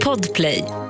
Podplay. 0.00 0.83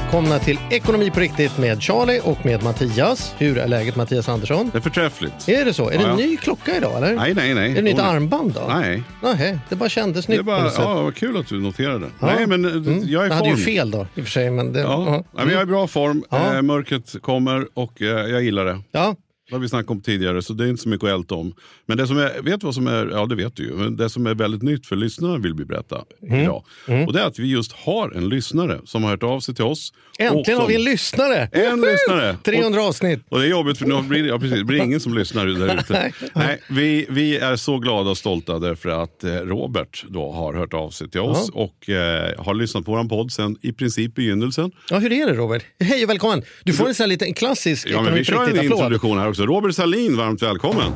Välkomna 0.00 0.38
till 0.38 0.58
Ekonomi 0.70 1.10
på 1.10 1.20
riktigt 1.20 1.58
med 1.58 1.82
Charlie 1.82 2.20
och 2.24 2.46
med 2.46 2.62
Mattias. 2.62 3.34
Hur 3.38 3.58
är 3.58 3.68
läget 3.68 3.96
Mattias 3.96 4.28
Andersson? 4.28 4.70
Det 4.72 4.78
är 4.78 4.82
förträffligt. 4.82 5.48
Är 5.48 5.64
det 5.64 5.74
så? 5.74 5.90
Är 5.90 5.98
det 5.98 6.02
Ja, 6.02 6.02
en 6.02 6.18
ja. 6.20 6.26
ny 6.26 6.36
klocka 6.36 6.76
idag 6.76 6.96
eller? 6.96 7.14
Nej, 7.14 7.34
nej, 7.34 7.54
nej. 7.54 7.70
Är 7.70 7.74
det 7.74 7.82
nytt 7.82 7.94
Oj. 7.94 8.00
armband 8.04 8.52
då? 8.54 8.60
Nej. 8.68 9.02
Nej, 9.22 9.58
det 9.68 9.76
bara 9.76 9.88
kändes 9.88 10.26
Det 10.26 10.32
nytt 10.32 10.38
är 10.40 10.42
på 10.42 10.46
bara, 10.46 10.62
något 10.62 10.72
sätt. 10.72 10.82
ja, 10.84 11.02
vad 11.02 11.14
kul 11.14 11.36
att 11.36 11.46
du 11.48 11.60
noterade. 11.60 12.06
Ja. 12.20 12.26
Nej, 12.26 12.46
men 12.46 12.64
eh, 12.64 12.70
Mm. 12.72 13.02
jag 13.06 13.22
är 13.22 13.26
i 13.26 13.28
Jag 13.28 13.34
hade 13.34 13.48
form. 13.48 13.58
ju 13.58 13.64
fel 13.64 13.90
då 13.90 14.06
i 14.14 14.20
och 14.20 14.24
för 14.24 14.30
sig. 14.30 14.50
Men 14.50 14.72
det, 14.72 14.80
Ja. 14.80 15.04
ja. 15.06 15.10
Nej, 15.12 15.44
men 15.44 15.48
jag 15.48 15.58
är 15.58 15.62
i 15.62 15.66
bra 15.66 15.86
form. 15.86 16.24
Ja. 16.30 16.54
Eh, 16.56 16.62
mörkret 16.62 17.14
kommer 17.22 17.66
och 17.74 18.02
eh, 18.02 18.08
jag 18.08 18.42
gillar 18.42 18.64
det. 18.64 18.80
ja. 18.92 19.14
Det 19.48 19.54
har 19.54 19.60
vi 19.60 19.68
snackat 19.68 19.90
om 19.90 20.00
tidigare, 20.00 20.42
så 20.42 20.52
det 20.52 20.64
är 20.64 20.68
inte 20.68 20.82
så 20.82 20.88
mycket 20.88 21.04
att 21.04 21.10
älta 21.10 21.34
om. 21.34 21.54
Men 21.86 21.96
det 21.96 22.06
som 22.06 22.18
är, 22.18 22.42
vet 22.42 22.62
vad 22.62 22.74
som 22.74 22.86
är, 22.86 23.08
ja 23.12 23.26
det 23.26 23.34
vet 23.34 23.56
du 23.56 23.62
ju, 23.62 23.72
men 23.72 23.96
det 23.96 24.10
som 24.10 24.26
är 24.26 24.34
väldigt 24.34 24.62
nytt 24.62 24.86
för 24.86 24.96
lyssnarna 24.96 25.38
vill 25.38 25.54
vi 25.54 25.64
berätta 25.64 26.04
Mm. 26.22 26.40
idag. 26.42 26.64
Och 27.06 27.12
det 27.12 27.20
är 27.20 27.26
att 27.26 27.38
vi 27.38 27.46
just 27.50 27.72
har 27.72 28.10
en 28.16 28.28
lyssnare 28.28 28.80
som 28.84 29.02
har 29.02 29.10
hört 29.10 29.22
av 29.22 29.40
sig 29.40 29.54
till 29.54 29.64
oss. 29.64 29.92
Äntligen 30.18 30.44
som, 30.44 30.60
har 30.60 30.68
vi 30.68 30.74
en 30.74 30.84
lyssnare! 30.84 31.48
En 31.52 31.80
lyssnare! 31.80 32.36
300 32.44 32.82
avsnitt. 32.82 33.20
Och 33.28 33.38
det 33.38 33.46
är 33.46 33.50
jobbigt 33.50 33.78
för 33.78 33.86
nu 33.86 34.02
blir 34.02 34.26
ja, 34.26 34.38
precis, 34.38 34.58
det 34.58 34.64
blir 34.64 34.82
ingen 34.82 35.00
som 35.00 35.14
lyssnar 35.14 35.46
där 35.46 35.78
ute. 35.78 36.12
Nej. 36.34 36.60
Vi, 36.70 37.06
vi 37.10 37.36
är 37.38 37.56
så 37.56 37.78
glada 37.78 38.10
och 38.10 38.18
stolta 38.18 38.58
därför 38.58 38.88
att 38.88 39.24
eh, 39.24 39.30
Robert 39.34 40.04
då 40.08 40.32
har 40.32 40.54
hört 40.54 40.74
av 40.74 40.90
sig 40.90 41.10
till 41.10 41.20
oss 41.20 41.50
och 41.52 41.88
eh, 41.90 42.44
har 42.44 42.54
lyssnat 42.54 42.84
på 42.84 42.92
vår 42.92 43.04
podd 43.08 43.32
sen 43.32 43.56
i 43.62 43.72
princip 43.72 44.14
begynnelsen. 44.14 44.70
Ja, 44.90 44.98
hur 44.98 45.12
är 45.12 45.26
det 45.26 45.34
Robert? 45.34 45.64
Hej 45.80 46.04
och 46.04 46.10
välkommen! 46.10 46.42
Du 46.64 46.72
får 46.72 46.88
en 46.88 46.94
sån 46.94 47.04
här 47.04 47.08
liten 47.08 47.34
klassisk 47.34 47.88
Ja, 47.90 48.02
men 48.02 48.14
vi 48.14 48.20
Ekonomi 48.20 48.44
på 48.46 48.52
kör 48.52 48.58
en 48.58 48.64
introduktion 48.72 49.18
här 49.18 49.33
också. 49.34 49.46
Robert 49.46 49.74
Salin, 49.74 50.16
varmt 50.16 50.42
välkommen. 50.42 50.92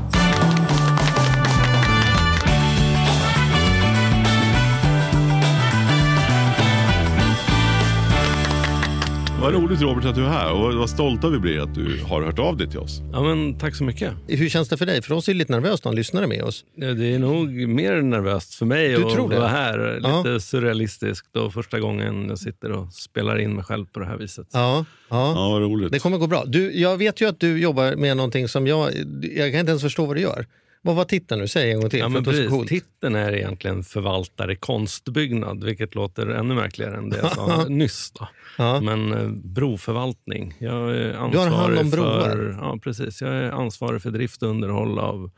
Vad 9.49 9.63
roligt 9.63 9.81
Robert 9.83 10.05
att 10.05 10.15
du 10.15 10.25
är 10.25 10.29
här 10.29 10.53
och 10.53 10.75
vad 10.75 10.91
stolta 10.91 11.29
vi 11.29 11.39
blir 11.39 11.61
att 11.61 11.75
du 11.75 12.01
har 12.05 12.23
hört 12.23 12.39
av 12.39 12.57
dig 12.57 12.71
till 12.71 12.79
oss. 12.79 13.01
Ja, 13.13 13.23
men 13.23 13.59
tack 13.59 13.75
så 13.77 13.85
mycket. 13.85 14.13
Hur 14.27 14.49
känns 14.49 14.69
det 14.69 14.77
för 14.77 14.87
dig? 14.87 15.03
För 15.03 15.15
oss 15.15 15.29
är 15.29 15.33
det 15.33 15.39
lite 15.39 15.53
nervöst 15.53 15.75
att 15.75 15.85
ha 15.85 15.91
en 15.91 15.97
lyssnare 15.97 16.27
med 16.27 16.43
oss. 16.43 16.65
Ja, 16.77 16.87
Det 16.95 17.15
är 17.15 17.19
nog 17.19 17.51
mer 17.69 18.03
nervöst 18.03 18.55
för 18.55 18.67
mig 18.67 18.89
Du 18.89 19.05
att 19.05 19.15
tror 19.15 19.31
det? 19.31 19.37
vara 19.39 19.49
här. 19.49 19.95
Lite 19.97 20.29
Ja. 20.29 20.41
surrealistiskt 20.41 21.37
och 21.37 21.53
första 21.55 21.81
gången 21.81 22.29
jag 22.29 22.39
sitter 22.39 22.73
och 22.73 22.93
spelar 22.93 23.39
in 23.39 23.55
mig 23.55 23.65
själv 23.65 23.87
på 23.87 24.01
det 24.01 24.07
här 24.07 24.17
viset. 24.17 24.47
Ja, 24.53 24.85
ja. 25.11 25.33
Ja, 25.37 25.49
vad 25.51 25.63
roligt. 25.63 25.93
Det 25.93 25.99
kommer 25.99 26.19
gå 26.19 26.27
bra. 26.27 26.45
Du, 26.47 26.81
jag 26.81 26.97
vet 26.97 27.21
ju 27.21 27.29
att 27.29 27.41
du 27.41 27.59
jobbar 27.61 27.97
med 27.97 28.17
någonting 28.17 28.49
som 28.49 28.67
jag... 28.67 28.91
Jag 29.37 29.51
kan 29.53 29.61
inte 29.61 29.71
ens 29.71 29.83
förstå 29.83 30.07
vad 30.07 30.17
du 30.17 30.21
gör. 30.21 30.47
Vad 30.89 30.97
var 30.97 31.05
titeln 31.05 31.41
nu? 31.41 31.49
Säg 31.49 31.73
en 31.73 31.81
gång 31.81 31.91
till. 31.91 31.99
Ja, 31.99 32.05
för 32.05 32.11
men 32.11 32.25
precis. 32.25 32.69
Titeln 32.69 33.15
är 33.15 33.33
egentligen 33.33 33.85
förvaltare 33.85 34.55
konstbyggnad, 34.55 35.65
vilket 35.65 35.95
låter 35.95 36.27
ännu 36.27 36.55
märkligare 36.55 36.97
än 36.97 37.11
det 37.11 37.17
jag 37.17 37.33
sa 37.33 37.65
nyss. 37.69 38.13
Då. 38.19 38.29
Ja. 38.59 38.81
Men 38.81 39.13
eh, 39.13 39.29
broförvaltning. 39.29 40.55
Jag 40.59 40.97
är 40.97 41.13
ansvarig 41.13 41.33
Du 41.33 41.39
har 41.39 41.47
hand 41.49 41.79
om 41.79 41.91
broar? 41.91 42.31
för, 42.31 42.59
ja, 42.61 42.79
precis. 42.83 43.21
Jag 43.21 43.31
är 43.31 43.51
ansvarig 43.51 44.03
för 44.03 44.11
drift 44.11 44.43
och 44.43 44.49
underhåll 44.49 44.99
av 44.99 45.31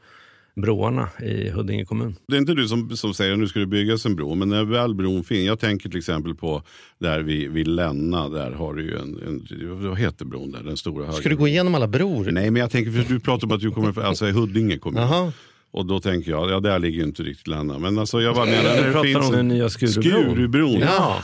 broarna 0.57 1.09
i 1.23 1.51
Huddinge 1.51 1.85
kommun. 1.85 2.17
Det 2.29 2.37
är 2.37 2.39
inte 2.39 2.55
du 2.55 2.69
som, 2.69 2.97
som 2.97 3.15
säger 3.15 3.33
att 3.33 3.39
nu 3.39 3.47
ska 3.49 3.59
det 3.59 3.67
byggas 3.67 4.07
en 4.07 4.17
bro, 4.17 4.35
men 4.35 4.49
när 4.49 4.65
väl 4.65 4.95
bron 4.95 5.25
finns. 5.25 5.47
Jag 5.47 5.59
tänker 5.59 5.89
till 5.89 5.99
exempel 5.99 6.35
på 6.35 6.63
där 6.99 7.21
vid, 7.21 7.51
vid 7.51 7.69
Länna, 7.69 8.29
där 8.29 8.51
har 8.51 8.75
du 8.75 8.83
ju 8.83 8.99
en, 8.99 9.23
en, 9.27 9.89
vad 9.89 9.99
heter 9.99 10.25
bron 10.25 10.53
där, 10.53 10.63
den 10.63 10.77
stora 10.77 11.05
höga. 11.05 11.17
Ska 11.17 11.29
du 11.29 11.37
gå 11.37 11.49
igenom 11.49 11.75
alla 11.75 11.89
bror? 11.89 12.31
Nej, 12.31 12.51
men 12.51 12.61
jag 12.61 12.71
tänker, 12.71 12.91
för 12.91 13.15
du 13.15 13.21
pratar 13.21 13.47
om 13.47 13.53
att 13.53 13.61
du 13.61 13.71
kommer 13.71 13.93
från 13.93 14.05
alltså, 14.05 14.29
i 14.29 14.31
Huddinge 14.31 14.79
kommun. 14.79 15.03
Jaha. 15.03 15.33
Och 15.73 15.87
då 15.87 16.01
tänker 16.01 16.31
jag, 16.31 16.51
ja 16.51 16.61
där 16.61 16.79
ligger 16.79 16.99
ju 16.99 17.05
inte 17.05 17.23
riktigt 17.23 17.47
Länna. 17.47 17.79
Men 17.79 17.99
alltså 17.99 18.21
jag 18.21 18.35
bara 18.35 18.47
menar, 18.47 18.63
Du 18.63 18.69
när 18.81 18.87
det 18.87 18.93
pratar 18.93 19.03
finns 19.09 19.17
om 19.27 19.31
den 19.31 19.41
en- 19.41 19.49
nya 19.49 19.69
Skurubron. 19.69 20.03
Skurubron. 20.35 20.81
Ja. 20.81 21.17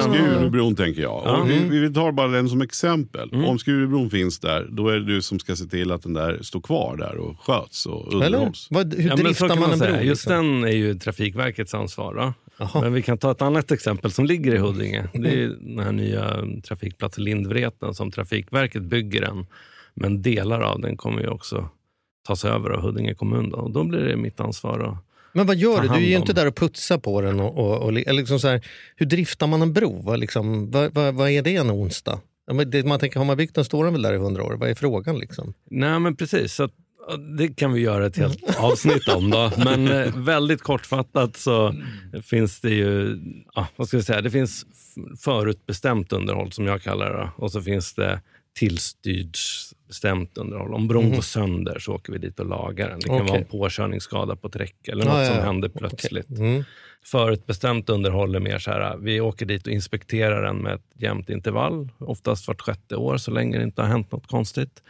Skurubron 0.00 0.76
tänker 0.76 1.02
jag. 1.02 1.40
Och 1.40 1.50
vi, 1.50 1.78
vi 1.78 1.94
tar 1.94 2.12
bara 2.12 2.28
den 2.28 2.48
som 2.48 2.60
exempel. 2.60 3.30
Mm. 3.32 3.44
Om 3.44 3.58
Skurubron 3.58 4.10
finns 4.10 4.38
där, 4.40 4.66
då 4.70 4.88
är 4.88 4.94
det 4.94 5.04
du 5.04 5.22
som 5.22 5.38
ska 5.38 5.56
se 5.56 5.64
till 5.64 5.92
att 5.92 6.02
den 6.02 6.12
där 6.14 6.38
står 6.42 6.60
kvar 6.60 6.96
där 6.96 7.16
och 7.16 7.40
sköts 7.40 7.86
och 7.86 8.12
Eller? 8.12 8.26
underhålls. 8.26 8.66
Vad, 8.70 8.94
hur 8.94 9.08
Ja, 9.08 9.16
driftar 9.16 9.48
kan 9.48 9.58
man 9.60 9.72
en 9.72 9.78
bro? 9.78 9.88
Just 9.88 10.04
liksom? 10.06 10.32
den 10.32 10.64
är 10.64 10.76
ju 10.76 10.94
Trafikverkets 10.94 11.74
ansvar. 11.74 12.32
Men 12.74 12.92
vi 12.92 13.02
kan 13.02 13.18
ta 13.18 13.30
ett 13.30 13.42
annat 13.42 13.70
exempel 13.70 14.10
som 14.10 14.24
ligger 14.26 14.54
i 14.54 14.58
Huddinge. 14.58 15.04
Det 15.12 15.42
är 15.42 15.48
den 15.48 15.78
här 15.78 15.92
nya 15.92 16.36
trafikplatsen 16.68 17.24
Lindvreten 17.24 17.94
som 17.94 18.10
Trafikverket 18.10 18.82
bygger 18.82 19.20
den. 19.20 19.46
Men 19.94 20.22
delar 20.22 20.60
av 20.60 20.80
den 20.80 20.96
kommer 20.96 21.20
ju 21.22 21.28
också 21.28 21.68
tas 22.26 22.44
över 22.44 22.70
av 22.70 22.80
Huddinge 22.80 23.14
kommun. 23.14 23.50
Då. 23.50 23.56
Och 23.56 23.70
då 23.70 23.84
blir 23.84 24.00
det 24.00 24.16
mitt 24.16 24.40
ansvar. 24.40 24.78
Då. 24.78 24.98
Men 25.32 25.46
vad 25.46 25.56
gör 25.56 25.82
du? 25.82 25.88
Du 25.88 25.94
är 25.94 25.98
ju 26.08 26.16
inte 26.16 26.32
där 26.32 26.46
och 26.46 26.56
putsar 26.56 26.98
på 26.98 27.20
den. 27.20 27.40
Och, 27.40 27.58
och, 27.58 27.82
och, 27.82 27.88
eller 27.88 28.12
liksom 28.12 28.40
så 28.40 28.48
här, 28.48 28.66
hur 28.96 29.06
driftar 29.06 29.46
man 29.46 29.62
en 29.62 29.72
bro? 29.72 30.02
Vad, 30.02 30.18
liksom, 30.18 30.70
vad, 30.70 30.94
vad, 30.94 31.14
vad 31.14 31.30
är 31.30 31.42
det 31.42 31.56
en 31.56 31.70
onsdag? 31.70 32.20
Man 32.84 33.00
tänker, 33.00 33.18
har 33.18 33.24
man 33.24 33.36
byggt 33.36 33.54
den 33.54 33.64
står 33.64 33.84
den 33.84 33.92
väl 33.92 34.02
där 34.02 34.14
i 34.14 34.16
hundra 34.16 34.44
år? 34.44 34.52
Vad 34.52 34.70
är 34.70 34.74
frågan? 34.74 35.18
Liksom? 35.18 35.54
Nej 35.70 35.98
men 35.98 36.16
precis. 36.16 36.54
Så 36.54 36.62
att, 36.62 36.72
det 37.38 37.48
kan 37.48 37.72
vi 37.72 37.80
göra 37.80 38.06
ett 38.06 38.16
helt 38.16 38.56
avsnitt 38.58 39.08
om. 39.08 39.30
Då. 39.30 39.52
Men 39.56 39.88
eh, 39.88 40.16
väldigt 40.16 40.62
kortfattat 40.62 41.36
så 41.36 41.74
finns 42.22 42.60
det 42.60 42.70
ju 42.70 43.18
ja, 43.54 43.66
vad 43.76 43.88
ska 43.88 43.96
jag 43.96 44.04
säga, 44.04 44.20
det 44.20 44.30
finns 44.30 44.66
förutbestämt 45.20 46.12
underhåll 46.12 46.52
som 46.52 46.66
jag 46.66 46.82
kallar 46.82 47.14
det. 47.14 47.30
Och 47.36 47.52
så 47.52 47.62
finns 47.62 47.94
det 47.94 48.20
tillstyrdsbestämt 49.88 50.38
underhåll. 50.38 50.74
Om 50.74 50.88
bron 50.88 51.10
går 51.10 51.20
sönder 51.22 51.78
så 51.78 51.94
åker 51.94 52.12
vi 52.12 52.18
dit 52.18 52.40
och 52.40 52.46
lagar 52.46 52.88
den. 52.88 52.98
Det 53.00 53.06
kan. 53.06 53.14
Okej. 53.16 53.26
vara 53.28 53.38
en 53.38 53.44
påkörningsskada 53.44 54.36
på 54.36 54.48
ett 54.48 54.56
räcke 54.56 54.92
eller 54.92 55.04
något 55.04 55.18
ja, 55.18 55.24
som 55.26 55.36
händer 55.44 55.68
plötsligt. 55.68 56.30
Mm. 56.38 56.64
Förutbestämt 57.04 57.90
underhåll 57.90 58.34
är 58.34 58.40
mer 58.40 58.58
så 58.58 58.70
här, 58.70 58.96
vi 58.96 59.20
åker 59.20 59.46
dit 59.46 59.66
och 59.66 59.72
inspekterar 59.72 60.42
den 60.42 60.56
med 60.56 60.74
ett 60.74 60.90
jämnt 61.02 61.30
intervall, 61.30 61.88
oftast 61.98 62.48
vart 62.48 62.60
sjätte 62.60 62.96
år 62.96 63.16
så 63.16 63.30
länge 63.30 63.58
det 63.58 63.64
inte 63.64 63.82
har 63.82 63.88
hänt 63.88 64.12
något 64.12 64.26
konstigt. 64.26 64.82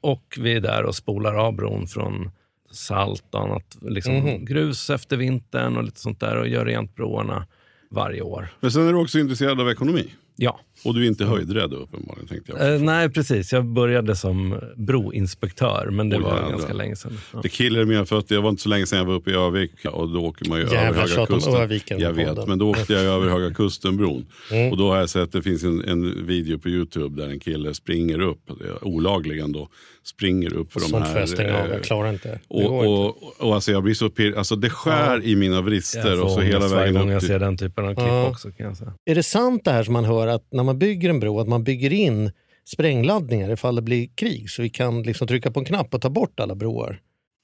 Och 0.00 0.38
vi 0.40 0.52
är 0.52 0.60
där 0.60 0.84
och 0.84 0.94
spolar 0.94 1.34
av 1.34 1.52
bron 1.56 1.86
från 1.86 2.30
salt 2.70 3.24
och 3.34 3.40
annat, 3.40 3.76
liksom 3.82 4.14
Mhm. 4.14 4.44
grus 4.44 4.90
efter 4.90 5.16
vintern 5.16 5.76
och 5.76 5.84
lite 5.84 6.00
sånt 6.00 6.20
där 6.20 6.36
och 6.36 6.48
gör 6.48 6.64
rent 6.64 6.94
broarna 6.94 7.46
varje 7.90 8.22
år. 8.22 8.48
Men 8.60 8.70
sen 8.70 8.88
är 8.88 8.92
du 8.92 8.98
också 8.98 9.18
intresserad 9.18 9.60
av 9.60 9.70
ekonomi. 9.70 10.12
Ja, 10.36 10.60
Och 10.84 10.94
du 10.94 11.02
är 11.04 11.08
inte 11.08 11.24
höjdrädd 11.24 11.72
uppenbarligen 11.72 12.28
tänkte 12.28 12.52
jag. 12.52 12.74
eh, 12.74 12.80
nej 12.80 13.10
precis. 13.10 13.52
Jag 13.52 13.64
började 13.66 14.16
som 14.16 14.60
broinspektör, 14.76 15.88
men 15.90 16.08
det 16.08 16.16
Oj, 16.16 16.22
var 16.22 16.34
jävlar. 16.34 16.50
ganska 16.50 16.72
länge 16.72 16.96
sedan. 16.96 17.18
Ja. 17.32 17.40
Det 17.42 17.48
killar 17.48 17.84
mina 17.84 18.04
fötter. 18.04 18.34
Jag 18.34 18.42
var 18.42 18.50
inte 18.50 18.62
så 18.62 18.68
länge 18.68 18.86
sedan 18.86 18.98
jag 18.98 19.06
var 19.06 19.14
uppe 19.14 19.30
i 19.30 19.34
Övik 19.34 19.70
och 19.92 20.08
då 20.08 20.20
åker 20.20 20.48
man 20.48 20.58
ju 20.58 20.64
Jävlar, 20.64 20.88
över 20.88 21.00
Höga 21.08 21.26
Kusten. 21.26 21.54
Örviken 21.54 22.00
Jag 22.00 22.12
vet, 22.12 22.46
men 22.48 22.58
då 22.58 22.70
åkte 22.70 22.92
jag 22.92 23.02
över 23.02 23.28
Höga 23.28 23.54
Kustenbron. 23.54 24.26
Mm. 24.52 24.70
Och 24.70 24.76
då 24.76 24.90
har 24.90 24.98
jag 24.98 25.10
sett 25.10 25.22
att 25.22 25.32
det 25.32 25.42
finns 25.42 25.64
en, 25.64 25.84
en 25.88 26.26
video 26.26 26.58
på 26.58 26.68
Youtube 26.68 27.22
där 27.22 27.28
en 27.30 27.40
kille 27.40 27.74
springer 27.74 28.20
upp, 28.20 28.50
olagligen 28.82 29.52
då, 29.52 29.68
springer 30.04 30.54
upp 30.54 30.72
för 30.72 30.80
de 30.80 30.86
Sånt 30.86 31.04
här. 31.04 31.12
får 31.12 31.20
jag 31.20 31.28
stänga 31.28 31.58
av. 31.62 31.68
Jag 31.70 31.82
klarar 31.84 32.12
inte. 32.12 32.40
Och, 32.48 32.60
inte. 32.62 32.70
och, 32.74 33.16
och 33.48 33.54
alltså 33.54 33.72
jag 33.72 33.82
blir 33.82 33.94
så 33.94 34.10
pirrig. 34.10 34.34
Alltså 34.36 34.56
det 34.56 34.70
skär 34.70 35.24
i 35.24 35.36
mina 35.36 35.60
vrister 35.60 36.08
Jag 36.08 36.18
får 36.18 36.24
och 36.24 36.30
så 36.30 36.40
hela 36.40 36.68
varje 36.68 36.92
gång 36.92 37.10
jag 37.10 37.22
ser 37.22 37.38
den 37.38 37.56
typen 37.56 37.84
av 37.84 37.94
klipp 37.94 38.06
Ja. 38.08 38.28
också. 38.28 38.50
Kan 38.50 38.66
jag 38.66 38.76
säga. 38.76 38.92
Är 39.04 39.14
det 39.14 39.22
sant 39.22 39.64
det 39.64 39.70
här 39.70 39.82
som 39.82 39.92
man 39.92 40.04
hör 40.04 40.26
att 40.26 40.42
när 40.52 40.62
man 40.62 40.71
bygger 40.74 41.10
en 41.10 41.20
bro 41.20 41.40
att 41.40 41.48
man 41.48 41.64
bygger 41.64 41.92
in 41.92 42.30
sprängladdningar 42.64 43.50
ifall 43.52 43.74
det 43.76 43.82
blir 43.82 44.08
krig 44.14 44.50
så 44.50 44.62
vi 44.62 44.68
kan 44.70 45.02
liksom 45.02 45.28
trycka 45.28 45.50
på 45.50 45.60
en 45.60 45.66
knapp 45.66 45.94
och 45.94 46.00
ta 46.02 46.10
bort 46.10 46.40
alla 46.40 46.54
broar? 46.54 47.00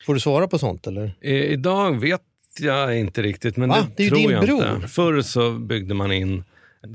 Får 0.06 0.14
du 0.14 0.20
svara 0.20 0.48
på 0.48 0.58
sånt 0.58 0.86
eller? 0.86 1.14
I- 1.20 1.46
Idag 1.46 2.00
vet 2.00 2.20
jag 2.60 2.98
inte 2.98 3.22
riktigt, 3.22 3.56
men 3.56 3.68
Va? 3.68 3.76
det, 3.80 3.92
Det 3.96 4.02
är 4.02 4.04
ju 4.04 4.10
tror 4.10 4.18
din 4.18 4.30
jag 4.30 4.44
bror. 4.44 4.74
inte. 4.76 4.88
Förr 4.88 5.20
så 5.22 5.50
byggde 5.52 5.94
man 5.94 6.12
in 6.12 6.44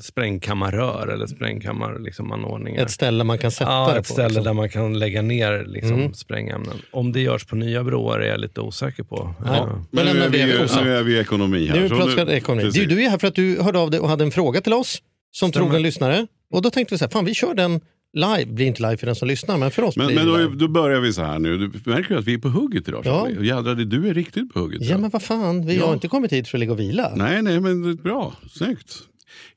sprängkammarrör 0.01 1.07
eller 1.07 1.27
sprängkammaranordningar. 1.27 2.05
Liksom 2.05 2.31
anordningar. 2.31 2.83
Ett 2.83 2.91
ställe 2.91 3.23
man 3.23 3.37
kan 3.37 3.51
sätta 3.51 3.71
ja, 3.71 3.91
det 3.93 3.99
ett 3.99 4.07
på? 4.07 4.13
ställe 4.13 4.27
liksom. 4.27 4.43
där 4.43 4.53
man 4.53 4.69
kan 4.69 4.99
lägga 4.99 5.21
ner 5.21 5.65
liksom, 5.67 5.93
Mm. 5.99 6.13
sprängämnen. 6.13 6.77
Om 6.91 7.11
det 7.11 7.19
görs 7.21 7.45
på 7.45 7.55
nya 7.55 7.83
broar 7.83 8.19
är 8.19 8.27
jag 8.29 8.39
lite 8.39 8.61
osäker 8.61 9.03
på. 9.03 9.35
Ja. 9.39 9.55
Ja. 9.55 9.65
Men 9.91 10.05
Men 10.05 10.15
nu 10.15 10.21
är, 10.23 10.29
vi, 10.29 10.83
nu 10.83 10.95
är 10.95 11.03
vi 11.03 11.19
ekonomi 11.19 11.67
här. 11.67 11.79
Nu 11.81 11.89
pratar 11.89 12.25
vi 12.25 12.33
ekonomi. 12.33 12.69
Du, 12.73 12.85
du 12.85 13.03
är 13.03 13.09
här 13.09 13.17
för 13.17 13.27
att 13.27 13.35
du 13.35 13.61
hörde 13.61 13.79
av 13.79 13.91
dig 13.91 13.99
och 13.99 14.09
hade 14.09 14.23
en 14.23 14.31
fråga 14.31 14.61
till 14.61 14.73
oss 14.73 15.01
som 15.33 15.49
Stämmer. 15.49 15.65
trogen 15.65 15.81
lyssnare. 15.81 16.27
Och 16.51 16.61
då 16.61 16.69
tänkte 16.69 16.93
vi 16.93 16.97
så 16.99 17.05
här, 17.05 17.09
fan 17.09 17.25
vi 17.25 17.33
kör 17.33 17.53
den 17.53 17.81
live. 18.13 18.45
Blir 18.45 18.65
inte 18.65 18.81
live 18.81 18.97
för 18.97 19.05
den 19.05 19.15
som 19.15 19.27
lyssnar, 19.27 19.57
men 19.57 19.71
för 19.71 19.83
oss 19.83 19.97
Men, 19.97 20.07
blir 20.07 20.15
men 20.15 20.25
det 20.25 20.31
då, 20.31 20.37
live. 20.37 20.55
då 20.55 20.67
börjar 20.67 20.99
vi 20.99 21.13
så 21.13 21.23
här 21.23 21.39
nu. 21.39 21.57
Du 21.57 21.89
märker 21.89 22.15
att 22.15 22.25
vi 22.25 22.33
är 22.33 22.37
på 22.37 22.49
hugget 22.49 22.87
idag. 22.87 23.01
Ja. 23.05 23.29
Jädrar, 23.29 23.75
du 23.75 24.07
är 24.09 24.13
riktigt 24.13 24.53
på 24.53 24.59
hugget. 24.59 24.81
Ja 24.81 24.87
idag. 24.87 24.99
men 24.99 25.09
vad 25.09 25.23
fan, 25.23 25.65
vi 25.65 25.77
har 25.77 25.93
inte 25.93 26.07
kommit 26.07 26.33
hit 26.33 26.47
för 26.47 26.57
att 26.57 26.59
ligga 26.59 26.71
och 26.71 26.79
vila. 26.79 27.11
Nej, 27.15 27.41
nej, 27.41 27.59
men 27.59 27.81
det 27.83 27.89
är 27.89 28.03
bra. 28.03 28.33
Snyggt. 28.51 28.99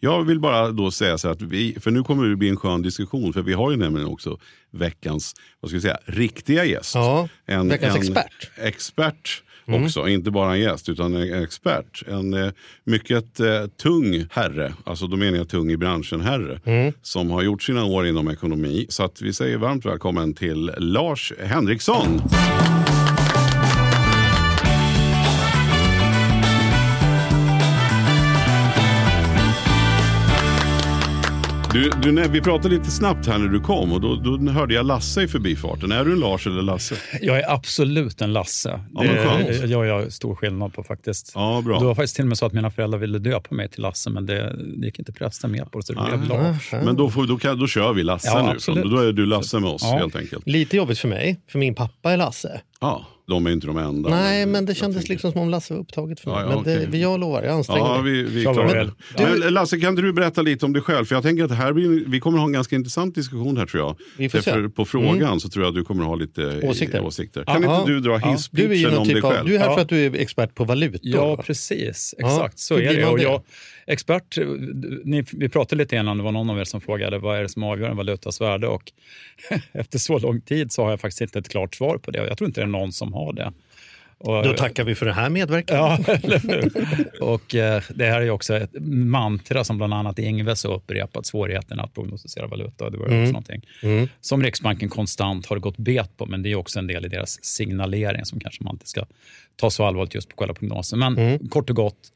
Jag 0.00 0.24
vill 0.24 0.40
bara 0.40 0.70
då 0.70 0.90
säga 0.90 1.18
så 1.18 1.28
att 1.28 1.42
vi, 1.42 1.76
för 1.80 1.90
nu 1.90 2.02
kommer 2.02 2.26
det 2.28 2.36
bli 2.36 2.48
en 2.48 2.56
skön 2.56 2.82
diskussion, 2.82 3.32
för 3.32 3.42
vi 3.42 3.52
har 3.52 3.70
ju 3.70 3.76
nämligen 3.76 4.08
också 4.08 4.38
veckans, 4.72 5.34
vad 5.60 5.68
ska 5.70 5.76
vi 5.76 5.82
säga, 5.82 5.98
riktiga 6.04 6.64
gäst. 6.64 6.94
Ja, 6.94 7.28
en, 7.46 7.68
veckans 7.68 8.08
en 8.08 8.16
expert. 8.56 9.42
Expert 9.66 9.84
också, 9.84 10.08
inte 10.08 10.30
bara 10.30 10.52
en 10.52 10.60
gäst 10.60 10.88
utan 10.88 11.14
en 11.14 11.42
expert. 11.42 12.02
En 12.08 12.34
eh, 12.34 12.52
mycket 12.84 13.40
eh, 13.40 13.66
tung 13.82 14.26
herre, 14.30 14.74
alltså 14.84 15.06
då 15.06 15.16
menar 15.16 15.38
jag 15.38 15.48
tung 15.48 15.70
i 15.70 15.76
branschen 15.76 16.20
herre, 16.20 16.92
som 17.02 17.30
har 17.30 17.42
gjort 17.42 17.62
sina 17.62 17.84
år 17.84 18.06
inom 18.06 18.28
ekonomi. 18.30 18.86
Så 18.88 19.04
att 19.04 19.22
vi 19.22 19.32
säger 19.32 19.58
varmt 19.58 19.86
välkommen 19.86 20.34
till 20.34 20.72
Lars 20.78 21.32
Henriksson. 21.44 22.20
Du, 31.76 31.90
du, 32.02 32.12
när 32.12 32.28
vi 32.28 32.40
pratade 32.40 32.74
lite 32.74 32.90
snabbt 32.90 33.26
här 33.26 33.38
när 33.38 33.48
du 33.48 33.60
kom 33.60 33.92
och 33.92 34.00
då, 34.00 34.16
då 34.16 34.50
hörde 34.50 34.74
jag 34.74 34.86
Lasse 34.86 35.22
i 35.22 35.28
förbifarten. 35.28 35.92
Är 35.92 36.04
du 36.04 36.12
en 36.12 36.20
Lars 36.20 36.46
eller 36.46 36.62
Lasse? 36.62 36.94
Jag 37.20 37.38
är 37.38 37.52
absolut 37.52 38.20
en 38.20 38.32
Lasse. 38.32 38.80
Ja, 38.94 39.02
det 39.02 39.66
gör 39.66 39.84
jag 39.84 40.12
stor 40.12 40.34
skillnad 40.34 40.74
på 40.74 40.82
faktiskt. 40.82 41.32
Ja, 41.34 41.62
bra. 41.64 41.78
Det 41.78 41.84
var 41.84 41.94
faktiskt 41.94 42.16
till 42.16 42.24
och 42.24 42.28
med 42.28 42.38
så 42.38 42.46
att 42.46 42.52
mina 42.52 42.70
föräldrar 42.70 42.98
ville 42.98 43.18
döpa 43.18 43.54
mig 43.54 43.68
till 43.68 43.82
Lasse, 43.82 44.10
men 44.10 44.26
det, 44.26 44.56
det 44.76 44.86
gick 44.86 44.98
inte 44.98 45.12
prästen 45.12 45.50
med 45.52 45.70
på, 45.72 45.82
så 45.82 45.92
det 45.92 46.00
blev 46.18 46.32
Ah. 46.32 46.42
Lars. 46.48 46.72
Men 46.72 46.96
då, 46.96 47.10
får, 47.10 47.26
då, 47.26 47.38
kan, 47.38 47.58
då 47.58 47.66
kör 47.66 47.92
vi 47.92 48.02
Lasse 48.02 48.28
Ja, 48.28 48.42
nu. 48.42 48.48
absolut. 48.50 48.84
Då 48.90 48.98
är 48.98 49.12
du 49.12 49.26
Lasse 49.26 49.60
med 49.60 49.70
oss 49.70 49.82
Ja. 49.84 49.96
helt 49.98 50.16
enkelt. 50.16 50.46
Lite 50.46 50.76
jobbigt 50.76 50.98
för 50.98 51.08
mig, 51.08 51.40
för 51.48 51.58
min 51.58 51.74
pappa 51.74 52.12
är 52.12 52.16
Lasse. 52.16 52.60
Ja, 52.86 53.06
de 53.28 53.46
är 53.46 53.50
inte 53.50 53.66
de 53.66 53.78
enda. 53.78 54.10
Nej, 54.10 54.46
men 54.46 54.66
det 54.66 54.74
kändes 54.74 54.96
tänker- 54.96 55.12
liksom 55.12 55.32
som 55.32 55.40
om 55.40 55.48
Lasse 55.50 55.74
var 55.74 55.80
upptaget 55.80 56.20
för 56.20 56.30
mig. 56.30 56.40
Ja, 56.40 56.50
ja, 56.50 56.54
men 56.54 56.64
det, 56.80 56.86
vi- 56.86 57.02
jag 57.02 57.20
lovar, 57.20 57.42
jag 57.42 57.54
anstränger 57.54 57.80
Ja, 57.86 58.02
mig. 58.02 58.12
vi, 58.12 58.22
vi 58.22 58.44
väl. 58.44 58.90
det. 59.16 59.28
Men 59.40 59.54
Lasse, 59.54 59.80
kan 59.80 59.94
du 59.94 60.12
berätta 60.12 60.42
lite 60.42 60.66
om 60.66 60.72
dig 60.72 60.82
själv? 60.82 61.04
För 61.04 61.14
jag 61.14 61.22
tänker 61.22 61.44
att 61.44 61.50
här 61.50 61.72
blir, 61.72 62.04
vi 62.06 62.20
kommer 62.20 62.38
ha 62.38 62.46
en 62.46 62.52
ganska 62.52 62.76
intressant 62.76 63.14
diskussion 63.14 63.56
här 63.56 63.66
tror 63.66 63.82
jag. 63.82 63.96
Vi 64.18 64.28
får 64.28 64.38
se. 64.40 64.50
Mm. 64.50 64.62
Därför 64.62 64.74
på 64.76 64.84
frågan 64.84 65.40
så 65.40 65.48
tror 65.48 65.64
jag 65.64 65.68
att 65.70 65.74
du 65.74 65.84
kommer 65.84 66.04
ha 66.04 66.14
lite 66.14 66.42
eh, 66.62 66.70
Åsikter. 66.70 67.00
åsikter. 67.00 67.44
Kan 67.44 67.62
Ja. 67.62 67.80
inte 67.80 67.92
du 67.92 68.00
dra 68.00 68.18
Du 68.18 68.30
hisspitchen 68.30 68.90
någon 68.90 68.98
om 68.98 69.06
dig 69.06 69.14
typ 69.14 69.24
av, 69.24 69.32
själv? 69.32 69.48
du 69.48 69.54
är 69.54 69.58
här 69.58 69.66
Ja. 69.66 69.74
för 69.74 69.82
att 69.82 69.88
du 69.88 70.04
är 70.06 70.14
expert 70.14 70.54
på 70.54 70.64
valutor. 70.64 71.00
Ja, 71.02 71.36
va? 71.36 71.42
precis. 71.46 72.14
Ja, 72.18 72.26
Exakt, 72.26 72.58
så 72.58 72.74
är 72.74 72.94
det. 72.94 73.06
Och 73.06 73.20
jag, 73.20 73.42
expert, 73.86 74.38
ni, 75.04 75.24
vi 75.32 75.48
pratade 75.48 75.82
lite 75.82 75.96
innan, 75.96 76.16
det 76.16 76.22
var 76.22 76.32
någon 76.32 76.50
av 76.50 76.58
er 76.60 76.64
som 76.64 76.80
frågade 76.80 77.18
vad 77.18 77.38
är 77.38 77.42
det 77.42 77.48
som 77.48 77.62
avgör 77.62 77.90
en 77.90 77.96
valutas 77.96 78.40
värde? 78.40 78.66
Och 78.68 78.92
efter 79.72 79.98
så 79.98 80.18
lång 80.18 80.40
tid 80.40 80.72
så 80.72 80.82
har 80.82 80.90
jag 80.90 81.00
faktiskt 81.00 81.20
inte 81.20 81.38
ett 81.38 81.48
klart 81.48 81.74
svar 81.74 81.98
på 81.98 82.10
det. 82.10 82.26
Jag 82.26 82.38
tror 82.38 82.48
inte 82.48 82.60
det 82.60 82.64
är 82.64 82.68
någon 82.68 82.92
som 82.92 83.12
har 83.12 83.32
det. 83.32 83.52
Och, 84.18 84.42
Då 84.44 84.52
tackar 84.52 84.84
vi 84.84 84.94
för 84.94 85.06
det 85.06 85.12
här 85.12 85.30
medverkan. 85.30 85.76
Ja? 85.76 85.98
Och 87.20 87.54
eh, 87.54 87.82
det 87.94 88.04
här 88.04 88.20
är 88.20 88.30
också 88.30 88.56
ett 88.56 88.70
mantra 88.90 89.64
som 89.64 89.76
bland 89.76 89.94
annat 89.94 90.18
Ingves 90.18 90.64
har 90.64 90.74
upprepat, 90.74 91.26
svårigheten 91.26 91.80
att 91.80 91.94
prognostisera 91.94 92.46
valuta. 92.46 92.90
Det 92.90 92.98
var 92.98 93.08
ju 93.08 93.20
också 93.22 93.32
någonting 93.32 93.62
Mm. 93.82 94.08
som 94.20 94.42
Riksbanken 94.42 94.88
konstant 94.88 95.46
har 95.46 95.58
gått 95.58 95.76
bet 95.76 96.16
på, 96.16 96.26
men 96.26 96.42
det 96.42 96.52
är 96.52 96.54
också 96.54 96.78
en 96.78 96.86
del 96.86 97.04
i 97.04 97.08
deras 97.08 97.44
signalering 97.44 98.24
som 98.24 98.40
kanske 98.40 98.64
man 98.64 98.74
inte 98.74 98.86
ska 98.88 99.04
ta 99.56 99.70
så 99.70 99.84
allvarligt 99.84 100.14
just 100.14 100.28
på 100.28 100.36
själva 100.36 100.54
prognosen. 100.54 100.98
Men 100.98 101.18
Mm. 101.18 101.48
kort 101.48 101.70
och 101.70 101.76
gott, 101.76 102.12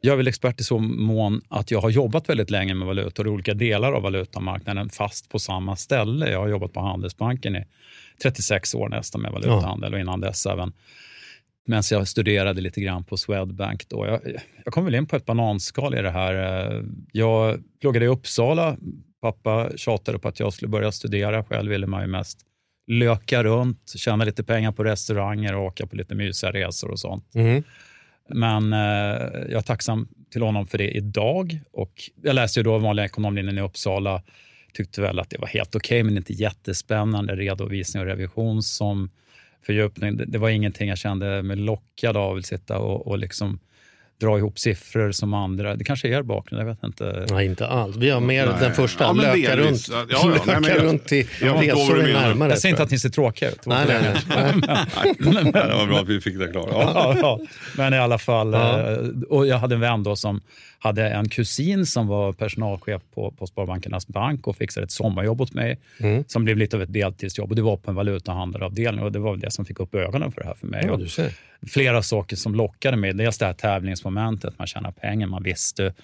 jag 0.00 0.12
är 0.12 0.16
väl 0.16 0.28
expert 0.28 0.60
i 0.60 0.64
så 0.64 0.78
mån 0.78 1.40
att 1.48 1.70
jag 1.70 1.80
har 1.80 1.90
jobbat 1.90 2.28
väldigt 2.28 2.50
länge 2.50 2.74
med 2.74 2.86
valutor 2.86 3.26
i 3.26 3.30
olika 3.30 3.54
delar 3.54 3.92
av 3.92 4.02
valutamarknaden 4.02 4.88
fast 4.88 5.28
på 5.28 5.38
samma 5.38 5.76
ställe. 5.76 6.30
Jag 6.30 6.38
har 6.38 6.48
jobbat 6.48 6.72
på 6.72 6.80
Handelsbanken 6.80 7.56
i 7.56 7.64
36 8.22 8.74
år 8.74 8.88
nästan 8.88 9.20
med 9.20 9.32
valutahandel 9.32 9.94
och 9.94 10.00
innan 10.00 10.20
dess 10.20 10.46
även 10.46 10.72
medan 11.68 11.82
jag 11.90 12.08
studerade 12.08 12.60
lite 12.60 12.80
grann 12.80 13.04
på 13.04 13.16
Swedbank. 13.16 13.88
Då. 13.88 14.06
Jag, 14.06 14.20
jag 14.64 14.74
kom 14.74 14.84
väl 14.84 14.94
in 14.94 15.06
på 15.06 15.16
ett 15.16 15.26
bananskal 15.26 15.94
i 15.94 16.02
det 16.02 16.10
här. 16.10 16.34
Jag 17.12 17.62
pluggade 17.80 18.04
i 18.04 18.08
Uppsala. 18.08 18.76
Pappa 19.20 19.70
tjatade 19.76 20.18
på 20.18 20.28
att 20.28 20.40
jag 20.40 20.52
skulle 20.52 20.68
börja 20.68 20.92
studera. 20.92 21.44
Själv 21.44 21.70
ville 21.70 21.86
man 21.86 22.02
ju 22.02 22.06
mest 22.06 22.38
löka 22.86 23.44
runt, 23.44 23.92
tjäna 23.96 24.24
lite 24.24 24.44
pengar 24.44 24.72
på 24.72 24.84
restauranger 24.84 25.54
och 25.54 25.64
åka 25.64 25.86
på 25.86 25.96
lite 25.96 26.14
mysiga 26.14 26.52
resor 26.52 26.90
och 26.90 26.98
sånt. 26.98 27.34
Mm. 27.34 27.62
Men 28.28 28.72
eh, 28.72 28.78
jag 29.48 29.52
är 29.52 29.60
tacksam 29.60 30.08
till 30.30 30.42
honom 30.42 30.66
för 30.66 30.78
det 30.78 30.90
idag. 30.90 31.60
Och 31.72 32.10
jag 32.22 32.34
läste 32.34 32.60
ju 32.60 32.64
då 32.64 32.78
vanliga 32.78 33.06
ekonomlinjen 33.06 33.58
i 33.58 33.60
Uppsala. 33.60 34.22
Tyckte 34.72 35.00
väl 35.00 35.18
att 35.18 35.30
det 35.30 35.38
var 35.38 35.48
helt 35.48 35.74
okej, 35.74 36.02
men 36.02 36.16
inte 36.16 36.32
jättespännande. 36.32 37.36
Redovisning 37.36 38.00
och 38.00 38.06
revision 38.06 38.62
som 38.62 39.10
fördjupning. 39.62 40.16
Det, 40.16 40.24
det 40.24 40.38
var 40.38 40.48
ingenting 40.48 40.88
jag 40.88 40.98
kände 40.98 41.42
mig 41.42 41.56
lockad 41.56 42.16
av. 42.16 42.36
att 42.36 42.46
sitta 42.46 42.78
och, 42.78 43.06
och 43.06 43.18
liksom 43.18 43.60
dra 44.20 44.38
ihop 44.38 44.58
siffror 44.58 45.12
som 45.12 45.34
andra. 45.34 45.74
Det 45.76 45.84
kanske 45.84 46.08
är 46.08 46.12
er 46.12 46.22
bakgrund, 46.22 46.60
jag 46.62 46.66
vet 46.66 46.84
inte. 46.84 47.26
Nej, 47.30 47.46
inte 47.46 47.66
alls. 47.66 47.96
Vi 47.96 48.10
har 48.10 48.20
mer 48.20 48.46
Nej. 48.46 48.54
den 48.60 48.74
första. 48.74 49.04
Ja, 49.04 49.12
löka 49.12 49.56
runt, 49.56 49.88
Ja, 49.90 50.06
ja, 50.10 50.34
nej, 50.46 50.56
löka 50.60 50.74
jag- 50.76 50.84
runt 50.84 51.04
till 51.08 51.26
vad 51.42 51.60
resor 51.62 51.96
närmare. 52.12 52.50
Jag 52.50 52.58
säger 52.58 52.72
inte 52.72 52.82
att 52.82 52.90
ni 52.90 52.98
ser 52.98 53.08
tråkiga 53.08 53.50
ut. 53.50 53.66
Nej, 53.66 53.84
nej, 53.88 54.00
nej. 54.28 55.14
Nej, 55.18 55.44
det 55.52 55.74
var 55.74 55.86
bra 55.86 55.98
att 56.00 56.08
vi 56.08 56.20
fick 56.20 56.38
det 56.38 56.48
klart. 56.48 56.68
Ja. 56.72 56.92
ja, 56.94 57.14
ja. 57.20 57.40
Men 57.76 57.94
i 57.94 57.98
alla 57.98 58.18
fall, 58.18 58.52
Ja. 58.52 58.90
eh, 58.92 58.98
och 59.28 59.46
jag 59.46 59.58
hade 59.58 59.74
en 59.74 59.80
vän 59.80 60.02
då 60.02 60.16
som 60.16 60.40
hade 60.80 61.08
en 61.08 61.28
kusin 61.28 61.86
som 61.86 62.06
var 62.06 62.32
personalchef 62.32 63.02
på, 63.14 63.30
på 63.38 63.46
Sparbankernas 63.46 64.06
bank 64.08 64.46
och 64.46 64.56
fixade 64.56 64.84
ett 64.84 64.90
sommarjobb 64.90 65.40
åt 65.40 65.54
mig 65.54 65.78
Mm. 66.00 66.24
som 66.28 66.44
blev 66.44 66.56
lite 66.56 66.76
av 66.76 66.82
ett 66.82 66.92
deltidsjobb. 66.92 67.50
Och 67.50 67.56
det 67.56 67.62
var 67.62 67.76
på 67.76 67.90
en 67.90 67.94
valutahandelavdelning 67.96 69.04
och 69.04 69.12
det 69.12 69.18
var 69.18 69.36
det 69.36 69.50
som 69.50 69.64
fick 69.64 69.80
upp 69.80 69.94
ögonen 69.94 70.32
för 70.32 70.40
det 70.40 70.46
här 70.46 70.54
för 70.54 70.66
mig. 70.66 70.82
Ja, 70.86 70.92
Och 70.92 70.98
du 70.98 71.08
ser. 71.08 71.32
flera 71.68 72.02
saker 72.02 72.36
som 72.36 72.54
lockade 72.54 72.96
mig. 72.96 73.12
Dels 73.14 73.38
det 73.38 73.46
här 73.46 73.52
tävlingsmomentet, 74.14 74.58
man 74.58 74.66
tjänar 74.66 74.90
pengar, 74.92 75.26
man 75.26 75.42
visste 75.42 75.94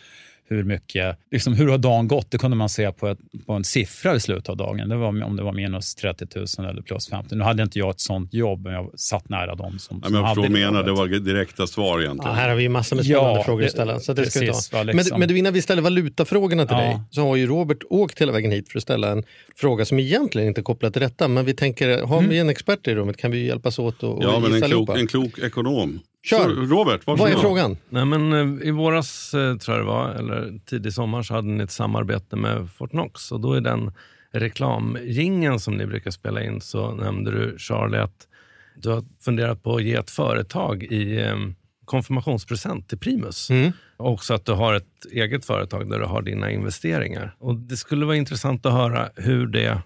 hur 0.47 0.65
mycket, 0.65 1.17
liksom 1.31 1.53
hur 1.55 1.69
har 1.69 1.79
dagen 1.79 2.09
gått? 2.09 2.31
Det 2.31 2.39
kunde 2.39 2.57
man 2.57 2.69
se 2.69 2.93
på, 2.93 3.09
ett, 3.09 3.19
på 3.47 3.53
en 3.53 3.65
siffra 3.65 4.15
i 4.17 4.21
slutet 4.21 4.49
av 4.49 4.57
dagen. 4.57 4.89
Det 4.89 4.97
var 4.97 5.07
om 5.25 5.37
det 5.37 5.43
var 5.43 5.53
minus 5.53 5.95
30 5.95 6.27
000 6.59 6.71
eller 6.71 6.83
plus 6.83 7.09
50. 7.09 7.35
Nu 7.35 7.45
hade 7.45 7.63
inte 7.63 7.79
jag 7.79 7.91
ett 7.91 8.01
sånt 8.01 8.35
jobb, 8.35 8.65
men 8.65 8.73
jag 8.73 8.91
satt 9.01 9.29
nära 9.29 9.55
dem 9.55 9.79
som, 9.79 9.99
Nej, 9.99 10.11
men 10.11 10.21
jag 10.21 10.29
hade 10.29 10.43
du 10.43 10.49
menar, 10.49 10.83
det 10.83 10.93
var 10.93 11.07
direkta 11.07 11.67
svar 11.67 11.99
Ja, 11.99 12.05
egentligen. 12.05 12.37
här 12.37 12.49
har 12.49 12.57
vi 12.57 12.69
massor 12.69 12.97
med 12.97 13.05
spännande 13.05 13.31
Ja, 13.39 13.45
frågor 13.45 13.61
det- 13.61 13.67
att 13.67 13.73
ställa. 13.73 14.01
Så 14.01 14.13
det 14.13 14.27
ska 14.31 14.41
vi 14.41 14.47
precis, 14.47 14.69
ta. 14.69 14.85
Men, 14.85 14.97
liksom. 14.97 15.21
men 15.21 15.37
innan 15.37 15.53
vi 15.53 15.63
ställer 15.63 15.83
valutafrågorna 15.83 16.67
till 16.67 16.77
Ja. 16.77 16.83
dig 16.83 17.01
så 17.11 17.21
har 17.29 17.37
ju 17.37 17.47
Robert 17.47 17.79
åkt 17.91 18.21
hela 18.21 18.33
vägen 18.33 18.51
hit 18.51 18.69
för 18.73 18.79
att 18.79 18.83
ställa 18.83 19.11
en 19.13 19.23
fråga 19.57 19.85
som 19.85 19.99
egentligen 19.99 20.49
inte 20.49 20.61
är 20.61 20.63
kopplad 20.63 20.93
till 20.93 21.03
detta. 21.03 21.29
Men 21.29 21.45
vi 21.45 21.55
tänker, 21.55 22.03
har 22.03 22.19
Mm. 22.19 22.31
vi 22.31 22.39
en 22.39 22.49
expert 22.51 22.89
i 22.89 22.95
rummet 22.95 23.17
kan 23.17 23.31
vi 23.31 23.47
hjälpas 23.47 23.79
åt 23.79 24.03
och, 24.03 24.17
och 24.19 24.25
Ja, 24.25 24.39
men 24.41 24.55
en 24.63 24.69
klok, 24.71 24.89
en 24.99 25.07
klok 25.07 25.39
ekonom. 25.39 26.01
Kör. 26.25 26.39
Så, 26.39 26.51
Robert, 26.51 27.07
varsågod. 27.07 27.19
Vad 27.19 27.39
är 27.39 27.43
frågan? 27.43 27.77
Nej, 27.89 28.05
men 28.05 28.33
eh, 28.33 28.69
I 28.69 28.71
våras, 28.71 29.35
eh, 29.35 29.57
tror 29.57 29.77
jag 29.77 29.87
det 29.87 29.91
var, 29.91 30.11
eller 30.11 30.59
tidig 30.67 30.93
sommar, 30.93 31.23
så 31.23 31.35
hade 31.35 31.49
ni 31.49 31.65
ett 31.65 31.71
samarbete 31.71 32.37
med 32.37 32.71
Fortnox. 32.71 33.33
Och 33.33 33.41
då 33.41 33.57
i 33.57 33.61
den 33.61 33.93
reklamringen 34.33 35.61
som 35.61 35.75
ni 35.75 35.87
brukar 35.87 36.11
spela 36.11 36.43
in 36.43 36.61
så 36.61 36.95
nämnde 36.95 37.31
du, 37.31 37.59
Charlie, 37.59 37.99
att 37.99 38.29
du 38.77 38.89
har 38.89 39.05
funderat 39.25 39.63
på 39.63 39.77
att 39.77 39.83
ge 39.83 39.95
ett 39.95 40.11
företag 40.11 40.83
i 40.83 41.21
eh, 41.21 41.37
konfirmationspresent 41.85 42.89
till 42.89 42.99
Primus. 42.99 43.51
Mm. 43.51 43.73
Och 43.97 44.13
också 44.13 44.35
att 44.35 44.47
du 44.47 44.53
har 44.53 44.75
ett 44.75 45.07
eget 45.13 45.45
företag 45.45 45.91
där 45.91 45.99
du 45.99 46.05
har 46.05 46.23
dina 46.23 46.51
investeringar. 46.51 47.37
Och 47.39 47.55
Det 47.55 47.77
skulle 47.77 48.07
vara 48.07 48.17
intressant 48.17 48.67
att 48.67 48.73
höra 48.73 49.09
hur 49.17 49.47
det 49.47 49.83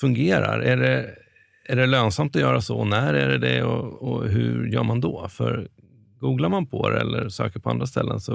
fungerar. 0.00 0.60
Är 0.60 0.76
det, 0.76 1.14
är 1.68 1.76
det 1.76 1.86
lönsamt 1.86 2.36
att 2.36 2.42
göra 2.42 2.60
så? 2.60 2.84
När 2.84 3.14
är 3.14 3.28
det 3.28 3.38
det? 3.38 3.62
Och, 3.62 4.02
och 4.02 4.28
hur 4.28 4.66
gör 4.66 4.82
man 4.82 5.00
då? 5.00 5.28
För 5.28 5.68
googlar 6.20 6.48
man 6.48 6.66
på 6.66 6.90
det 6.90 7.00
eller 7.00 7.28
söker 7.28 7.60
på 7.60 7.70
andra 7.70 7.86
ställen 7.86 8.20
så 8.20 8.32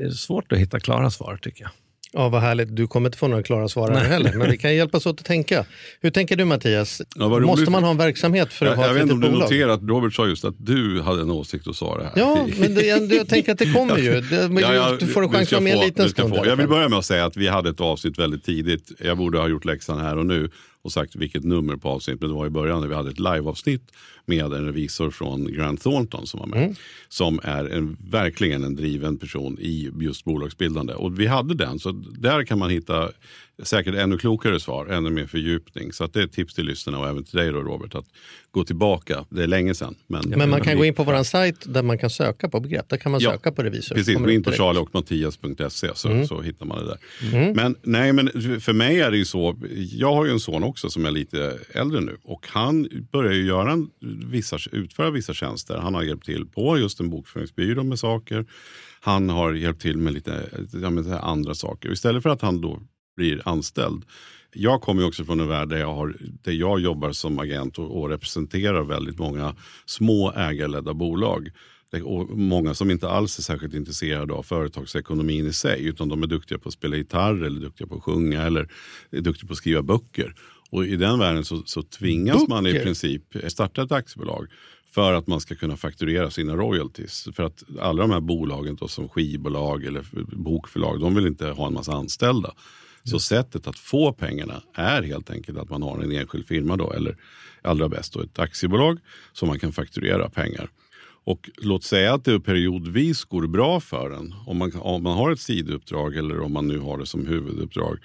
är 0.00 0.04
det 0.04 0.12
svårt 0.14 0.52
att 0.52 0.58
hitta 0.58 0.80
klara 0.80 1.10
svar 1.10 1.38
tycker 1.42 1.62
jag. 1.62 1.70
Ja, 2.12 2.28
vad 2.28 2.40
härligt. 2.42 2.76
Du 2.76 2.86
kommer 2.86 3.08
inte 3.08 3.18
få 3.18 3.28
några 3.28 3.42
klara 3.42 3.68
svar 3.68 3.90
här 3.90 4.04
heller, 4.04 4.32
men 4.34 4.50
vi 4.50 4.58
kan 4.58 4.74
hjälpas 4.76 5.06
åt 5.06 5.20
att 5.20 5.26
tänka. 5.26 5.64
Hur 6.00 6.10
tänker 6.10 6.36
du 6.36 6.44
Mattias? 6.44 7.02
Ja. 7.16 7.28
Måste 7.40 7.70
man 7.70 7.84
ha 7.84 7.90
en 7.90 7.96
verksamhet 7.96 8.52
för 8.52 8.66
att 8.66 8.70
Jag, 8.70 8.76
ha 8.76 8.82
jag 8.82 8.90
ett 8.90 8.96
vet 8.96 9.02
inte 9.02 9.14
litet 9.14 9.24
om 9.26 9.32
du 9.32 9.36
bolag? 9.38 9.50
noterar 9.50 9.72
att 9.72 9.82
Robert 9.82 10.14
sa 10.14 10.26
just 10.26 10.44
att 10.44 10.54
du 10.58 11.02
hade 11.02 11.22
en 11.22 11.30
åsikt 11.30 11.66
och 11.66 11.76
sa 11.76 11.98
det 11.98 12.04
här. 12.04 12.12
Ja, 12.16 12.46
men 12.60 12.74
det, 12.74 12.86
jag, 12.86 13.12
jag 13.12 13.28
tänker 13.28 13.52
att 13.52 13.58
det 13.58 13.72
kommer 13.72 13.98
ju. 13.98 14.20
Det, 14.20 14.48
men 14.48 14.62
Ja, 14.62 14.74
ja, 14.74 14.96
du 15.00 15.06
får 15.06 15.22
en 15.22 15.32
chans 15.32 15.52
att 15.52 15.62
med 15.62 15.72
en 15.74 15.80
liten 15.80 16.08
stund. 16.08 16.36
få. 16.36 16.46
Jag 16.46 16.56
vill 16.56 16.68
börja 16.68 16.88
med 16.88 16.98
att 16.98 17.04
säga 17.04 17.24
att 17.24 17.36
vi 17.36 17.48
hade 17.48 17.70
ett 17.70 17.80
avsnitt 17.80 18.18
väldigt 18.18 18.44
tidigt. 18.44 18.92
Jag 18.98 19.16
borde 19.18 19.38
ha 19.38 19.48
gjort 19.48 19.64
läxan 19.64 19.98
här 20.00 20.16
och 20.18 20.26
nu 20.26 20.50
och 20.82 20.92
sagt 20.92 21.16
vilket 21.16 21.44
nummer 21.44 21.76
på 21.76 21.88
avsnittet. 21.88 22.20
Men 22.20 22.30
det 22.30 22.36
var 22.36 22.46
i 22.46 22.50
början 22.50 22.80
när 22.80 22.88
vi 22.88 22.94
hade 22.94 23.10
ett 23.10 23.18
liveavsnitt 23.18 23.90
med 24.26 24.44
en 24.52 24.64
revisor 24.64 25.10
från 25.10 25.52
Grant 25.52 25.82
Thornton 25.82 26.26
som 26.26 26.40
var 26.40 26.46
med. 26.46 26.62
Mm. 26.62 26.74
Som 27.08 27.40
är 27.42 27.64
en, 27.64 27.96
verkligen 28.10 28.64
en 28.64 28.76
driven 28.76 29.18
person 29.18 29.58
i 29.60 29.90
just 30.00 30.24
bolagsbildande. 30.24 30.94
Och 30.94 31.20
vi 31.20 31.26
hade 31.26 31.54
den, 31.54 31.78
så 31.78 31.92
där 32.18 32.44
kan 32.44 32.58
man 32.58 32.70
hitta 32.70 33.10
säkert 33.62 33.94
ännu 33.94 34.18
klokare 34.18 34.60
svar, 34.60 34.86
ännu 34.86 35.10
mer 35.10 35.26
fördjupning. 35.26 35.92
Så 35.92 36.06
det 36.06 36.20
är 36.20 36.24
ett 36.24 36.32
tips 36.32 36.54
till 36.54 36.66
lyssnarna 36.66 36.98
och 36.98 37.08
även 37.08 37.24
till 37.24 37.38
dig 37.38 37.52
då 37.52 37.58
Robert, 37.58 37.94
att 37.94 38.06
gå 38.50 38.64
tillbaka. 38.64 39.24
Det 39.30 39.42
är 39.42 39.46
länge 39.46 39.74
sedan. 39.74 39.94
Men, 40.06 40.28
men 40.28 40.50
man 40.50 40.60
kan 40.60 40.76
gå 40.76 40.84
in 40.84 40.94
på 40.94 41.04
vår 41.04 41.22
sajt 41.22 41.74
där 41.74 41.82
man 41.82 41.98
kan 41.98 42.10
söka 42.10 42.48
på 42.48 42.60
begrepp. 42.60 42.88
Där 42.88 42.96
kan 42.96 43.12
man 43.12 43.20
Ja, 43.20 43.30
söka 43.32 43.52
på 43.52 43.62
revisor. 43.62 43.94
Precis, 43.94 44.18
gå 44.18 44.30
in 44.30 44.42
på 44.42 44.52
charlieochmattias.se 44.52 45.90
så, 45.94 46.08
Mm. 46.08 46.26
så 46.26 46.40
hittar 46.42 46.66
man 46.66 46.78
det 46.78 46.84
där. 46.86 47.54
Men, 47.54 47.76
nej, 47.82 48.12
men 48.12 48.28
för 48.60 48.72
mig 48.72 49.00
är 49.00 49.10
det 49.10 49.16
ju 49.16 49.24
så, 49.24 49.56
jag 49.92 50.14
har 50.14 50.24
ju 50.24 50.30
en 50.32 50.40
son 50.40 50.62
också 50.62 50.90
som 50.90 51.06
är 51.06 51.10
lite 51.10 51.58
äldre 51.72 52.00
nu 52.00 52.16
och 52.24 52.46
han 52.48 52.88
börjar 53.12 53.32
ju 53.32 53.46
göra 53.46 53.72
en, 53.72 53.90
vissa, 54.24 54.58
utföra 54.72 55.10
vissa 55.10 55.34
tjänster. 55.34 55.78
Han 55.78 55.94
har 55.94 56.02
hjälpt 56.02 56.26
till 56.26 56.46
på 56.46 56.78
just 56.78 57.00
en 57.00 57.10
bokföringsbyrå 57.10 57.84
med 57.84 57.98
saker. 57.98 58.46
Han 59.00 59.28
har 59.28 59.52
hjälpt 59.52 59.82
till 59.82 59.98
med 59.98 60.12
lite 60.12 60.50
ja, 60.82 60.90
med 60.90 61.12
andra 61.12 61.54
saker. 61.54 61.92
Istället 61.92 62.22
för 62.22 62.30
att 62.30 62.42
han 62.42 62.60
då 62.60 62.82
blir 63.16 63.42
anställd. 63.44 64.04
Jag 64.52 64.82
kommer 64.82 65.06
också 65.06 65.24
från 65.24 65.40
en 65.40 65.48
värld 65.48 65.68
där 65.68 65.78
jag, 65.78 65.94
har, 65.94 66.16
där 66.20 66.52
jag 66.52 66.80
jobbar 66.80 67.12
som 67.12 67.38
agent 67.38 67.78
och, 67.78 68.00
och 68.00 68.08
representerar 68.08 68.84
väldigt 68.84 69.18
många 69.18 69.56
små 69.86 70.32
ägarledda 70.36 70.94
bolag. 70.94 71.50
Och 72.04 72.38
många 72.38 72.74
som 72.74 72.90
inte 72.90 73.08
alls 73.08 73.38
är 73.38 73.42
särskilt 73.42 73.74
intresserade 73.74 74.34
av 74.34 74.42
företagsekonomin 74.42 75.46
i 75.46 75.52
sig 75.52 75.86
utan 75.86 76.08
de 76.08 76.22
är 76.22 76.26
duktiga 76.26 76.58
på 76.58 76.68
att 76.68 76.74
spela 76.74 76.96
gitarr 76.96 77.44
eller 77.44 77.60
duktiga 77.60 77.86
på 77.86 77.94
att 77.94 78.02
sjunga 78.02 78.42
eller 78.42 78.68
är 79.10 79.20
duktiga 79.20 79.46
på 79.46 79.52
att 79.52 79.58
skriva 79.58 79.82
böcker. 79.82 80.34
Och 80.70 80.86
i 80.86 80.96
den 80.96 81.18
världen 81.18 81.44
så, 81.44 81.62
så 81.66 81.82
tvingas 81.82 82.48
man 82.48 82.66
i 82.66 82.72
princip 82.72 83.22
starta 83.48 83.82
ett 83.82 83.92
aktiebolag 83.92 84.46
för 84.90 85.12
att 85.12 85.26
man 85.26 85.40
ska 85.40 85.54
kunna 85.54 85.76
fakturera 85.76 86.30
sina 86.30 86.56
royalties. 86.56 87.28
För 87.32 87.42
att 87.42 87.62
alla 87.80 88.02
de 88.02 88.10
här 88.10 88.20
bolagen 88.20 88.76
då, 88.76 88.88
som 88.88 89.08
skivbolag 89.08 89.84
eller 89.84 90.04
bokförlag, 90.36 91.00
de 91.00 91.14
vill 91.14 91.26
inte 91.26 91.46
ha 91.46 91.66
en 91.66 91.74
massa 91.74 91.92
anställda. 91.92 92.54
Så 93.04 93.18
sättet 93.18 93.66
att 93.66 93.78
få 93.78 94.12
pengarna 94.12 94.62
är 94.74 95.02
helt 95.02 95.30
enkelt 95.30 95.58
att 95.58 95.70
man 95.70 95.82
har 95.82 96.02
en 96.02 96.12
enskild 96.12 96.46
firma 96.46 96.76
då, 96.76 96.92
eller 96.92 97.16
allra 97.62 97.88
bäst 97.88 98.12
då 98.12 98.20
ett 98.20 98.38
aktiebolag 98.38 98.98
som 99.32 99.48
man 99.48 99.58
kan 99.58 99.72
fakturera 99.72 100.28
pengar. 100.28 100.70
Och 101.24 101.50
låt 101.56 101.84
säga 101.84 102.14
att 102.14 102.24
det 102.24 102.40
periodvis 102.40 103.24
går 103.24 103.46
bra 103.46 103.80
för 103.80 104.10
en, 104.10 104.34
om 104.46 104.56
man, 104.56 104.72
om 104.76 105.02
man 105.02 105.16
har 105.16 105.32
ett 105.32 105.40
sidouppdrag 105.40 106.16
eller 106.16 106.40
om 106.40 106.52
man 106.52 106.68
nu 106.68 106.78
har 106.78 106.98
det 106.98 107.06
som 107.06 107.26
huvuduppdrag, 107.26 107.98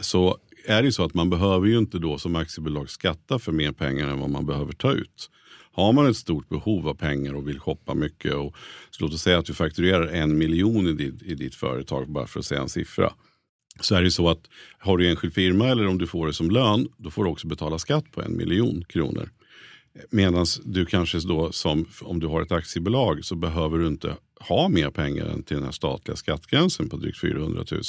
så 0.00 0.38
är 0.66 0.82
det 0.82 0.86
ju 0.86 0.92
så 0.92 1.04
att 1.04 1.14
man 1.14 1.30
behöver 1.30 1.66
ju 1.66 1.78
inte 1.78 1.98
då 1.98 2.18
som 2.18 2.36
aktiebolag 2.36 2.90
skatta 2.90 3.38
för 3.38 3.52
mer 3.52 3.72
pengar 3.72 4.08
än 4.08 4.20
vad 4.20 4.30
man 4.30 4.46
behöver 4.46 4.72
ta 4.72 4.92
ut. 4.92 5.30
Har 5.72 5.92
man 5.92 6.06
ett 6.06 6.16
stort 6.16 6.48
behov 6.48 6.88
av 6.88 6.94
pengar 6.94 7.34
och 7.34 7.48
vill 7.48 7.60
shoppa 7.60 7.94
mycket 7.94 8.34
och 8.34 8.56
så 8.90 9.04
låt 9.04 9.14
oss 9.14 9.22
säga 9.22 9.38
att 9.38 9.46
du 9.46 9.54
fakturerar 9.54 10.06
en 10.06 10.38
miljon 10.38 10.86
i 10.86 10.92
ditt, 10.92 11.22
i 11.22 11.34
ditt 11.34 11.54
företag 11.54 12.08
bara 12.10 12.26
för 12.26 12.40
att 12.40 12.46
säga 12.46 12.60
en 12.60 12.68
siffra. 12.68 13.12
Så 13.80 13.94
är 13.94 13.98
det 13.98 14.04
ju 14.04 14.10
så 14.10 14.28
att 14.28 14.40
har 14.78 14.98
du 14.98 15.10
enskild 15.10 15.34
firma 15.34 15.68
eller 15.68 15.86
om 15.86 15.98
du 15.98 16.06
får 16.06 16.26
det 16.26 16.32
som 16.32 16.50
lön, 16.50 16.88
då 16.96 17.10
får 17.10 17.24
du 17.24 17.30
också 17.30 17.46
betala 17.46 17.78
skatt 17.78 18.12
på 18.12 18.22
en 18.22 18.36
miljon 18.36 18.84
kronor. 18.88 19.30
Medan 20.10 20.46
du 20.64 20.86
kanske 20.86 21.18
då, 21.18 21.52
som, 21.52 21.86
om 22.00 22.20
du 22.20 22.26
har 22.26 22.42
ett 22.42 22.52
aktiebolag, 22.52 23.24
så 23.24 23.34
behöver 23.34 23.78
du 23.78 23.86
inte 23.86 24.16
ha 24.40 24.68
mer 24.68 24.90
pengar 24.90 25.26
än 25.26 25.42
till 25.42 25.56
den 25.56 25.64
här 25.64 25.72
statliga 25.72 26.16
skattgränsen 26.16 26.88
på 26.88 26.96
drygt 26.96 27.20
400 27.20 27.64
000. 27.70 27.82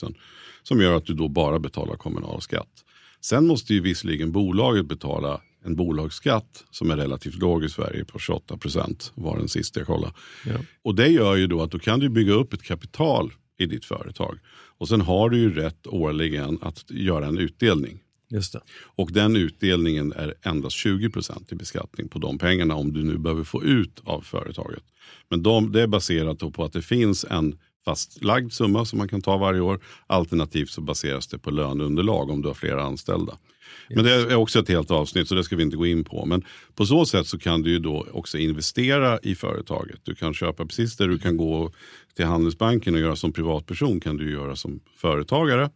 Som 0.64 0.82
gör 0.82 0.94
att 0.94 1.06
du 1.06 1.14
då 1.14 1.28
bara 1.28 1.60
betalar 1.60 1.96
kommunal 1.96 2.42
skatt. 2.42 2.84
Sen 3.22 3.48
måste 3.48 3.74
ju 3.74 3.82
visserligen 3.82 4.32
bolaget 4.32 4.86
betala 4.86 5.42
en 5.66 5.76
bolagsskatt 5.76 6.64
som 6.72 6.92
är 6.92 6.98
relativt 6.98 7.36
låg 7.36 7.64
i 7.64 7.70
Sverige 7.70 8.06
på 8.06 8.20
28 8.20 8.58
procent 8.58 9.12
var 9.16 9.38
den 9.38 9.48
sista 9.48 9.80
jag 9.80 9.88
kollade. 9.88 10.14
Ja. 10.46 10.56
Och 10.84 10.96
det 10.96 11.08
gör 11.08 11.36
ju 11.36 11.48
då 11.48 11.62
att 11.62 11.72
då 11.72 11.80
kan 11.80 12.00
du 12.00 12.10
bygga 12.10 12.34
upp 12.34 12.54
ett 12.54 12.64
kapital 12.64 13.34
i 13.58 13.66
ditt 13.66 13.86
företag. 13.86 14.40
Och 14.78 14.88
sen 14.88 15.02
har 15.02 15.30
du 15.30 15.38
ju 15.38 15.54
rätt 15.54 15.88
årligen 15.88 16.60
att 16.62 16.92
göra 16.92 17.26
en 17.26 17.38
utdelning. 17.38 18.00
Just 18.30 18.54
det. 18.54 18.62
Och 18.84 19.12
den 19.12 19.36
utdelningen 19.36 20.14
är 20.14 20.34
endast 20.42 20.76
20 20.76 21.10
procent 21.10 21.52
i 21.52 21.56
beskattning 21.56 22.10
på 22.10 22.20
de 22.20 22.38
pengarna 22.38 22.76
om 22.76 22.94
du 22.94 23.04
nu 23.04 23.18
behöver 23.18 23.44
få 23.44 23.64
ut 23.64 24.02
av 24.04 24.22
företaget. 24.22 24.84
Men 25.30 25.44
de, 25.44 25.72
det 25.72 25.82
är 25.82 25.88
baserat 25.88 26.54
på 26.54 26.64
att 26.64 26.74
det 26.74 26.82
finns 26.82 27.26
en 27.30 27.58
fastlagd 27.86 28.52
summa 28.52 28.86
som 28.86 29.00
man 29.00 29.08
kan 29.08 29.22
ta 29.22 29.38
varje 29.38 29.62
år. 29.62 29.80
Alternativt 30.08 30.70
så 30.70 30.82
baseras 30.82 31.28
det 31.28 31.40
på 31.40 31.52
löneunderlag 31.52 32.30
om 32.30 32.42
du 32.42 32.48
har 32.48 32.56
flera 32.56 32.84
anställda. 32.84 33.38
Men 33.90 34.04
det 34.04 34.12
är 34.12 34.36
också 34.36 34.60
ett 34.60 34.70
helt 34.70 34.92
avsnitt 34.92 35.28
så 35.28 35.36
det 35.36 35.44
ska 35.44 35.56
vi 35.56 35.64
inte 35.64 35.78
gå 35.78 35.86
in 35.86 36.04
på. 36.04 36.26
Men 36.26 36.46
på 36.76 36.86
så 36.86 37.06
sätt 37.06 37.28
så 37.28 37.40
kan 37.40 37.62
du 37.62 37.70
ju 37.72 37.80
då 37.80 38.08
också 38.12 38.38
investera 38.38 39.20
i 39.20 39.36
företaget. 39.36 40.00
Du 40.04 40.16
kan 40.16 40.34
köpa 40.34 40.66
precis 40.66 40.98
där 40.98 41.08
du 41.08 41.20
kan 41.20 41.38
gå 41.38 41.72
till 42.16 42.26
Handelsbanken 42.26 42.94
och 42.94 43.00
göra 43.00 43.16
som 43.16 43.34
privatperson 43.34 44.00
kan 44.00 44.18
du 44.18 44.32
göra 44.32 44.56
som 44.56 44.80
företagare 44.98 45.70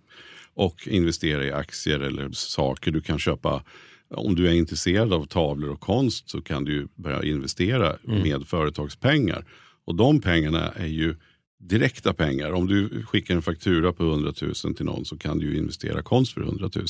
och 0.61 0.87
investera 0.87 1.45
i 1.45 1.51
aktier 1.51 1.99
eller 1.99 2.29
saker. 2.31 2.91
Du 2.91 3.01
kan 3.01 3.19
köpa, 3.19 3.63
om 4.09 4.35
du 4.35 4.47
är 4.47 4.53
intresserad 4.53 5.13
av 5.13 5.25
tavlor 5.25 5.69
och 5.69 5.79
konst 5.79 6.29
så 6.29 6.41
kan 6.41 6.65
du 6.65 6.87
börja 6.95 7.23
investera 7.23 7.97
med 8.03 8.47
företagspengar. 8.47 9.45
Och 9.85 9.95
de 9.95 10.21
pengarna 10.21 10.71
är 10.71 10.87
ju 10.87 11.15
direkta 11.59 12.13
pengar. 12.13 12.51
Om 12.51 12.67
du 12.67 13.03
skickar 13.03 13.35
en 13.35 13.41
faktura 13.41 13.93
på 13.93 14.03
100 14.03 14.33
000 14.41 14.75
till 14.75 14.85
någon 14.85 15.05
så 15.05 15.17
kan 15.17 15.39
du 15.39 15.57
investera 15.57 16.01
konst 16.01 16.33
för 16.33 16.41
100 16.41 16.69
000. 16.75 16.85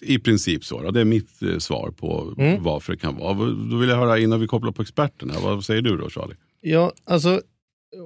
I 0.00 0.18
princip 0.18 0.64
så. 0.64 0.90
Det 0.90 1.00
är 1.00 1.04
mitt 1.04 1.42
eh, 1.42 1.58
svar 1.58 1.90
på 1.90 2.34
varför 2.60 2.92
det 2.92 2.98
kan 2.98 3.16
vara. 3.16 3.34
Då 3.70 3.76
vill 3.76 3.88
jag 3.88 3.96
höra 3.96 4.18
innan 4.18 4.40
vi 4.40 4.46
kopplar 4.46 4.72
på 4.72 4.82
experterna. 4.82 5.34
Vad 5.42 5.64
säger 5.64 5.82
du 5.82 5.96
då 5.96 6.10
Charlie? 6.10 6.34
Ja, 6.60 6.92
alltså, 7.04 7.40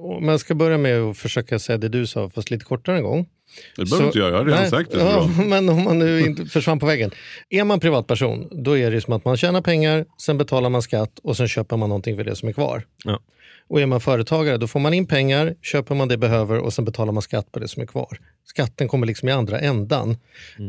om 0.01 0.27
jag 0.27 0.39
ska 0.39 0.55
börja 0.55 0.77
med 0.77 1.01
att 1.01 1.17
försöka 1.17 1.59
säga 1.59 1.77
det 1.77 1.89
du 1.89 2.07
sa, 2.07 2.29
fast 2.29 2.51
lite 2.51 2.65
kortare 2.65 2.97
en 2.97 3.03
gång. 3.03 3.29
Det 3.75 3.89
behöver 3.89 4.05
inte 4.05 4.19
jag, 4.19 4.31
jag 4.31 4.37
har 4.37 4.45
redan 4.45 4.61
nej, 4.61 4.69
sagt 4.69 4.91
det. 4.91 4.99
Så 4.99 5.05
Ja, 5.05 5.43
men 5.43 5.69
om 5.69 5.83
man 5.83 5.99
nu 5.99 6.19
inte 6.21 6.45
försvann 6.45 6.79
på 6.79 6.85
väggen. 6.85 7.11
Är 7.49 7.63
man 7.63 7.79
privatperson, 7.79 8.47
då 8.63 8.77
är 8.77 8.91
det 8.91 9.01
som 9.01 9.13
att 9.13 9.25
man 9.25 9.37
tjänar 9.37 9.61
pengar, 9.61 10.05
sen 10.21 10.37
betalar 10.37 10.69
man 10.69 10.81
skatt 10.81 11.19
och 11.23 11.37
sen 11.37 11.47
köper 11.47 11.77
man 11.77 11.89
någonting 11.89 12.17
för 12.17 12.23
det 12.23 12.35
som 12.35 12.49
är 12.49 12.53
kvar. 12.53 12.83
Ja. 13.03 13.19
Och 13.67 13.81
är 13.81 13.85
man 13.85 14.01
företagare, 14.01 14.57
då 14.57 14.67
får 14.67 14.79
man 14.79 14.93
in 14.93 15.07
pengar, 15.07 15.55
köper 15.61 15.95
man 15.95 16.07
det 16.07 16.17
behöver 16.17 16.57
och 16.57 16.73
sen 16.73 16.85
betalar 16.85 17.13
man 17.13 17.21
skatt 17.21 17.51
på 17.51 17.59
det 17.59 17.67
som 17.67 17.81
är 17.81 17.85
kvar. 17.87 18.19
Skatten 18.45 18.87
kommer 18.87 19.07
liksom 19.07 19.29
i 19.29 19.31
andra 19.31 19.59
ändan. 19.59 20.17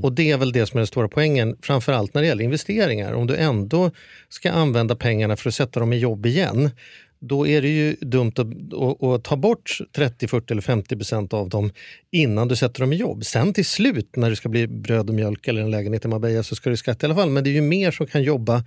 Och 0.02 0.12
det 0.12 0.30
är 0.30 0.36
väl 0.36 0.52
det 0.52 0.66
som 0.66 0.76
är 0.76 0.80
den 0.80 0.86
stora 0.86 1.08
poängen, 1.08 1.56
framförallt 1.62 2.14
när 2.14 2.22
det 2.22 2.28
gäller 2.28 2.44
investeringar. 2.44 3.12
Om 3.12 3.26
du 3.26 3.36
ändå 3.36 3.90
ska 4.28 4.50
använda 4.50 4.96
pengarna 4.96 5.36
för 5.36 5.48
att 5.48 5.54
sätta 5.54 5.80
dem 5.80 5.92
i 5.92 5.98
jobb 5.98 6.26
igen, 6.26 6.70
då 7.24 7.46
är 7.46 7.62
det 7.62 7.68
ju 7.68 7.96
dumt 8.00 8.32
att, 8.36 8.46
att, 8.82 9.02
att 9.02 9.24
ta 9.24 9.36
bort 9.36 9.78
30, 9.92 10.28
40 10.28 10.52
eller 10.52 10.62
50 10.62 10.96
procent 10.96 11.32
av 11.32 11.48
dem 11.48 11.70
innan 12.10 12.48
du 12.48 12.56
sätter 12.56 12.80
dem 12.80 12.92
i 12.92 12.96
jobb. 12.96 13.24
Sen 13.24 13.52
till 13.52 13.64
slut 13.64 14.16
när 14.16 14.30
det 14.30 14.36
ska 14.36 14.48
bli 14.48 14.66
bröd 14.66 15.08
och 15.08 15.14
mjölk 15.14 15.48
eller 15.48 15.62
en 15.62 15.70
lägenhet 15.70 16.04
i 16.04 16.08
Marbella 16.08 16.42
så 16.42 16.54
ska 16.54 16.70
du 16.70 16.76
skatta 16.76 17.06
i 17.06 17.08
alla 17.08 17.14
fall. 17.14 17.30
Men 17.30 17.44
det 17.44 17.50
är 17.50 17.52
ju 17.52 17.60
mer 17.60 17.90
som 17.90 18.06
kan 18.06 18.22
jobba 18.22 18.64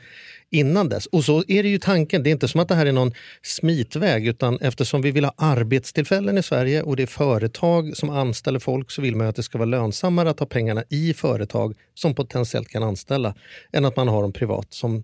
innan 0.50 0.89
dess. 0.89 1.05
Och 1.05 1.24
så 1.24 1.43
är 1.47 1.63
det 1.63 1.69
ju 1.69 1.77
tanken. 1.77 2.24
Det 2.24 2.29
är 2.29 2.31
inte 2.31 2.47
som 2.47 2.62
att 2.62 2.67
det 2.67 2.75
här 2.75 2.85
är 2.85 2.91
någon 2.91 3.13
smitväg 3.41 4.27
utan 4.27 4.59
eftersom 4.59 5.01
vi 5.01 5.12
vill 5.12 5.25
ha 5.25 5.33
arbetstillfällen 5.38 6.38
i 6.38 6.43
Sverige 6.43 6.81
och 6.81 6.95
det 6.95 7.03
är 7.03 7.07
företag 7.07 7.97
som 7.97 8.09
anställer 8.09 8.59
folk 8.59 8.91
så 8.91 9.01
vill 9.01 9.15
man 9.15 9.25
ju 9.25 9.29
att 9.29 9.35
det 9.35 9.43
ska 9.43 9.57
vara 9.57 9.69
lönsammare 9.69 10.29
att 10.29 10.39
ha 10.39 10.47
pengarna 10.47 10.83
i 10.89 11.13
företag 11.13 11.75
som 11.93 12.15
potentiellt 12.15 12.67
kan 12.67 12.83
anställa 12.83 13.35
än 13.71 13.85
att 13.85 13.95
man 13.95 14.07
har 14.07 14.21
dem 14.21 14.33
privat 14.33 14.74
som 14.74 15.03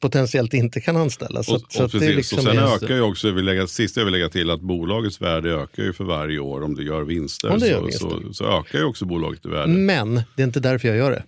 potentiellt 0.00 0.54
inte 0.54 0.80
kan 0.80 0.96
anställa. 0.96 1.42
Så, 1.42 1.54
Och, 1.54 1.60
så 1.68 1.78
och, 1.78 1.84
att 1.84 1.92
det 1.92 1.96
är 1.98 2.00
precis, 2.00 2.16
liksom 2.16 2.38
och 2.38 2.44
sen 2.44 2.56
det- 2.56 2.72
ökar 2.86 2.94
ju 2.94 3.00
också, 3.02 3.26
jag 3.28 3.34
vill 3.34 3.44
lägga, 3.44 3.66
sista 3.66 4.00
jag 4.00 4.04
vill 4.04 4.12
lägga 4.12 4.28
till, 4.28 4.50
att 4.50 4.60
bolagets 4.60 5.20
värde 5.20 5.50
ökar 5.50 5.82
ju 5.82 5.92
för 5.92 6.04
varje 6.04 6.38
år. 6.38 6.62
Om 6.62 6.74
du 6.74 6.86
gör 6.86 7.02
vinster, 7.02 7.50
Om 7.50 7.58
du 7.58 7.66
gör 7.66 7.78
så, 7.78 7.84
vinster. 7.84 8.08
Så, 8.08 8.32
så 8.32 8.58
ökar 8.60 8.78
ju 8.78 8.84
också 8.84 9.04
bolaget 9.04 9.46
i 9.46 9.48
värde. 9.48 9.72
Men 9.72 10.14
det 10.36 10.42
är 10.42 10.46
inte 10.46 10.60
därför 10.60 10.88
jag 10.88 10.96
gör 10.96 11.10
det. 11.10 11.22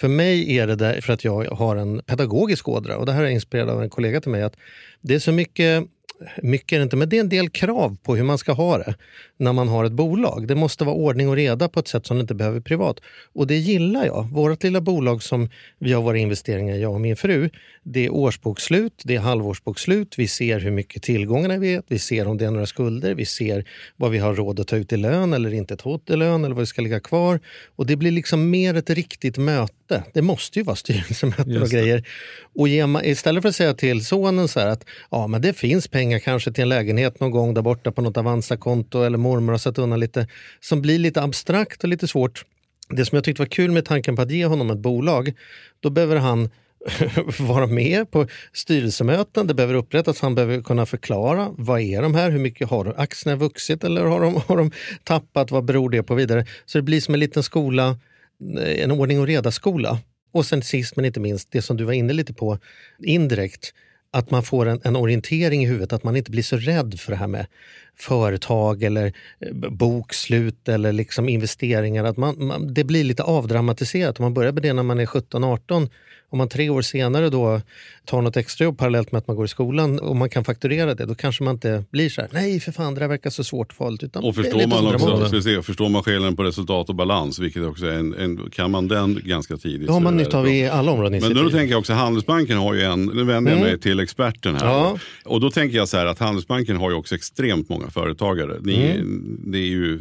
För 0.00 0.08
mig 0.08 0.56
är 0.58 0.66
det 0.66 0.74
därför 0.76 1.12
att 1.12 1.24
jag 1.24 1.44
har 1.44 1.76
en 1.76 2.00
pedagogisk 2.06 2.68
ådra 2.68 2.96
och 2.96 3.06
det 3.06 3.12
här 3.12 3.22
är 3.24 3.28
inspirerad 3.28 3.68
av 3.70 3.82
en 3.82 3.90
kollega 3.90 4.20
till 4.20 4.30
mig. 4.30 4.42
att 4.42 4.56
Det 5.00 5.14
är 5.14 5.18
så 5.18 5.32
mycket, 5.32 5.84
mycket 6.42 6.72
är 6.72 6.78
det 6.78 6.82
inte, 6.82 6.96
men 6.96 7.08
det 7.08 7.16
är 7.16 7.20
en 7.20 7.28
del 7.28 7.48
krav 7.48 7.96
på 8.02 8.16
hur 8.16 8.24
man 8.24 8.38
ska 8.38 8.52
ha 8.52 8.78
det 8.78 8.94
när 9.36 9.52
man 9.52 9.68
har 9.68 9.84
ett 9.84 9.92
bolag. 9.92 10.48
Det 10.48 10.54
måste 10.54 10.84
vara 10.84 10.96
ordning 10.96 11.28
och 11.28 11.36
reda 11.36 11.68
på 11.68 11.80
ett 11.80 11.88
sätt 11.88 12.06
som 12.06 12.16
det 12.16 12.20
inte 12.20 12.34
behöver 12.34 12.60
privat. 12.60 13.00
Och 13.32 13.46
det 13.46 13.56
gillar 13.56 14.06
jag. 14.06 14.28
Vårt 14.32 14.62
lilla 14.62 14.80
bolag 14.80 15.22
som 15.22 15.48
vi 15.78 15.92
har 15.92 16.02
våra 16.02 16.18
investeringar 16.18 16.74
i, 16.74 16.82
jag 16.82 16.92
och 16.92 17.00
min 17.00 17.16
fru, 17.16 17.50
det 17.82 18.06
är 18.06 18.10
årsbokslut, 18.14 19.02
det 19.04 19.14
är 19.14 19.20
halvårsbokslut, 19.20 20.18
vi 20.18 20.28
ser 20.28 20.60
hur 20.60 20.70
mycket 20.70 21.02
tillgångarna 21.02 21.58
vi 21.58 21.74
är, 21.74 21.82
vi 21.88 21.98
ser 21.98 22.26
om 22.26 22.38
det 22.38 22.44
är 22.44 22.50
några 22.50 22.66
skulder, 22.66 23.14
vi 23.14 23.26
ser 23.26 23.64
vad 23.96 24.10
vi 24.10 24.18
har 24.18 24.34
råd 24.34 24.60
att 24.60 24.68
ta 24.68 24.76
ut 24.76 24.92
i 24.92 24.96
lön 24.96 25.32
eller 25.32 25.54
inte 25.54 25.76
ta 25.76 25.94
ut 25.94 26.10
i 26.10 26.16
lön 26.16 26.44
eller 26.44 26.54
vad 26.54 26.62
vi 26.62 26.66
ska 26.66 26.82
ligga 26.82 27.00
kvar. 27.00 27.40
Och 27.76 27.86
det 27.86 27.96
blir 27.96 28.10
liksom 28.10 28.50
mer 28.50 28.74
ett 28.74 28.90
riktigt 28.90 29.36
möte. 29.36 29.77
Det 30.12 30.22
måste 30.22 30.58
ju 30.58 30.62
vara 30.62 30.76
styrelsemöten 30.76 31.62
och 31.62 31.68
grejer. 31.68 32.08
Och 32.54 32.88
man, 32.88 33.04
istället 33.04 33.42
för 33.42 33.48
att 33.48 33.56
säga 33.56 33.74
till 33.74 34.04
sonen 34.04 34.48
så 34.48 34.60
här 34.60 34.68
att 34.68 34.84
ja, 35.10 35.26
men 35.26 35.42
det 35.42 35.52
finns 35.52 35.88
pengar 35.88 36.18
kanske 36.18 36.52
till 36.52 36.62
en 36.62 36.68
lägenhet 36.68 37.20
någon 37.20 37.30
gång 37.30 37.54
där 37.54 37.62
borta 37.62 37.92
på 37.92 38.02
något 38.02 38.16
Avanza-konto 38.16 39.02
eller 39.02 39.18
mormor 39.18 39.52
har 39.52 39.58
satt 39.58 39.78
undan 39.78 40.00
lite, 40.00 40.28
som 40.60 40.82
blir 40.82 40.98
lite 40.98 41.22
abstrakt 41.22 41.82
och 41.82 41.88
lite 41.88 42.08
svårt. 42.08 42.44
Det 42.88 43.04
som 43.04 43.16
jag 43.16 43.24
tyckte 43.24 43.42
var 43.42 43.46
kul 43.46 43.70
med 43.70 43.84
tanken 43.84 44.16
på 44.16 44.22
att 44.22 44.30
ge 44.30 44.46
honom 44.46 44.70
ett 44.70 44.78
bolag, 44.78 45.32
då 45.80 45.90
behöver 45.90 46.16
han 46.16 46.50
vara 47.38 47.66
med 47.66 48.10
på 48.10 48.26
styrelsemöten, 48.52 49.46
det 49.46 49.54
behöver 49.54 49.74
upprättas, 49.74 50.20
han 50.20 50.34
behöver 50.34 50.60
kunna 50.60 50.86
förklara 50.86 51.48
vad 51.58 51.80
är 51.80 52.02
de 52.02 52.14
här, 52.14 52.30
hur 52.30 52.38
mycket 52.38 52.68
har 52.68 52.94
aktierna 52.96 53.36
vuxit 53.36 53.84
eller 53.84 54.04
har 54.04 54.20
de, 54.20 54.40
har 54.46 54.56
de 54.56 54.70
tappat, 55.04 55.50
vad 55.50 55.64
beror 55.64 55.90
det 55.90 56.02
på? 56.02 56.14
Vidare? 56.14 56.46
Så 56.66 56.78
det 56.78 56.82
blir 56.82 57.00
som 57.00 57.14
en 57.14 57.20
liten 57.20 57.42
skola 57.42 57.96
Eh, 58.58 58.84
en 58.84 58.90
ordning 58.90 59.20
och 59.20 59.26
reda-skola. 59.26 59.98
Och 60.32 60.46
sen 60.46 60.62
sist 60.62 60.96
men 60.96 61.04
inte 61.04 61.20
minst, 61.20 61.48
det 61.50 61.62
som 61.62 61.76
du 61.76 61.84
var 61.84 61.92
inne 61.92 62.12
lite 62.12 62.34
på 62.34 62.58
indirekt, 62.98 63.74
att 64.10 64.30
man 64.30 64.42
får 64.42 64.66
en, 64.66 64.80
en, 64.84 64.96
orientering 64.96 65.62
i 65.62 65.66
huvudet, 65.66 65.92
att 65.92 66.04
man 66.04 66.16
inte 66.16 66.30
blir 66.30 66.42
så 66.42 66.56
rädd 66.56 67.00
för 67.00 67.12
det 67.12 67.18
här 67.18 67.26
med 67.26 67.46
företag 67.96 68.82
eller 68.82 69.12
eh, 69.40 69.70
bokslut 69.70 70.68
eller 70.68 70.92
liksom 70.92 71.28
investeringar. 71.28 72.04
Att 72.04 72.16
man, 72.16 72.46
man 72.46 72.74
det 72.74 72.84
blir 72.84 73.04
lite 73.04 73.22
avdramatiserat. 73.22 74.18
Om 74.18 74.22
man 74.22 74.34
börjar 74.34 74.52
med 74.52 74.62
det 74.62 74.72
när 74.72 74.82
man 74.82 75.00
är 75.00 75.06
17-18 75.06 75.90
om 76.30 76.38
man 76.38 76.48
tre 76.48 76.70
år 76.70 76.82
senare 76.82 77.30
då 77.30 77.60
tar 78.04 78.22
något 78.22 78.36
extrajobb 78.36 78.78
parallellt 78.78 79.12
med 79.12 79.18
att 79.18 79.26
man 79.26 79.36
går 79.36 79.44
i 79.44 79.48
skolan 79.48 79.98
och 79.98 80.16
man 80.16 80.30
kan 80.30 80.44
fakturera 80.44 80.94
det, 80.94 81.06
då 81.06 81.14
kanske 81.14 81.44
man 81.44 81.54
inte 81.54 81.84
blir 81.90 82.08
så 82.08 82.20
här, 82.20 82.30
nej 82.32 82.60
för 82.60 82.72
fan 82.72 82.94
det 82.94 83.00
där 83.00 83.08
verkar 83.08 83.30
så 83.30 83.44
svårt 83.44 83.72
farligt. 83.72 84.02
Utan 84.02 84.24
och 84.24 84.34
förstår 84.34 84.66
man, 84.66 85.22
också, 85.22 85.42
se, 85.42 85.62
förstår 85.62 85.88
man 85.88 86.02
skillnaden 86.02 86.36
på 86.36 86.42
resultat 86.42 86.88
och 86.88 86.94
balans, 86.94 87.38
vilket 87.38 87.62
också 87.64 87.86
en, 87.86 88.14
en, 88.14 88.50
kan 88.50 88.70
man 88.70 88.88
den 88.88 89.20
ganska 89.24 89.56
tidigt. 89.56 89.86
Det 89.86 89.92
har 89.92 90.00
man 90.00 90.16
nytta 90.16 90.38
av 90.38 90.48
i 90.48 90.68
alla 90.68 90.92
områden. 90.92 91.20
Men 91.20 91.34
då 91.34 91.50
tänker 91.50 91.70
jag 91.70 91.78
också, 91.78 91.92
Handelsbanken 91.92 92.58
har 92.58 92.74
ju 92.74 92.82
en, 92.82 93.04
nu 93.04 93.24
vänder 93.24 93.50
jag 93.50 93.58
mm. 93.58 93.70
mig 93.70 93.80
till 93.80 94.00
experten 94.00 94.54
här. 94.54 94.66
Ja. 94.66 94.98
Och 95.24 95.40
då 95.40 95.50
tänker 95.50 95.76
jag 95.76 95.88
så 95.88 95.96
här 95.96 96.06
att 96.06 96.18
Handelsbanken 96.18 96.76
har 96.76 96.90
ju 96.90 96.96
också 96.96 97.14
extremt 97.14 97.68
många 97.68 97.90
företagare. 97.90 98.56
Ni, 98.60 98.90
mm. 98.90 99.40
Det 99.46 99.58
är 99.58 99.68
ju, 99.68 100.00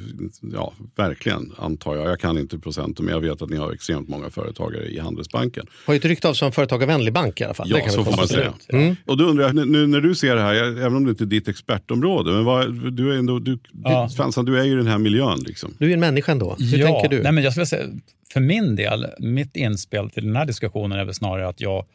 ja 0.54 0.74
verkligen 0.96 1.54
antar 1.58 1.96
jag, 1.96 2.10
jag 2.10 2.20
kan 2.20 2.38
inte 2.38 2.60
procenten 2.60 3.06
men 3.06 3.14
jag 3.14 3.22
vet 3.22 3.42
att 3.42 3.50
ni 3.50 3.58
har 3.58 3.72
extremt 3.72 4.10
många 4.10 4.30
företagare 4.30 4.86
i 4.86 5.00
Handelsbanken. 5.00 5.66
Har 5.86 5.94
ju 5.94 6.00
rykte 6.18 6.30
av 6.30 6.34
som 6.34 6.52
företagarvänlig 6.52 7.14
bank 7.14 7.42
i 7.42 7.44
alla 7.44 7.54
fall. 7.54 7.70
Ja, 7.70 7.90
så 7.90 8.04
får 8.04 8.18
man 8.18 8.28
säga. 8.28 8.54
Mm. 8.70 8.96
Och 9.06 9.18
då 9.18 9.24
undrar 9.24 9.46
jag, 9.46 9.68
nu 9.68 9.88
när 9.88 10.02
du 10.02 10.16
ser 10.16 10.36
det 10.36 10.42
här, 10.42 10.56
även 10.56 10.96
om 10.96 11.06
det 11.06 11.10
inte 11.10 11.24
är 11.24 11.26
ditt 11.26 11.48
expertområde, 11.48 12.32
men 12.32 12.46
vad, 12.46 12.94
du, 12.94 13.14
är 13.14 13.18
ändå, 13.18 13.40
du, 13.40 13.60
ja. 13.84 14.10
Fansan, 14.18 14.46
du 14.46 14.60
är 14.60 14.64
ju 14.64 14.72
i 14.72 14.76
den 14.76 14.88
här 14.88 14.98
miljön. 14.98 15.40
Liksom. 15.40 15.74
Du 15.80 15.90
är 15.90 15.94
en 15.94 16.00
människa 16.00 16.32
ändå. 16.32 16.56
Hur 16.60 16.78
ja, 16.78 16.88
tänker 16.88 17.10
du? 17.10 17.24
Nej, 17.24 17.32
men 17.32 17.44
jag 17.44 17.54
skulle 17.54 17.66
säga, 17.66 17.86
för 18.34 18.40
min 18.40 18.76
del, 18.76 19.06
mitt 19.20 19.56
inspel 19.56 20.10
till 20.10 20.26
den 20.26 20.36
här 20.36 20.46
diskussionen 20.46 21.00
är 21.00 21.06
väl 21.06 21.14
snarare 21.14 21.48
att 21.48 21.62
jag 21.62 21.86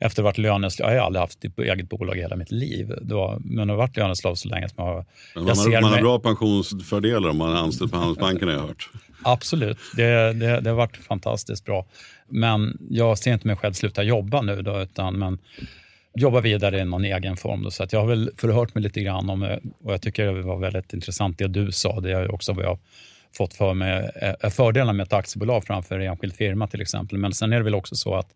efter 0.00 0.22
att 0.22 0.24
ha 0.24 0.30
varit 0.30 0.38
löneslav, 0.38 0.92
jag 0.92 1.00
har 1.00 1.06
aldrig 1.06 1.20
haft 1.20 1.44
ett 1.44 1.58
eget 1.58 1.88
bolag 1.88 2.16
i 2.16 2.20
hela 2.20 2.36
mitt 2.36 2.50
liv, 2.50 2.94
då, 3.02 3.38
men 3.44 3.68
har 3.68 3.76
varit 3.76 3.96
löneslav 3.96 4.34
så 4.34 4.48
länge 4.48 4.68
som 4.68 4.84
jag, 4.84 5.04
men 5.34 5.44
man, 5.44 5.72
jag 5.72 5.82
man 5.82 5.92
har 5.92 6.00
bra 6.00 6.18
pensionsfördelar 6.18 7.28
om 7.30 7.36
man 7.36 7.52
är 7.52 7.56
anställd 7.56 7.92
på 7.92 7.96
Handelsbanken 7.96 8.48
har 8.48 8.54
jag 8.54 8.62
hört. 8.62 8.90
Absolut, 9.24 9.78
det, 9.96 10.32
det, 10.32 10.60
det 10.60 10.70
har 10.70 10.76
varit 10.76 10.96
fantastiskt 10.96 11.64
bra. 11.64 11.86
Men 12.28 12.78
jag 12.90 13.18
ser 13.18 13.32
inte 13.32 13.46
mig 13.46 13.56
själv 13.56 13.72
sluta 13.72 14.02
jobba 14.02 14.42
nu, 14.42 14.62
då, 14.62 14.82
utan 14.82 15.18
men 15.18 15.38
jobba 16.14 16.40
vidare 16.40 16.78
i 16.78 16.84
någon 16.84 17.04
egen 17.04 17.36
form. 17.36 17.62
Då. 17.62 17.70
Så 17.70 17.82
att 17.82 17.92
jag 17.92 18.00
har 18.00 18.06
väl 18.06 18.30
förhört 18.36 18.74
mig 18.74 18.82
lite 18.84 19.00
grann 19.00 19.30
om, 19.30 19.42
och 19.82 19.92
jag 19.92 20.02
tycker 20.02 20.26
det 20.26 20.42
var 20.42 20.58
väldigt 20.58 20.92
intressant 20.92 21.38
det 21.38 21.48
du 21.48 21.72
sa, 21.72 22.00
det 22.00 22.12
är 22.12 22.34
också 22.34 22.52
vad 22.52 22.64
jag 22.64 22.78
fått 23.36 23.54
för 23.54 23.74
mig 23.74 24.10
är 24.40 24.50
fördelarna 24.50 24.92
med 24.92 25.04
ett 25.04 25.12
aktiebolag 25.12 25.64
framför 25.64 25.98
en 25.98 26.10
enskild 26.10 26.34
firma 26.34 26.66
till 26.66 26.80
exempel. 26.80 27.18
Men 27.18 27.32
sen 27.32 27.52
är 27.52 27.56
det 27.56 27.64
väl 27.64 27.74
också 27.74 27.94
så 27.94 28.14
att 28.14 28.28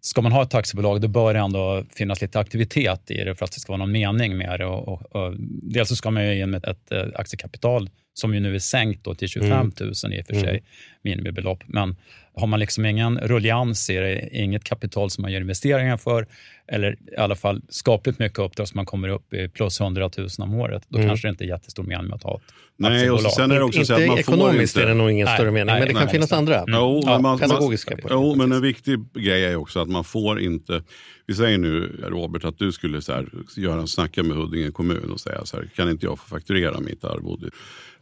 ska 0.00 0.22
man 0.22 0.32
ha 0.32 0.42
ett 0.42 0.54
aktiebolag 0.54 1.00
då 1.00 1.08
bör 1.08 1.34
det 1.34 1.40
ändå 1.40 1.84
finnas 1.94 2.20
lite 2.20 2.38
aktivitet 2.38 3.10
i 3.10 3.24
det 3.24 3.34
för 3.34 3.44
att 3.44 3.52
det 3.52 3.60
ska 3.60 3.72
vara 3.72 3.78
någon 3.78 3.92
mening 3.92 4.36
med 4.36 4.60
det. 4.60 4.66
Och, 4.66 4.88
och, 4.88 5.16
och 5.16 5.34
dels 5.62 5.88
så 5.88 5.96
ska 5.96 6.10
man 6.10 6.26
ju 6.26 6.42
in 6.42 6.50
med 6.50 6.64
ett 6.64 6.92
eh, 6.92 7.04
aktiekapital 7.14 7.90
som 8.14 8.34
ju 8.34 8.40
nu 8.40 8.54
är 8.54 8.58
sänkt 8.58 9.04
till 9.14 9.28
25 9.28 9.72
000 9.80 9.92
mm. 10.04 10.18
i 10.18 10.22
och 10.22 10.26
för 10.26 10.34
sig, 10.34 10.48
mm. 10.48 10.64
Minimibelopp. 11.04 11.62
Men 11.66 11.96
har 12.36 12.46
man 12.46 12.60
liksom 12.60 12.86
ingen 12.86 13.18
rullians 13.18 13.90
i 13.90 13.94
det, 13.94 14.28
inget 14.32 14.64
kapital 14.64 15.10
som 15.10 15.22
man 15.22 15.32
gör 15.32 15.40
investeringar 15.40 15.96
för, 15.96 16.26
eller 16.66 16.92
i 16.92 17.16
alla 17.16 17.36
fall 17.36 17.62
skapligt 17.68 18.18
mycket 18.18 18.38
uppdrag 18.38 18.68
som 18.68 18.78
man 18.78 18.86
kommer 18.86 19.08
upp 19.08 19.34
i 19.34 19.48
plus 19.48 19.80
100 19.80 20.10
000 20.18 20.28
om 20.38 20.54
året, 20.54 20.82
då 20.88 20.98
mm. 20.98 21.08
kanske 21.08 21.28
det 21.28 21.30
inte 21.30 21.44
är 21.44 21.48
jättestor 21.48 21.82
mening 21.82 22.06
med 22.06 22.14
att 22.14 22.22
ha 22.22 22.34
ett 22.36 22.54
Nej, 22.76 23.10
och 23.10 23.20
sen 23.20 23.50
är 23.50 23.54
det 23.54 23.64
också 23.64 23.84
så 23.84 23.94
att 23.94 24.06
man 24.06 24.18
ekonomiskt 24.18 24.72
får 24.72 24.82
inte... 24.82 24.90
är 24.90 24.94
det 24.94 25.02
nog 25.02 25.10
ingen 25.10 25.24
nej, 25.24 25.36
större 25.36 25.50
mening, 25.50 25.66
nej, 25.66 25.80
men 25.80 25.88
det 25.88 25.94
nej, 25.94 26.02
kan 26.02 26.10
finnas 26.10 26.32
andra 26.32 26.58
mm. 26.58 26.74
jo, 26.74 27.02
ja, 27.06 27.18
man, 27.18 27.38
pedagogiska 27.38 27.96
man, 28.02 28.08
Jo, 28.10 28.34
men 28.34 28.52
en 28.52 28.62
viktig 28.62 28.98
grej 29.14 29.44
är 29.44 29.56
också 29.56 29.80
att 29.80 29.88
man 29.88 30.04
får 30.04 30.40
inte... 30.40 30.82
Vi 31.26 31.34
säger 31.34 31.58
nu, 31.58 32.00
Robert, 32.02 32.44
att 32.44 32.58
du 32.58 32.72
skulle 32.72 33.02
så 33.02 33.12
här, 33.12 33.28
göra 33.56 33.80
en 33.80 33.88
snacka 33.88 34.22
med 34.22 34.36
Huddinge 34.36 34.70
kommun 34.70 35.10
och 35.10 35.20
säga 35.20 35.44
så 35.44 35.56
här, 35.56 35.68
kan 35.76 35.90
inte 35.90 36.06
jag 36.06 36.18
få 36.18 36.28
fakturera 36.28 36.80
mitt 36.80 37.04
arvode? 37.04 37.50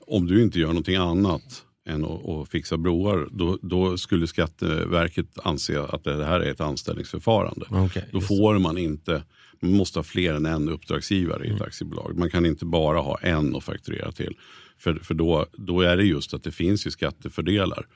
Om 0.07 0.27
du 0.27 0.43
inte 0.43 0.59
gör 0.59 0.69
någonting 0.69 0.97
annat 0.97 1.43
än 1.89 2.05
att, 2.05 2.29
att 2.29 2.49
fixa 2.49 2.77
broar, 2.77 3.29
då, 3.31 3.59
då, 3.63 3.99
skulle 3.99 4.27
Skatteverket 4.27 5.39
anse 5.45 5.83
att 5.83 6.05
det 6.05 6.25
här 6.25 6.41
är 6.41 6.51
ett 6.51 6.61
anställningsförfarande. 6.61 7.67
Okay, 7.71 8.03
då 8.13 8.21
får 8.21 8.59
man 8.59 8.79
inte, 8.79 9.23
man 9.61 9.77
måste 9.77 9.99
ha 9.99 10.05
fler 10.05 10.35
än 10.35 10.47
en 10.47 10.69
uppdragsgivare 10.69 11.45
i 11.45 11.47
ett 11.47 11.53
mm. 11.53 11.63
aktiebolag. 11.63 12.19
Man 12.19 12.31
kan 12.31 12.47
inte 12.47 12.65
bara 12.65 13.01
ha 13.01 13.19
en 13.19 13.57
att 13.57 13.65
fakturera 13.65 14.13
till. 14.13 14.37
För, 14.79 14.95
för 14.95 15.15
då, 15.15 15.47
då 15.53 15.81
är 15.81 15.97
det 15.97 16.05
just 16.05 16.35
att 16.35 16.45
det 16.45 16.53
finns 16.53 16.87
ju 16.87 16.91
skattefördelar. 16.91 17.87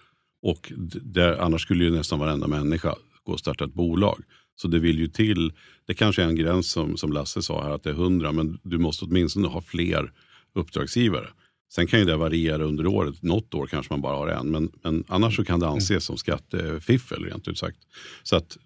Och 0.42 0.72
det, 1.02 1.42
annars 1.42 1.62
skulle 1.62 1.84
ju 1.84 1.90
nästan 1.90 2.18
varenda 2.18 2.46
människa 2.46 2.94
gå 3.24 3.32
och 3.32 3.40
starta 3.40 3.64
ett 3.64 3.74
bolag. 3.74 4.22
Så 4.56 4.68
det 4.68 4.78
vill 4.78 4.98
ju 4.98 5.08
till, 5.08 5.52
det 5.86 5.94
kanske 5.94 6.22
är 6.22 6.26
en 6.26 6.36
gräns 6.36 6.70
som, 6.70 6.96
som 6.96 7.12
Lasse 7.12 7.42
sa 7.42 7.62
här 7.62 7.70
att 7.70 7.82
det 7.82 7.90
är 7.90 7.94
100 7.94 8.32
men 8.32 8.58
du 8.62 8.78
måste 8.78 9.04
åtminstone 9.04 9.48
ha 9.48 9.60
fler 9.60 10.12
uppdragsgivare. 10.54 11.28
Sen 11.72 11.86
kan 11.86 11.98
ju 11.98 12.04
det 12.04 12.16
variera 12.16 12.62
under 12.62 12.86
året. 12.86 13.22
Något 13.22 13.54
år 13.54 13.66
kanske 13.66 13.92
man 13.92 14.00
bara 14.00 14.16
har 14.16 14.28
en. 14.28 14.50
Men, 14.50 14.72
men 14.82 15.04
annars 15.08 15.36
så 15.36 15.44
kan 15.44 15.60
det 15.60 15.68
anses 15.68 16.04
som 16.04 16.16
skattefiffel 16.16 17.24
rent 17.24 17.48
ut 17.48 17.58
sagt. 17.58 17.78
Så 18.22 18.36
att 18.36 18.56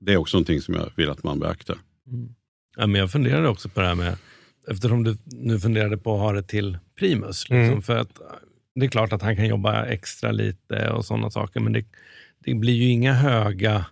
det 0.00 0.12
är 0.12 0.16
också 0.16 0.36
någonting 0.36 0.60
som 0.60 0.74
jag 0.74 0.90
vill 0.96 1.10
att 1.10 1.24
man 1.24 1.38
beaktar. 1.38 1.78
Mm. 2.06 2.34
Ja, 2.76 2.86
men 2.86 3.00
jag 3.00 3.10
funderade 3.10 3.48
också 3.48 3.68
på 3.68 3.80
det 3.80 3.86
här 3.86 3.94
med, 3.94 4.16
eftersom 4.68 5.04
du 5.04 5.16
nu 5.26 5.60
funderade 5.60 5.96
på 5.96 6.14
att 6.14 6.20
ha 6.20 6.32
det 6.32 6.42
till 6.42 6.78
primus. 6.98 7.50
Liksom, 7.50 7.56
mm. 7.56 7.82
för 7.82 7.96
att 7.96 8.20
Det 8.74 8.86
är 8.86 8.90
klart 8.90 9.12
att 9.12 9.22
han 9.22 9.36
kan 9.36 9.46
jobba 9.46 9.84
extra 9.84 10.32
lite 10.32 10.90
och 10.90 11.04
sådana 11.04 11.30
saker, 11.30 11.60
men 11.60 11.72
det, 11.72 11.84
det 12.44 12.54
blir 12.54 12.74
ju 12.74 12.88
inga 12.88 13.12
höga 13.12 13.86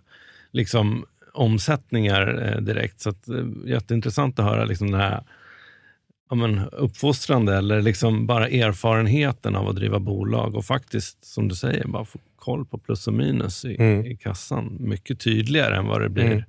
liksom, 0.51 1.05
omsättningar 1.33 2.47
eh, 2.47 2.61
direkt. 2.61 3.01
Så 3.01 3.09
att, 3.09 3.29
eh, 3.29 3.45
jätteintressant 3.65 4.39
att 4.39 4.45
höra 4.45 4.65
liksom, 4.65 4.91
den 4.91 4.99
här 4.99 5.23
ja, 6.29 6.35
men, 6.35 6.69
uppfostrande 6.69 7.55
eller 7.55 7.81
liksom 7.81 8.27
bara 8.27 8.47
erfarenheten 8.47 9.55
av 9.55 9.67
att 9.67 9.75
driva 9.75 9.99
bolag 9.99 10.55
och 10.55 10.65
faktiskt, 10.65 11.25
som 11.25 11.47
du 11.47 11.55
säger, 11.55 11.87
bara 11.87 12.05
få 12.05 12.19
koll 12.35 12.65
på 12.65 12.77
plus 12.77 13.07
och 13.07 13.13
minus 13.13 13.65
i, 13.65 13.75
mm. 13.79 14.05
i 14.05 14.15
kassan. 14.15 14.77
Mycket 14.79 15.19
tydligare 15.19 15.75
än 15.77 15.87
vad 15.87 16.01
det 16.01 16.09
blir 16.09 16.25
mm. 16.25 16.43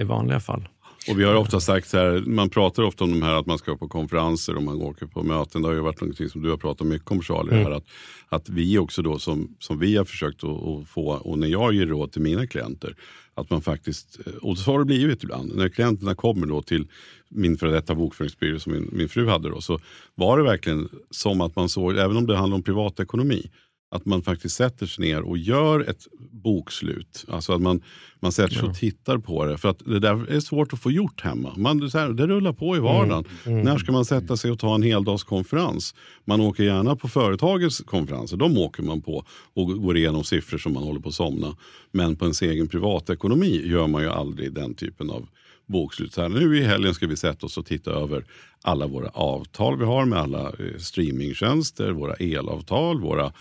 i 0.00 0.04
vanliga 0.04 0.40
fall. 0.40 0.68
Och 1.10 1.20
vi 1.20 1.24
har 1.24 1.34
ofta 1.34 1.60
sagt 1.60 1.88
så 1.88 1.98
här, 1.98 2.24
man 2.26 2.50
pratar 2.50 2.82
ofta 2.82 3.04
om 3.04 3.10
de 3.10 3.22
här 3.22 3.34
att 3.34 3.46
man 3.46 3.58
ska 3.58 3.76
på 3.76 3.88
konferenser 3.88 4.56
och 4.56 4.62
man 4.62 4.82
åker 4.82 5.06
på 5.06 5.22
möten. 5.22 5.62
Det 5.62 5.68
har 5.68 5.74
ju 5.74 5.80
varit 5.80 6.00
någonting 6.00 6.28
som 6.28 6.42
du 6.42 6.50
har 6.50 6.56
pratat 6.56 6.86
mycket 6.86 7.10
om 7.10 7.22
Charlie. 7.22 7.52
Mm. 7.52 7.64
Här, 7.64 7.70
att, 7.70 7.84
att 8.28 8.48
vi 8.48 8.78
också 8.78 9.02
då 9.02 9.18
som, 9.18 9.56
som 9.58 9.78
vi 9.78 9.96
har 9.96 10.04
försökt 10.04 10.44
att, 10.44 10.50
att 10.50 10.88
få, 10.88 11.06
och 11.06 11.38
när 11.38 11.46
jag 11.46 11.72
ger 11.72 11.86
råd 11.86 12.12
till 12.12 12.22
mina 12.22 12.46
klienter, 12.46 12.96
att 13.34 13.50
man 13.50 13.62
faktiskt, 13.62 14.18
eh, 14.26 14.32
och 14.32 14.58
så 14.58 14.72
har 14.72 14.78
det 14.78 14.84
blivit 14.84 15.22
ibland, 15.22 15.56
när 15.56 15.68
klienterna 15.68 16.14
kommer 16.14 16.46
då 16.46 16.62
till 16.62 16.86
min 17.28 17.56
före 17.56 17.72
detta 17.72 17.94
bokföringsbyrå 17.94 18.58
som 18.58 18.72
min, 18.72 18.88
min 18.92 19.08
fru 19.08 19.28
hade 19.28 19.48
då, 19.48 19.60
så 19.60 19.78
var 20.14 20.38
det 20.38 20.44
verkligen 20.44 20.88
som 21.10 21.40
att 21.40 21.56
man 21.56 21.68
såg, 21.68 21.96
även 21.96 22.16
om 22.16 22.26
det 22.26 22.36
handlar 22.36 22.56
om 22.56 22.62
privatekonomi, 22.62 23.50
att 23.94 24.06
man 24.06 24.22
faktiskt 24.22 24.56
sätter 24.56 24.86
sig 24.86 25.04
ner 25.04 25.22
och 25.22 25.38
gör 25.38 25.90
ett 25.90 26.06
bokslut. 26.30 27.24
Alltså 27.28 27.52
att 27.52 27.60
man, 27.60 27.82
man 28.20 28.32
sätter 28.32 28.54
sig 28.54 28.68
och 28.68 28.74
tittar 28.74 29.18
på 29.18 29.44
det. 29.44 29.58
För 29.58 29.68
att 29.68 29.78
det 29.78 29.98
där 30.00 30.30
är 30.30 30.40
svårt 30.40 30.72
att 30.72 30.80
få 30.80 30.90
gjort 30.90 31.20
hemma. 31.20 31.54
Man, 31.56 31.90
så 31.90 31.98
här, 31.98 32.08
det 32.08 32.26
rullar 32.26 32.52
på 32.52 32.76
i 32.76 32.78
vardagen. 32.78 33.24
Mm. 33.44 33.58
Mm. 33.58 33.64
När 33.64 33.78
ska 33.78 33.92
man 33.92 34.04
sätta 34.04 34.36
sig 34.36 34.50
och 34.50 34.58
ta 34.58 34.74
en 34.74 34.82
heldagskonferens? 34.82 35.94
Man 36.24 36.40
åker 36.40 36.64
gärna 36.64 36.96
på 36.96 37.08
företagets 37.08 37.80
konferenser. 37.80 38.36
De 38.36 38.58
åker 38.58 38.82
man 38.82 39.02
på 39.02 39.24
och 39.54 39.82
går 39.82 39.96
igenom 39.96 40.24
siffror 40.24 40.58
som 40.58 40.72
man 40.72 40.82
håller 40.82 41.00
på 41.00 41.08
att 41.08 41.14
somna. 41.14 41.56
Men 41.90 42.16
på 42.16 42.24
ens 42.24 42.42
egen 42.42 42.68
privatekonomi 42.68 43.62
gör 43.66 43.86
man 43.86 44.02
ju 44.02 44.08
aldrig 44.08 44.52
den 44.52 44.74
typen 44.74 45.10
av 45.10 45.28
bokslut. 45.66 46.12
Så 46.12 46.22
här, 46.22 46.28
nu 46.28 46.58
i 46.58 46.64
helgen 46.64 46.94
ska 46.94 47.06
vi 47.06 47.16
sätta 47.16 47.46
oss 47.46 47.58
och 47.58 47.66
titta 47.66 47.90
över 47.90 48.24
alla 48.62 48.86
våra 48.86 49.08
avtal 49.08 49.78
vi 49.78 49.84
har 49.84 50.04
med 50.04 50.18
alla 50.18 50.48
eh, 50.48 50.78
streamingtjänster, 50.78 51.90
våra 51.90 52.14
elavtal, 52.14 53.00
våra 53.00 53.32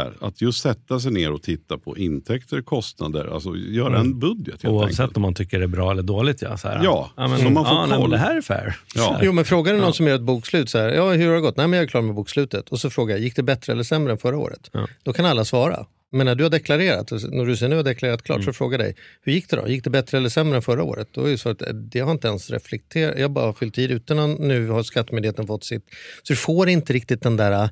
här, 0.00 0.12
att 0.20 0.40
just 0.40 0.62
sätta 0.62 1.00
sig 1.00 1.12
ner 1.12 1.32
och 1.32 1.42
titta 1.42 1.78
på 1.78 1.98
intäkter, 1.98 2.62
kostnader, 2.62 3.34
alltså 3.34 3.56
göra 3.56 3.88
mm. 3.88 4.00
en 4.00 4.18
budget. 4.18 4.64
Oavsett 4.64 5.00
enkelt. 5.00 5.16
om 5.16 5.22
man 5.22 5.34
tycker 5.34 5.58
det 5.58 5.64
är 5.64 5.68
bra 5.68 5.90
eller 5.90 6.02
dåligt. 6.02 6.42
Ja, 6.42 6.56
så 6.56 6.68
här, 6.68 6.80
ja, 6.84 7.10
ja 7.16 7.28
men, 7.28 7.38
så 7.38 7.50
man 7.50 7.64
får 7.64 7.74
ja, 7.74 7.96
koll. 7.96 8.10
det 8.10 8.18
här 8.18 8.36
är 8.36 8.40
fair. 8.40 8.76
Ja. 8.94 9.20
Jo, 9.22 9.32
men 9.32 9.44
frågar 9.44 9.74
du 9.74 9.80
någon 9.80 9.94
som 9.94 10.06
gör 10.06 10.14
ett 10.14 10.22
bokslut, 10.22 10.70
så 10.70 10.78
här, 10.78 10.88
ja, 10.88 11.12
hur 11.12 11.26
har 11.26 11.34
det 11.34 11.40
gått? 11.40 11.56
Nej, 11.56 11.68
men 11.68 11.76
jag 11.76 11.84
är 11.84 11.88
klar 11.88 12.02
med 12.02 12.14
bokslutet. 12.14 12.68
Och 12.68 12.80
så 12.80 12.90
frågar 12.90 13.14
jag, 13.14 13.22
gick 13.22 13.36
det 13.36 13.42
bättre 13.42 13.72
eller 13.72 13.82
sämre 13.82 14.12
än 14.12 14.18
förra 14.18 14.38
året? 14.38 14.70
Då 15.02 15.12
kan 15.12 15.26
alla 15.26 15.44
svara. 15.44 15.86
Men 16.14 16.26
när 16.26 16.34
du 16.34 16.42
har 16.42 16.50
deklarerat, 16.50 17.10
när 17.10 17.44
du 17.44 17.56
säger 17.56 17.70
nu 17.70 17.76
har 17.76 17.82
deklarerat 17.82 18.22
klart, 18.22 18.36
mm. 18.36 18.46
så 18.46 18.52
frågar 18.52 18.78
dig, 18.78 18.96
hur 19.22 19.32
gick 19.32 19.50
det 19.50 19.56
då? 19.56 19.68
Gick 19.68 19.84
det 19.84 19.90
bättre 19.90 20.18
eller 20.18 20.28
sämre 20.28 20.56
än 20.56 20.62
förra 20.62 20.82
året? 20.82 21.08
Då 21.12 21.24
är 21.24 21.30
det 21.30 21.38
så 21.38 21.48
att 21.48 21.62
det 21.72 22.00
har 22.00 22.12
inte 22.12 22.28
ens 22.28 22.50
reflekterat, 22.50 23.14
jag 23.16 23.24
har 23.24 23.28
bara 23.28 23.52
fyllt 23.52 23.78
i 23.78 23.88
rutorna, 23.88 24.26
nu 24.26 24.68
har 24.68 24.82
Skattemyndigheten 24.82 25.46
fått 25.46 25.64
sitt. 25.64 25.84
Så 26.22 26.32
du 26.32 26.36
får 26.36 26.68
inte 26.68 26.92
riktigt 26.92 27.22
den 27.22 27.36
där 27.36 27.70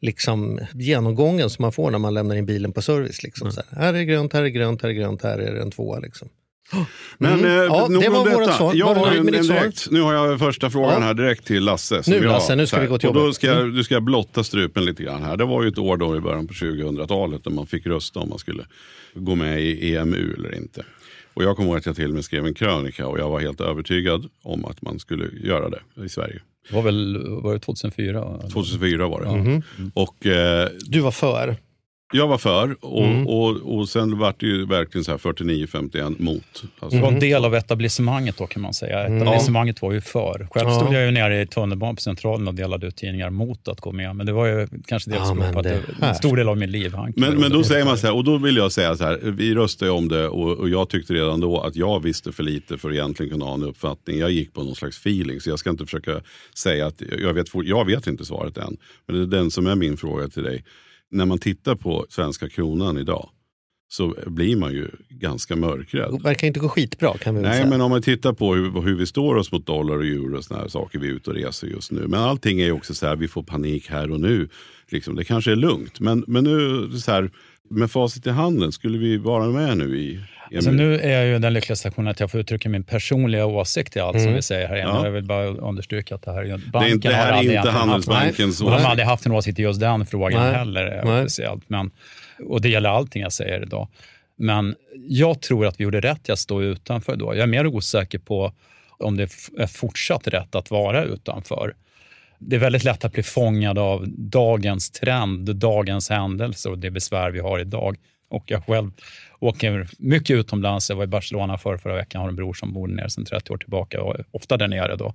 liksom, 0.00 0.60
genomgången 0.74 1.50
som 1.50 1.62
man 1.62 1.72
får 1.72 1.90
när 1.90 1.98
man 1.98 2.14
lämnar 2.14 2.36
in 2.36 2.46
bilen 2.46 2.72
på 2.72 2.82
service. 2.82 3.22
Liksom. 3.22 3.48
Mm. 3.48 3.62
Här, 3.70 3.82
här, 3.82 3.94
är 3.94 4.02
grönt, 4.02 4.32
här 4.32 4.42
är 4.42 4.48
grönt, 4.48 4.82
här 4.82 4.88
är 4.88 4.92
grönt, 4.92 5.22
här 5.22 5.38
är 5.38 5.54
det 5.54 5.62
en 5.62 5.70
tvåa. 5.70 5.98
Liksom. 5.98 6.28
Men 7.18 7.32
Mm. 7.32 7.44
eh, 7.46 7.52
Ja, 7.52 7.88
det 8.00 8.08
var 8.08 8.30
vårt 8.46 8.54
svar. 8.56 8.74
Jag 8.74 8.86
Var 8.86 8.94
har 8.94 9.12
en, 9.12 9.34
en 9.34 9.42
direkt, 9.46 9.90
nu 9.90 10.00
har 10.00 10.14
jag 10.14 10.38
första 10.38 10.70
frågan 10.70 10.92
Ja. 10.92 11.00
här 11.00 11.14
direkt 11.14 11.46
till 11.46 11.64
Lasse. 11.64 12.02
Nu, 12.06 12.14
jag- 12.16 12.24
Lasse, 12.24 12.56
nu 12.56 12.66
ska 12.66 12.80
vi 12.80 12.86
gå 12.86 12.98
till 12.98 13.08
och 13.08 13.14
då 13.14 13.20
jobbet. 13.20 13.34
ska, 13.34 13.46
jag, 13.46 13.56
Mm. 13.60 13.74
du 13.74 13.84
ska 13.84 13.94
jag 13.94 14.02
blotta 14.02 14.44
strupen 14.44 14.84
lite 14.84 15.02
grann 15.02 15.22
här. 15.22 15.36
Det 15.36 15.44
var 15.44 15.62
ju 15.62 15.68
ett 15.68 15.78
år 15.78 15.96
då 15.96 16.16
i 16.16 16.20
början 16.20 16.46
på 16.46 16.54
2000-talet 16.54 17.44
när 17.44 17.52
man 17.52 17.66
fick 17.66 17.86
rösta 17.86 18.20
om 18.20 18.28
man 18.28 18.38
skulle 18.38 18.64
gå 19.14 19.34
med 19.34 19.60
i 19.62 19.94
EMU 19.96 20.34
eller 20.38 20.54
inte. 20.54 20.82
Och 21.40 21.44
jag 21.46 21.56
kommer 21.56 21.68
ihåg 21.68 21.78
att 21.78 21.86
jag 21.86 21.96
till 21.96 22.08
och 22.08 22.14
med 22.14 22.24
skrev 22.24 22.46
en 22.46 22.54
krönika 22.54 23.06
och 23.06 23.18
jag 23.18 23.30
var 23.30 23.40
helt 23.40 23.60
övertygad 23.60 24.28
om 24.42 24.64
att 24.64 24.82
man 24.82 24.98
skulle 24.98 25.24
göra 25.42 25.68
det 25.68 26.04
i 26.04 26.08
Sverige. 26.08 26.40
Det 26.68 26.74
var 26.74 26.82
väl 26.82 27.28
var 27.42 27.52
det 27.52 27.58
2004? 27.60 28.38
2004 28.52 29.08
var 29.08 29.20
det. 29.24 29.30
Mhm. 29.36 29.62
Och 29.94 30.26
eh, 30.26 30.68
Du 30.86 31.00
var 31.00 31.10
för. 31.10 31.56
Jag 32.12 32.28
var 32.28 32.38
för 32.38 32.76
och, 32.80 33.04
Mm. 33.04 33.26
och, 33.26 33.78
och 33.78 33.88
sen 33.88 34.18
var 34.18 34.34
det 34.38 34.46
ju 34.46 34.66
verkligen 34.66 35.04
så 35.04 35.10
här 35.10 35.18
49-51 35.18 36.22
mot. 36.22 36.42
Alltså, 36.78 36.96
Det 36.98 37.02
var 37.02 37.12
en 37.12 37.20
del 37.20 37.44
av 37.44 37.54
etablissemanget 37.54 38.36
då 38.38 38.46
kan 38.46 38.62
man 38.62 38.74
säga. 38.74 39.00
Etablissemanget 39.06 39.82
var 39.82 39.92
ju 39.92 40.00
för. 40.00 40.48
Själv 40.50 40.68
Ja. 40.68 40.80
stod 40.80 40.94
jag 40.94 41.04
ju 41.04 41.10
nere 41.10 41.42
i 41.42 41.46
tunnelbanan 41.46 41.96
på 41.96 42.00
Centralen 42.02 42.48
och 42.48 42.54
delade 42.54 42.86
ut 42.86 42.96
tidningar 42.96 43.30
mot 43.30 43.68
att 43.68 43.80
gå 43.80 43.92
med. 43.92 44.16
Men 44.16 44.26
det 44.26 44.32
var 44.32 44.46
ju 44.46 44.68
kanske 44.86 45.10
det 45.10 45.16
Ja, 45.16 45.24
som 45.24 45.38
på 45.52 45.58
att 45.58 45.62
det 45.64 45.80
en 46.02 46.14
stor 46.14 46.36
del 46.36 46.48
av 46.48 46.56
min 46.58 46.70
liv 46.70 46.94
Men, 47.16 47.34
men 47.40 47.50
då 47.50 47.62
säger 47.62 47.84
man 47.84 47.98
så 47.98 48.06
här, 48.06 48.14
och 48.14 48.24
då 48.24 48.38
vill 48.38 48.56
jag 48.56 48.72
säga 48.72 48.96
så 48.96 49.04
här, 49.04 49.18
vi 49.22 49.54
röstade 49.54 49.90
ju 49.90 49.96
om 49.96 50.08
det 50.08 50.28
och, 50.28 50.58
och 50.58 50.68
jag 50.68 50.88
tyckte 50.88 51.14
redan 51.14 51.40
då 51.40 51.60
att 51.60 51.76
jag 51.76 52.02
visste 52.02 52.32
för 52.32 52.42
lite 52.42 52.78
för 52.78 52.88
att 52.88 52.94
egentligen 52.94 53.32
kunna 53.32 53.44
ha 53.44 53.54
en 53.54 53.62
uppfattning. 53.62 54.18
Jag 54.18 54.30
gick 54.30 54.52
på 54.54 54.62
någon 54.62 54.74
slags 54.74 54.98
feeling, 54.98 55.40
så 55.40 55.50
jag 55.50 55.58
ska 55.58 55.70
inte 55.70 55.84
försöka 55.84 56.20
säga 56.58 56.86
att 56.86 57.02
jag 57.22 57.34
vet, 57.34 57.46
jag 57.54 57.84
vet 57.84 58.06
inte 58.06 58.24
svaret 58.24 58.56
än. 58.56 58.76
Men 59.06 59.16
det 59.16 59.22
är 59.22 59.40
den 59.40 59.50
som 59.50 59.66
är 59.66 59.74
min 59.74 59.96
fråga 59.96 60.28
till 60.28 60.42
dig. 60.42 60.64
När 61.10 61.24
man 61.24 61.38
tittar 61.38 61.74
på 61.74 62.06
svenska 62.08 62.48
kronan 62.48 62.98
idag 62.98 63.30
så 63.92 64.14
blir 64.26 64.56
man 64.56 64.72
ju 64.72 64.88
ganska 65.08 65.56
mörkrädd. 65.56 66.12
Det 66.12 66.22
verkar 66.22 66.46
inte 66.46 66.60
gå 66.60 66.68
skitbra 66.68 67.18
kan 67.18 67.34
vi 67.34 67.42
Nej, 67.42 67.56
säga. 67.56 67.66
men 67.66 67.80
om 67.80 67.90
man 67.90 68.02
tittar 68.02 68.32
på 68.32 68.54
hur, 68.54 68.82
hur 68.82 68.96
vi 68.96 69.06
står 69.06 69.34
oss 69.34 69.52
mot 69.52 69.66
dollar 69.66 69.96
och 69.96 70.04
euro 70.04 70.36
och 70.36 70.44
såna 70.44 70.60
här 70.60 70.68
saker, 70.68 70.98
vi 70.98 71.08
är 71.08 71.12
ute 71.12 71.30
och 71.30 71.36
reser 71.36 71.66
just 71.66 71.92
nu. 71.92 72.06
Men 72.08 72.20
allting 72.20 72.60
är 72.60 72.64
ju 72.64 72.72
också 72.72 72.94
så 72.94 73.06
här, 73.06 73.16
vi 73.16 73.28
får 73.28 73.42
panik 73.42 73.90
här 73.90 74.10
och 74.10 74.20
nu. 74.20 74.48
Liksom, 74.90 75.16
det 75.16 75.24
kanske 75.24 75.52
är 75.52 75.56
lugnt, 75.56 76.00
men, 76.00 76.24
men 76.26 76.44
nu 76.44 76.90
så 76.98 77.10
här, 77.10 77.30
med 77.70 77.90
facit 77.90 78.26
i 78.26 78.30
handen, 78.30 78.72
skulle 78.72 78.98
vi 78.98 79.16
vara 79.16 79.46
med 79.50 79.78
nu 79.78 79.98
i? 79.98 80.20
Alltså 80.56 80.70
nu 80.70 80.98
är 81.00 81.10
jag 81.18 81.26
ju 81.26 81.36
i 81.36 81.38
den 81.38 81.52
lyckliga 81.52 81.76
situationen 81.76 82.08
att 82.10 82.20
jag 82.20 82.30
får 82.30 82.40
uttrycka 82.40 82.68
min 82.68 82.84
personliga 82.84 83.46
åsikt 83.46 83.96
i 83.96 84.00
allt 84.00 84.20
som 84.22 84.34
vi 84.34 84.42
säger 84.42 84.68
här 84.68 84.76
inne. 84.76 84.84
Mm. 84.84 84.96
Ja. 84.96 85.04
Jag 85.04 85.12
vill 85.12 85.24
bara 85.24 85.46
understryka 85.46 86.14
att 86.14 86.22
det 86.22 86.32
här 86.32 86.40
är 86.40 86.44
ju- 86.44 86.56
det, 86.56 86.78
är 86.78 86.88
inte, 86.88 87.08
det 87.08 87.14
har 87.14 87.22
här 87.24 87.44
är 87.44 87.56
inte 87.56 87.70
Handelsbankens 87.70 88.60
Och 88.60 88.66
de 88.66 88.70
har 88.70 88.76
åsikt. 88.78 88.90
aldrig 88.90 89.06
haft 89.08 89.26
en 89.26 89.32
åsikt 89.32 89.58
i 89.58 89.62
just 89.62 89.80
den 89.80 90.06
frågan 90.06 90.42
Nej. 90.42 90.54
heller 90.54 91.02
Nej. 91.04 91.58
Men, 91.66 91.90
och 92.48 92.60
det 92.60 92.68
gäller 92.68 92.88
allting 92.90 93.22
jag 93.22 93.32
säger 93.32 93.62
idag. 93.62 93.88
Men 94.36 94.74
jag 95.08 95.40
tror 95.42 95.66
att 95.66 95.80
vi 95.80 95.84
gjorde 95.84 96.00
rätt 96.00 96.28
i 96.28 96.32
att 96.32 96.38
stå 96.38 96.62
utanför 96.62 97.16
då. 97.16 97.34
Jag 97.34 97.42
är 97.42 97.46
mer 97.46 97.66
osäker 97.66 98.18
på 98.18 98.52
om 98.98 99.16
det 99.16 99.22
är 99.58 99.66
fortsatt 99.66 100.28
rätt 100.28 100.54
att 100.54 100.70
vara 100.70 101.04
utanför. 101.04 101.74
Det 102.38 102.56
är 102.56 102.60
väldigt 102.60 102.84
lätt 102.84 103.04
att 103.04 103.12
bli 103.12 103.22
fångad 103.22 103.78
av 103.78 104.04
dagens 104.08 104.90
trend, 104.90 105.56
dagens 105.56 106.10
händelser 106.10 106.70
och 106.70 106.78
det 106.78 106.90
besvär 106.90 107.30
vi 107.30 107.40
har 107.40 107.58
idag. 107.58 107.96
Och 108.30 108.44
jag 108.46 108.64
själv 108.64 108.90
åker 109.38 109.88
mycket 109.98 110.34
utomlands. 110.34 110.90
Jag 110.90 110.96
var 110.96 111.04
i 111.04 111.06
Barcelona 111.06 111.58
för 111.58 111.76
förra 111.76 111.94
veckan, 111.94 112.20
har 112.20 112.28
en 112.28 112.36
bror 112.36 112.54
som 112.54 112.72
bor 112.72 112.88
nere 112.88 113.10
sedan 113.10 113.24
30 113.24 113.52
år 113.52 113.56
tillbaka 113.56 114.02
och 114.02 114.18
är 114.18 114.24
ofta 114.30 114.56
där 114.56 114.68
nere 114.68 114.96
då. 114.96 115.14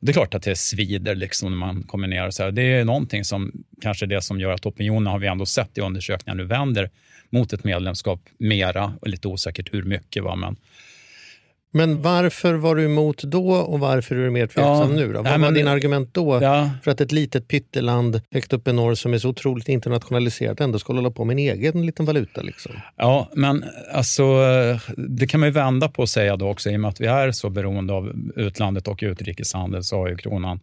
Det 0.00 0.10
är 0.10 0.12
klart 0.12 0.34
att 0.34 0.42
det 0.42 0.56
svider 0.56 1.14
liksom 1.14 1.50
när 1.50 1.58
man 1.58 1.82
kommer 1.82 2.08
ner. 2.08 2.26
Och 2.26 2.34
så 2.34 2.42
här. 2.42 2.50
Det 2.50 2.62
är 2.62 2.84
någonting 2.84 3.24
som 3.24 3.52
kanske 3.80 4.06
det 4.06 4.22
som 4.22 4.40
gör 4.40 4.52
att 4.52 4.66
opinionen 4.66 5.06
har 5.06 5.18
vi 5.18 5.26
ändå 5.26 5.46
sett 5.46 5.78
i 5.78 5.80
undersökningar 5.80 6.36
nu 6.36 6.44
vänder 6.44 6.90
mot 7.30 7.52
ett 7.52 7.64
medlemskap 7.64 8.20
mera. 8.38 8.94
Och 9.00 9.08
lite 9.08 9.28
osäkert 9.28 9.74
hur 9.74 9.82
mycket. 9.82 10.22
Va? 10.22 10.36
Men, 10.36 10.56
men 11.74 12.02
varför 12.02 12.54
var 12.54 12.76
du 12.76 12.84
emot 12.84 13.22
då 13.22 13.50
och 13.52 13.80
varför 13.80 14.16
är 14.16 14.24
du 14.24 14.30
mer 14.30 14.46
tveksam 14.46 14.64
Ja, 14.90 14.96
nu? 14.96 15.06
Då? 15.06 15.12
Vad 15.12 15.24
nej, 15.24 15.32
var 15.32 15.38
men- 15.38 15.54
dina 15.54 15.70
argument 15.70 16.08
då? 16.14 16.38
ja, 16.42 16.70
För 16.84 16.90
att 16.90 17.00
ett 17.00 17.12
litet 17.12 17.48
pytteland 17.48 18.20
högt 18.30 18.52
upp 18.52 18.68
i 18.68 18.72
norr 18.72 18.94
som 18.94 19.14
är 19.14 19.18
så 19.18 19.28
otroligt 19.28 19.68
internationaliserat 19.68 20.60
ändå 20.60 20.78
skulle 20.78 20.98
hålla 20.98 21.10
på 21.10 21.24
med 21.24 21.34
en 21.34 21.38
egen 21.38 21.86
liten 21.86 22.06
valuta. 22.06 22.42
Liksom. 22.42 22.72
Ja, 22.96 23.28
men 23.34 23.64
alltså, 23.92 24.24
det 24.96 25.26
kan 25.26 25.40
man 25.40 25.48
ju 25.48 25.52
vända 25.52 25.88
på 25.88 26.02
och 26.02 26.08
säga 26.08 26.36
då 26.36 26.48
också. 26.48 26.70
I 26.70 26.76
och 26.76 26.80
med 26.80 26.88
att 26.88 27.00
vi 27.00 27.06
är 27.06 27.32
så 27.32 27.50
beroende 27.50 27.92
av 27.92 28.12
utlandet 28.36 28.88
och 28.88 28.98
utrikeshandel 29.02 29.84
så 29.84 29.96
har 29.96 30.08
ju 30.08 30.16
kronan 30.16 30.60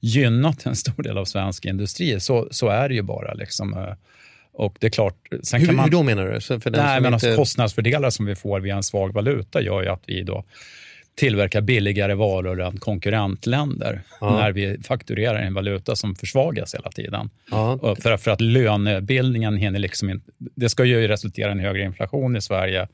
gynnat 0.00 0.66
en 0.66 0.76
stor 0.76 1.02
del 1.02 1.18
av 1.18 1.24
svensk 1.24 1.64
industri. 1.64 2.20
Så, 2.20 2.48
så 2.50 2.68
är 2.68 2.88
det 2.88 2.94
ju 2.94 3.02
bara. 3.02 3.34
Liksom. 3.34 3.76
Och 4.58 4.76
det 4.80 4.86
är 4.86 4.90
klart, 4.90 5.14
sen 5.42 5.60
Hur, 5.60 5.66
kan 5.66 5.76
man... 5.76 5.84
hur 5.84 5.92
då 5.92 6.02
menar 6.02 6.26
du? 6.26 6.40
Så 6.40 6.60
för 6.60 6.70
den 6.70 6.84
Nej, 6.84 7.00
men 7.00 7.14
inte... 7.14 7.26
alltså, 7.26 7.40
kostnadsfördelar 7.40 8.10
som 8.10 8.26
vi 8.26 8.34
får 8.34 8.60
via 8.60 8.76
en 8.76 8.82
svag 8.82 9.12
valuta 9.12 9.62
gör 9.62 9.82
ju 9.82 9.88
att 9.88 10.02
vi 10.06 10.22
då 10.22 10.44
tillverkar 11.14 11.60
billigare 11.60 12.14
varor 12.14 12.60
än 12.60 12.76
konkurrentländer 12.78 14.00
Ja. 14.20 14.36
när 14.36 14.52
vi 14.52 14.78
fakturerar 14.82 15.38
en 15.38 15.54
valuta 15.54 15.96
som 15.96 16.14
försvagas 16.14 16.74
hela 16.74 16.90
tiden. 16.90 17.30
ja. 17.50 17.96
För, 18.02 18.16
för 18.16 18.30
att 18.30 18.40
lönebildningen 18.40 19.56
hinner 19.56 19.78
liksom 19.78 20.10
inte... 20.10 20.30
Det 20.38 20.68
ska 20.68 20.84
ju 20.84 21.08
resultera 21.08 21.48
i 21.48 21.52
en 21.52 21.58
högre 21.60 21.82
inflation 21.82 22.36
i 22.36 22.40
Sverige 22.40 22.88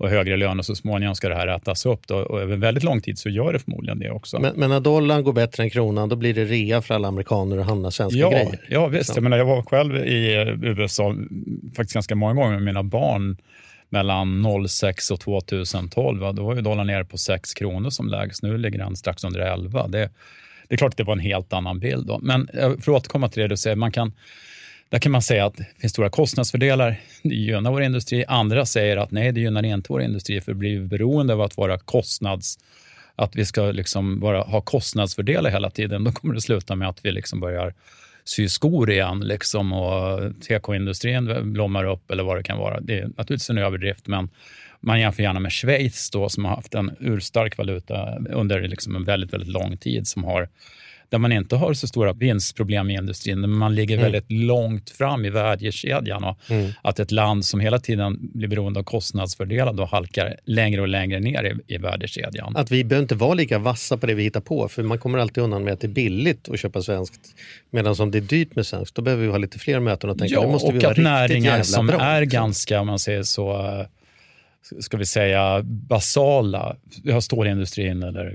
och 0.00 0.08
högre 0.08 0.36
löner. 0.36 0.62
Så 0.62 0.74
småningom 0.74 1.14
ska 1.14 1.28
det 1.28 1.34
här 1.34 1.46
ätas 1.46 1.86
upp. 1.86 2.06
Då, 2.06 2.16
och 2.16 2.40
över 2.40 2.56
väldigt 2.56 2.84
lång 2.84 3.00
tid 3.00 3.18
så 3.18 3.28
gör 3.28 3.52
det 3.52 3.58
förmodligen 3.58 3.98
det 3.98 4.10
också. 4.10 4.40
men, 4.40 4.54
men 4.56 4.70
när 4.70 4.80
dollarn 4.80 5.24
går 5.24 5.32
bättre 5.32 5.62
än 5.62 5.70
kronan 5.70 6.08
då 6.08 6.16
blir 6.16 6.34
det 6.34 6.44
rea 6.44 6.82
för 6.82 6.94
alla 6.94 7.08
amerikaner 7.08 7.58
att 7.58 7.66
handla 7.66 7.90
svenska 7.90 8.18
ja, 8.18 8.30
grejer. 8.30 8.60
ja, 8.68 8.86
visst. 8.86 9.16
Jag, 9.16 9.22
menar, 9.22 9.38
jag 9.38 9.44
var 9.44 9.62
själv 9.62 9.96
i 9.96 10.34
USA 10.62 11.16
faktiskt 11.76 11.94
ganska 11.94 12.14
många 12.14 12.34
gånger 12.34 12.54
med 12.54 12.62
mina 12.62 12.82
barn 12.82 13.36
mellan 13.88 14.46
06 14.68 15.10
och 15.10 15.20
2012. 15.20 16.20
va. 16.20 16.32
Då 16.32 16.44
var 16.44 16.54
ju 16.54 16.60
dollarn 16.60 16.86
nere 16.86 17.04
på 17.04 17.18
6 17.18 17.54
kronor 17.54 17.90
som 17.90 18.08
lägst. 18.08 18.42
Nu 18.42 18.58
ligger 18.58 18.78
den 18.78 18.96
strax 18.96 19.24
under 19.24 19.40
11. 19.40 19.88
Det, 19.88 20.10
det 20.68 20.74
är 20.74 20.76
klart 20.76 20.92
att 20.92 20.96
det 20.96 21.04
var 21.04 21.12
en 21.12 21.18
helt 21.18 21.52
annan 21.52 21.78
bild. 21.78 22.06
Då. 22.06 22.18
Men 22.22 22.48
eh, 22.48 22.68
för 22.68 22.76
att 22.76 22.88
återkomma 22.88 23.28
till 23.28 23.42
det 23.42 23.48
du 23.48 23.56
säger, 23.56 23.76
man 23.76 23.92
kan, 23.92 24.12
där 24.90 24.98
kan 24.98 25.12
man 25.12 25.22
säga 25.22 25.46
att 25.46 25.56
det 25.56 25.66
finns 25.78 25.92
stora 25.92 26.10
kostnadsfördelar. 26.10 27.00
Det 27.22 27.34
gynnar 27.34 27.70
vår 27.70 27.82
industri. 27.82 28.24
Andra 28.28 28.66
säger 28.66 28.96
att 28.96 29.10
nej, 29.10 29.32
det 29.32 29.40
gynnar 29.40 29.62
inte 29.62 29.92
vår 29.92 30.02
industri 30.02 30.40
för 30.40 30.54
blir 30.54 30.80
beroende 30.80 31.32
av 31.32 31.40
att 31.40 31.56
vara 31.56 31.78
kostnads 31.78 32.58
att 33.16 33.36
vi 33.36 33.44
ska 33.44 33.70
liksom 33.70 34.20
bara 34.20 34.42
ha 34.42 34.60
kostnadsfördelar 34.60 35.50
hela 35.50 35.70
tiden, 35.70 36.04
då 36.04 36.12
kommer 36.12 36.34
det 36.34 36.40
sluta 36.40 36.76
med 36.76 36.88
att 36.88 37.04
vi 37.04 37.12
liksom 37.12 37.40
börjar 37.40 37.74
sy 38.24 38.48
skor 38.48 38.90
igen 38.90 39.20
liksom, 39.20 39.72
och 39.72 40.20
tekoindustrin 40.40 41.52
blommar 41.52 41.84
upp 41.84 42.10
eller 42.10 42.22
vad 42.22 42.36
det 42.36 42.42
kan 42.42 42.58
vara. 42.58 42.80
Det 42.80 42.98
är 42.98 43.06
naturligtvis 43.06 43.50
en 43.50 43.58
överdrift, 43.58 44.06
men 44.06 44.28
man 44.80 45.00
jämför 45.00 45.22
gärna 45.22 45.40
med 45.40 45.52
Schweiz 45.52 46.10
då, 46.10 46.28
som 46.28 46.44
har 46.44 46.56
haft 46.56 46.74
en 46.74 46.90
urstark 47.00 47.58
valuta 47.58 48.18
under 48.30 48.60
liksom 48.60 48.96
en 48.96 49.04
väldigt, 49.04 49.32
väldigt 49.32 49.48
lång 49.48 49.76
tid, 49.76 50.06
som 50.06 50.24
har 50.24 50.48
där 51.10 51.18
man 51.18 51.32
inte 51.32 51.56
har 51.56 51.74
så 51.74 51.86
stora 51.86 52.12
vinstproblem 52.12 52.90
i 52.90 52.94
industrin, 52.94 53.40
men 53.40 53.50
man 53.50 53.74
ligger 53.74 53.98
väldigt 53.98 54.32
långt 54.32 54.90
fram 54.90 55.24
i 55.24 55.30
värdekedjan. 55.30 56.24
Och 56.24 56.38
Att 56.82 57.00
ett 57.00 57.10
land 57.10 57.44
som 57.44 57.60
hela 57.60 57.78
tiden 57.78 58.18
blir 58.34 58.48
beroende 58.48 58.80
av 58.80 58.84
kostnadsfördelar 58.84 59.72
då 59.72 59.84
halkar 59.84 60.36
längre 60.44 60.80
och 60.80 60.88
längre 60.88 61.20
ner 61.20 61.44
i, 61.68 61.74
i 61.74 61.78
värdekedjan. 61.78 62.56
Att 62.56 62.70
vi 62.70 62.84
behöver 62.84 63.02
inte 63.02 63.14
vara 63.14 63.34
lika 63.34 63.58
vassa 63.58 63.96
på 63.96 64.06
det 64.06 64.14
vi 64.14 64.22
hittar 64.22 64.40
på 64.40 64.68
för 64.68 64.82
man 64.82 64.98
kommer 64.98 65.18
alltid 65.18 65.44
undan 65.44 65.64
med 65.64 65.72
att 65.72 65.80
det 65.80 65.86
är 65.86 65.88
billigt 65.88 66.48
att 66.48 66.60
köpa 66.60 66.82
svenskt. 66.82 67.20
Medan 67.70 67.94
om 67.98 68.10
det 68.10 68.18
är 68.18 68.22
dyrt 68.22 68.56
med 68.56 68.66
svenskt 68.66 68.94
då 68.94 69.02
behöver 69.02 69.24
vi 69.24 69.30
ha 69.30 69.38
lite 69.38 69.58
fler 69.58 69.80
möten 69.80 70.10
och 70.10 70.18
tänka 70.18 70.34
Ja, 70.34 70.46
måste 70.46 70.72
vi 70.72 70.78
och 70.78 70.84
att 70.90 70.96
näringar 70.96 71.62
som 71.62 71.86
bra. 71.86 72.00
är 72.00 72.20
liksom. 72.20 72.36
ganska, 72.40 72.80
om 72.80 72.86
man 72.86 72.98
säger 72.98 73.22
så, 73.22 73.84
ska 74.80 74.96
vi 74.96 75.06
säga 75.06 75.62
basala. 75.62 76.76
Vi 77.04 77.12
har 77.12 77.20
stålindustrin 77.20 78.02
eller 78.02 78.26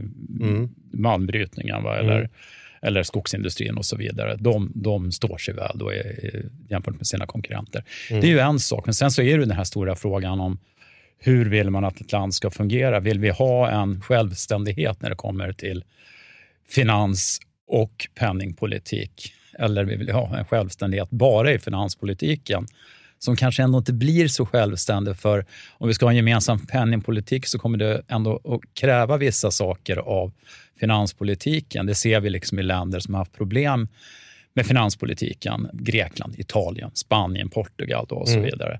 Mm. 0.41 0.69
malmbrytningen 0.93 1.83
va? 1.83 1.97
Eller, 1.97 2.29
eller 2.85 3.03
skogsindustrin 3.03 3.77
och 3.77 3.85
så 3.85 3.97
vidare. 3.97 4.35
De, 4.39 4.71
de 4.75 5.11
står 5.11 5.37
sig 5.37 5.53
väl 5.53 5.77
då 5.77 5.93
jämfört 6.69 6.95
med 6.95 7.07
sina 7.07 7.25
konkurrenter. 7.25 7.83
Mm. 8.09 8.21
Det 8.21 8.27
är 8.27 8.31
ju 8.31 8.39
en 8.39 8.59
sak, 8.59 8.85
men 8.85 8.93
sen 8.93 9.11
så 9.11 9.21
är 9.21 9.37
det 9.37 9.45
den 9.45 9.57
här 9.57 9.63
stora 9.63 9.95
frågan 9.95 10.39
om 10.39 10.59
hur 11.17 11.49
vill 11.49 11.69
man 11.69 11.85
att 11.85 12.01
ett 12.01 12.11
land 12.11 12.33
ska 12.33 12.51
fungera? 12.51 12.99
Vill 12.99 13.19
vi 13.19 13.29
ha 13.29 13.69
en 13.69 14.01
självständighet 14.01 15.01
när 15.01 15.09
det 15.09 15.15
kommer 15.15 15.53
till 15.53 15.83
finans 16.69 17.39
och 17.67 18.07
penningpolitik? 18.19 19.33
Eller 19.59 19.83
vill 19.83 20.03
vi 20.05 20.11
ha 20.11 20.37
en 20.37 20.45
självständighet 20.45 21.09
bara 21.09 21.51
i 21.51 21.59
finanspolitiken? 21.59 22.67
Som 23.19 23.35
kanske 23.35 23.63
ändå 23.63 23.77
inte 23.77 23.93
blir 23.93 24.27
så 24.27 24.45
självständig 24.45 25.17
för 25.17 25.45
om 25.77 25.87
vi 25.87 25.93
ska 25.93 26.05
ha 26.05 26.11
en 26.11 26.15
gemensam 26.15 26.67
penningpolitik 26.67 27.47
så 27.47 27.59
kommer 27.59 27.77
det 27.77 28.01
ändå 28.07 28.35
att 28.35 28.73
kräva 28.73 29.17
vissa 29.17 29.51
saker 29.51 29.97
av 29.97 30.31
finanspolitiken. 30.79 31.85
Det 31.85 31.95
ser 31.95 32.19
vi 32.19 32.29
liksom 32.29 32.59
i 32.59 32.63
länder 32.63 32.99
som 32.99 33.13
har 33.13 33.21
haft 33.21 33.33
problem 33.33 33.87
med 34.53 34.65
finanspolitiken. 34.65 35.69
Grekland, 35.73 36.39
Italien, 36.39 36.91
Spanien, 36.93 37.49
Portugal 37.49 38.05
och 38.09 38.29
så 38.29 38.39
vidare. 38.39 38.79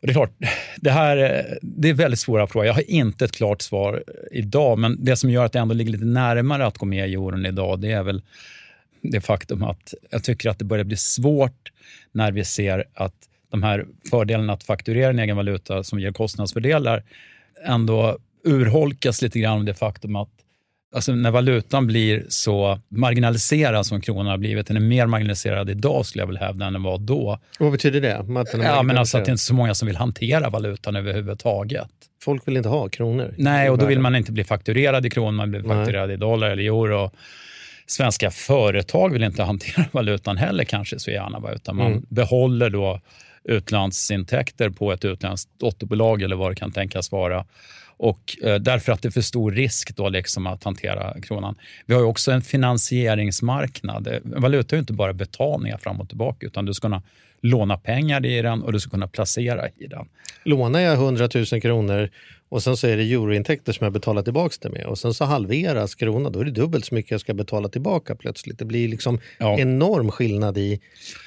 Och 0.00 0.06
det 0.06 0.12
är 0.12 0.14
klart, 0.14 0.34
det 0.76 0.90
här 0.90 1.16
det 1.62 1.88
är 1.88 1.94
väldigt 1.94 2.20
svåra 2.20 2.46
frågor. 2.46 2.66
Jag 2.66 2.74
har 2.74 2.90
inte 2.90 3.24
ett 3.24 3.32
klart 3.32 3.62
svar 3.62 4.04
idag, 4.32 4.78
men 4.78 5.04
det 5.04 5.16
som 5.16 5.30
gör 5.30 5.44
att 5.44 5.52
det 5.52 5.58
ändå 5.58 5.74
ligger 5.74 5.92
lite 5.92 6.04
närmare 6.04 6.66
att 6.66 6.78
gå 6.78 6.86
med 6.86 7.08
i 7.08 7.14
euron 7.14 7.46
idag, 7.46 7.80
det 7.80 7.92
är 7.92 8.02
väl 8.02 8.22
det 9.02 9.20
faktum 9.20 9.62
att 9.62 9.94
jag 10.10 10.24
tycker 10.24 10.50
att 10.50 10.58
det 10.58 10.64
börjar 10.64 10.84
bli 10.84 10.96
svårt 10.96 11.72
när 12.12 12.32
vi 12.32 12.44
ser 12.44 12.84
att 12.94 13.14
de 13.52 13.62
här 13.62 13.86
fördelarna 14.10 14.52
att 14.52 14.64
fakturera 14.64 15.10
en 15.10 15.18
egen 15.18 15.36
valuta 15.36 15.82
som 15.82 16.00
ger 16.00 16.12
kostnadsfördelar 16.12 17.02
ändå 17.66 18.18
urholkas 18.44 19.22
lite 19.22 19.40
grann 19.40 19.58
av 19.58 19.64
det 19.64 19.74
faktum 19.74 20.16
att 20.16 20.30
alltså 20.94 21.14
när 21.14 21.30
valutan 21.30 21.86
blir 21.86 22.24
så 22.28 22.80
marginaliserad 22.88 23.86
som 23.86 24.00
kronan 24.00 24.26
har 24.26 24.38
blivit, 24.38 24.66
den 24.66 24.76
är 24.76 24.80
mer 24.80 25.06
marginaliserad 25.06 25.70
idag 25.70 26.06
skulle 26.06 26.22
jag 26.22 26.26
vilja 26.26 26.40
hävda 26.40 26.66
än 26.66 26.72
den 26.72 26.82
var 26.82 26.98
då. 26.98 27.38
Vad 27.58 27.72
betyder 27.72 28.00
det? 28.00 28.24
Ja, 28.62 28.82
men 28.82 28.98
alltså 28.98 29.18
att 29.18 29.24
det 29.24 29.28
är 29.28 29.32
inte 29.32 29.44
så 29.44 29.54
många 29.54 29.74
som 29.74 29.86
vill 29.86 29.96
hantera 29.96 30.50
valutan 30.50 30.96
överhuvudtaget. 30.96 31.90
Folk 32.22 32.48
vill 32.48 32.56
inte 32.56 32.68
ha 32.68 32.88
kronor? 32.88 33.34
Nej, 33.38 33.70
och 33.70 33.78
då 33.78 33.86
vill 33.86 33.98
man 33.98 34.16
inte 34.16 34.32
bli 34.32 34.44
fakturerad 34.44 35.06
i 35.06 35.10
kronor, 35.10 35.32
man 35.32 35.50
blir 35.50 35.62
fakturerad 35.62 36.08
Nej. 36.08 36.14
i 36.14 36.18
dollar 36.18 36.50
eller 36.50 36.62
euro. 36.62 37.10
Svenska 37.86 38.30
företag 38.30 39.12
vill 39.12 39.22
inte 39.22 39.42
hantera 39.42 39.84
valutan 39.92 40.36
heller 40.36 40.64
kanske 40.64 40.98
så 40.98 41.10
gärna, 41.10 41.52
utan 41.52 41.76
man 41.76 41.86
mm. 41.86 42.06
behåller 42.08 42.70
då 42.70 43.00
utlandsintäkter 43.44 44.70
på 44.70 44.92
ett 44.92 45.04
utländskt 45.04 45.50
dotterbolag 45.58 46.22
eller 46.22 46.36
vad 46.36 46.50
det 46.50 46.56
kan 46.56 46.72
tänkas 46.72 47.12
vara. 47.12 47.44
Och 47.96 48.36
eh, 48.42 48.54
därför 48.54 48.92
att 48.92 49.02
det 49.02 49.08
är 49.08 49.10
för 49.10 49.20
stor 49.20 49.52
risk 49.52 49.96
då 49.96 50.08
liksom 50.08 50.46
att 50.46 50.64
hantera 50.64 51.20
kronan. 51.20 51.54
Vi 51.86 51.94
har 51.94 52.02
också 52.02 52.32
en 52.32 52.42
finansieringsmarknad. 52.42 54.06
Eh, 54.06 54.18
valuta 54.22 54.76
är 54.76 54.80
inte 54.80 54.92
bara 54.92 55.12
betalningar 55.12 55.78
fram 55.78 56.00
och 56.00 56.08
tillbaka, 56.08 56.46
utan 56.46 56.64
du 56.64 56.74
ska 56.74 56.88
kunna 56.88 57.02
låna 57.42 57.76
pengar 57.76 58.26
i 58.26 58.42
den 58.42 58.62
och 58.62 58.72
du 58.72 58.80
ska 58.80 58.90
kunna 58.90 59.08
placera 59.08 59.68
i 59.68 59.86
den. 59.86 60.08
Lånar 60.44 60.80
jag 60.80 60.94
100 60.94 61.28
000 61.34 61.60
kronor 61.60 62.10
och 62.52 62.62
sen 62.62 62.76
så 62.76 62.86
är 62.86 62.96
det 62.96 63.02
eurointäkter 63.02 63.72
som 63.72 63.84
jag 63.84 63.92
betalar 63.92 64.22
tillbaka 64.22 64.56
det 64.60 64.70
med 64.70 64.86
och 64.86 64.98
sen 64.98 65.14
så 65.14 65.24
halveras 65.24 65.94
kronan, 65.94 66.32
då 66.32 66.40
är 66.40 66.44
det 66.44 66.50
dubbelt 66.50 66.84
så 66.84 66.94
mycket 66.94 67.10
jag 67.10 67.20
ska 67.20 67.34
betala 67.34 67.68
tillbaka 67.68 68.14
plötsligt. 68.14 68.58
Det 68.58 68.64
blir 68.64 68.88
liksom 68.88 69.20
ja. 69.38 69.58
enorm 69.58 70.10
skillnad 70.10 70.58
i... 70.58 70.80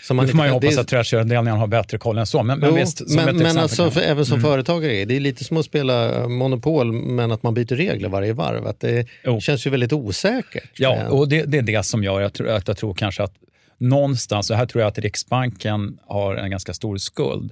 Som 0.04 0.18
man 0.18 0.26
nu 0.26 0.32
får 0.32 0.38
man 0.38 0.48
ju 0.48 0.54
hoppas 0.54 0.76
det... 0.76 0.82
att 0.82 0.88
tredskedjeavdelningen 0.88 1.60
har 1.60 1.68
bättre 1.68 1.98
koll 1.98 2.18
än 2.18 2.28
så. 2.28 2.44
Men, 2.44 2.60
men, 2.60 2.70
jo, 2.70 2.76
visst, 2.76 3.02
men, 3.16 3.38
men 3.38 3.58
alltså, 3.58 3.92
för, 3.92 4.02
även 4.02 4.26
som 4.26 4.40
mm. 4.40 4.52
företagare, 4.52 5.06
det 5.06 5.16
är 5.16 5.20
lite 5.20 5.44
som 5.44 5.58
att 5.58 5.66
spela 5.66 6.28
Monopol 6.28 6.92
men 6.92 7.32
att 7.32 7.44
man 7.44 7.54
byter 7.54 7.76
regler 7.76 8.10
varje 8.10 8.34
varv. 8.34 8.68
Att 8.68 8.80
det 8.80 9.08
jo. 9.24 9.42
känns 9.42 9.68
ju 9.68 9.70
väldigt 9.70 9.94
osäkert. 9.94 10.70
Ja, 10.74 11.10
och 11.10 11.30
det, 11.30 11.44
det, 11.44 11.58
är 11.58 11.62
det 11.62 11.84
som 11.84 12.04
gör, 12.04 12.22
jag 12.22 12.34
tror, 12.34 12.50
att 12.50 12.68
jag 12.68 12.78
tror 12.78 12.94
kanske 12.94 13.24
att 13.24 13.34
någonstans, 13.78 14.50
och 14.50 14.58
här 14.58 14.66
tror 14.66 14.82
jag 14.82 14.88
att 14.88 15.00
Riksbanken 15.00 15.98
har 16.08 16.36
en 16.36 16.52
ganska 16.52 16.74
stor 16.74 16.98
skuld, 16.98 17.52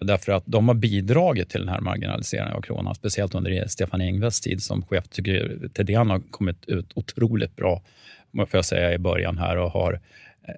Därför 0.00 0.32
att 0.32 0.42
de 0.46 0.68
har 0.68 0.74
bidragit 0.74 1.48
till 1.48 1.60
den 1.60 1.68
här 1.68 1.80
marginaliseringen 1.80 2.52
av 2.52 2.60
kronan, 2.60 2.94
speciellt 2.94 3.34
under 3.34 3.68
Stefan 3.68 4.00
Ingves 4.00 4.40
tid 4.40 4.62
som 4.62 4.82
chef. 4.82 5.08
tycker 5.08 5.68
Thedéen 5.74 6.10
har 6.10 6.20
kommit 6.30 6.64
ut 6.64 6.92
otroligt 6.94 7.56
bra, 7.56 7.82
får 8.32 8.48
jag 8.52 8.64
säga 8.64 8.94
i 8.94 8.98
början 8.98 9.38
här, 9.38 9.56
och 9.56 9.70
har 9.70 10.00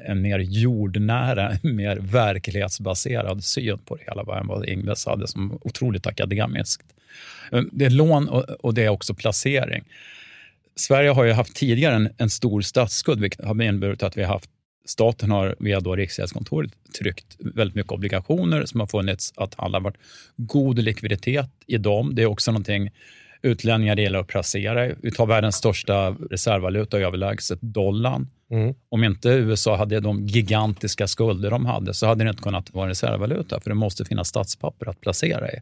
en 0.06 0.22
mer 0.22 0.38
jordnära, 0.38 1.52
mer 1.62 1.96
verklighetsbaserad 1.96 3.44
syn 3.44 3.78
på 3.78 3.96
det 3.96 4.02
hela 4.06 4.40
än 4.40 4.46
vad 4.46 4.68
Ingves 4.68 5.06
hade 5.06 5.28
som 5.28 5.58
otroligt 5.62 6.06
akademiskt. 6.06 6.86
Eh, 7.52 7.62
det 7.72 7.84
är 7.84 7.90
lån 7.90 8.28
och 8.60 8.74
det 8.74 8.84
är 8.84 8.88
också 8.88 9.14
placering. 9.14 9.84
Sverige 10.76 11.10
har 11.10 11.24
ju 11.24 11.32
haft 11.32 11.56
tidigare 11.56 11.94
en, 11.94 12.08
en 12.18 12.30
stor 12.30 12.60
statsskuld, 12.60 13.20
vilket 13.20 13.44
har 13.44 13.62
inneburit 13.62 14.02
att 14.02 14.16
vi 14.16 14.22
har 14.22 14.32
haft 14.32 14.50
Staten 14.88 15.30
har 15.30 15.56
via 15.58 15.80
då 15.80 15.96
Riksgäldskontoret 15.96 16.70
tryckt 16.98 17.36
väldigt 17.38 17.74
mycket 17.74 17.92
obligationer 17.92 18.64
som 18.64 18.80
har 18.80 18.86
funnits 18.86 19.32
att 19.36 19.54
handla 19.54 19.80
varit 19.80 19.96
god 20.36 20.78
likviditet 20.78 21.50
i 21.66 21.78
dem. 21.78 22.14
Det 22.14 22.22
är 22.22 22.26
också 22.26 22.52
någonting 22.52 22.90
utlänningar 23.42 23.96
gillar 23.96 24.20
att 24.20 24.26
placera 24.26 24.94
Vi 25.02 25.10
tar 25.10 25.26
världens 25.26 25.56
största 25.56 26.10
reservvaluta 26.30 26.98
överlägset 26.98 27.58
dollarn. 27.62 28.28
Mm. 28.50 28.74
Om 28.88 29.04
inte 29.04 29.28
USA 29.28 29.76
hade 29.76 30.00
de 30.00 30.26
gigantiska 30.26 31.06
skulder 31.06 31.50
de 31.50 31.66
hade 31.66 31.94
så 31.94 32.06
hade 32.06 32.24
det 32.24 32.30
inte 32.30 32.42
kunnat 32.42 32.74
vara 32.74 32.84
en 32.84 32.88
reservvaluta 32.88 33.60
för 33.60 33.70
det 33.70 33.74
måste 33.74 34.04
finnas 34.04 34.28
statspapper 34.28 34.88
att 34.88 35.00
placera 35.00 35.52
i. 35.52 35.58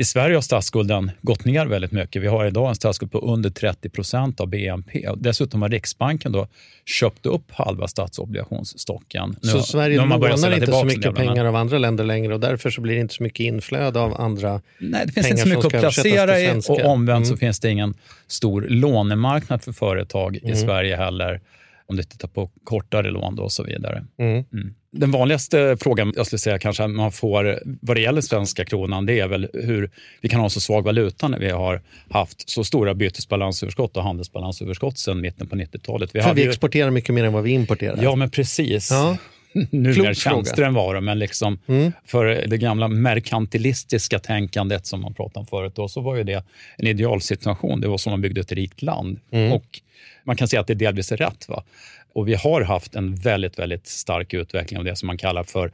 I 0.00 0.04
Sverige 0.04 0.36
har 0.36 0.42
statsskulden 0.42 1.10
gått 1.22 1.44
ner 1.44 1.66
väldigt 1.66 1.92
mycket. 1.92 2.22
Vi 2.22 2.26
har 2.26 2.46
idag 2.46 2.68
en 2.68 2.74
statsskuld 2.74 3.12
på 3.12 3.18
under 3.18 3.50
30 3.50 3.88
procent 3.88 4.40
av 4.40 4.48
BNP. 4.48 5.08
Dessutom 5.16 5.62
har 5.62 5.68
Riksbanken 5.68 6.32
då 6.32 6.48
köpt 6.86 7.26
upp 7.26 7.50
halva 7.50 7.88
statsobligationsstocken. 7.88 9.36
Nu, 9.42 9.48
så 9.48 9.62
Sverige 9.62 9.96
lånar 9.96 10.54
inte 10.54 10.72
så 10.72 10.84
mycket 10.84 11.14
pengar 11.14 11.44
av 11.44 11.56
andra 11.56 11.78
länder 11.78 12.04
längre 12.04 12.34
och 12.34 12.40
därför 12.40 12.70
så 12.70 12.80
blir 12.80 12.94
det 12.94 13.00
inte 13.00 13.14
så 13.14 13.22
mycket 13.22 13.40
inflöde 13.40 14.00
av 14.00 14.20
andra 14.20 14.60
Nej, 14.78 15.06
det 15.06 15.12
finns 15.12 15.30
inte 15.30 15.42
så 15.42 15.48
mycket 15.48 15.64
att 15.64 15.80
placera 15.80 16.40
i 16.40 16.60
och 16.68 16.84
omvänt 16.84 17.16
mm. 17.16 17.24
så 17.24 17.36
finns 17.36 17.60
det 17.60 17.70
ingen 17.70 17.94
stor 18.26 18.66
lånemarknad 18.68 19.62
för 19.62 19.72
företag 19.72 20.36
i 20.36 20.44
mm. 20.44 20.56
Sverige 20.56 20.96
heller 20.96 21.40
om 21.90 21.96
du 21.96 22.02
tittar 22.02 22.28
på 22.28 22.50
kortare 22.64 23.10
lån 23.10 23.38
och 23.38 23.52
så 23.52 23.62
vidare. 23.62 24.04
Mm. 24.18 24.44
Mm. 24.52 24.74
Den 24.92 25.10
vanligaste 25.10 25.76
frågan 25.80 26.12
jag 26.16 26.26
skulle 26.26 26.38
säga 26.38 26.58
kanske 26.58 26.86
man 26.86 27.12
får 27.12 27.60
vad 27.64 27.96
det 27.96 28.00
gäller 28.00 28.20
svenska 28.20 28.64
kronan, 28.64 29.06
det 29.06 29.20
är 29.20 29.28
väl 29.28 29.48
hur 29.52 29.90
vi 30.20 30.28
kan 30.28 30.40
ha 30.40 30.50
så 30.50 30.60
svag 30.60 30.82
valuta 30.82 31.28
när 31.28 31.38
vi 31.38 31.50
har 31.50 31.82
haft 32.10 32.50
så 32.50 32.64
stora 32.64 32.94
bytesbalansöverskott 32.94 33.96
och 33.96 34.02
handelsbalansöverskott 34.02 34.98
sedan 34.98 35.20
mitten 35.20 35.46
på 35.46 35.56
90-talet. 35.56 36.14
Vi, 36.14 36.22
För 36.22 36.34
vi 36.34 36.48
exporterar 36.48 36.86
ju... 36.86 36.90
mycket 36.90 37.14
mer 37.14 37.24
än 37.24 37.32
vad 37.32 37.42
vi 37.42 37.50
importerar. 37.50 38.02
Ja, 38.02 38.16
men 38.16 38.30
precis. 38.30 38.90
Ja. 38.90 39.16
nu 39.70 40.02
mer 40.02 40.14
tjänster 40.14 40.62
än 40.62 40.74
varor, 40.74 41.00
men 41.00 41.18
liksom 41.18 41.58
mm. 41.66 41.92
för 42.04 42.24
det 42.46 42.58
gamla 42.58 42.88
merkantilistiska 42.88 44.18
tänkandet 44.18 44.86
som 44.86 45.00
man 45.00 45.14
pratade 45.14 45.40
om 45.40 45.46
förut, 45.46 45.72
då, 45.76 45.88
så 45.88 46.00
var 46.00 46.16
ju 46.16 46.24
det 46.24 46.44
en 46.76 46.86
idealsituation. 46.86 47.80
Det 47.80 47.88
var 47.88 47.98
som 47.98 48.10
man 48.10 48.20
byggde 48.20 48.40
ett 48.40 48.52
rikt 48.52 48.82
land. 48.82 49.20
Mm. 49.30 49.52
Och 49.52 49.80
man 50.24 50.36
kan 50.36 50.48
säga 50.48 50.60
att 50.60 50.66
det 50.66 50.74
delvis 50.74 51.12
är 51.12 51.16
rätt. 51.16 51.48
Va? 51.48 51.64
Och 52.12 52.28
vi 52.28 52.34
har 52.34 52.62
haft 52.62 52.94
en 52.94 53.14
väldigt, 53.14 53.58
väldigt 53.58 53.86
stark 53.86 54.34
utveckling 54.34 54.78
av 54.78 54.84
det 54.84 54.96
som 54.96 55.06
man 55.06 55.18
kallar 55.18 55.44
för 55.44 55.72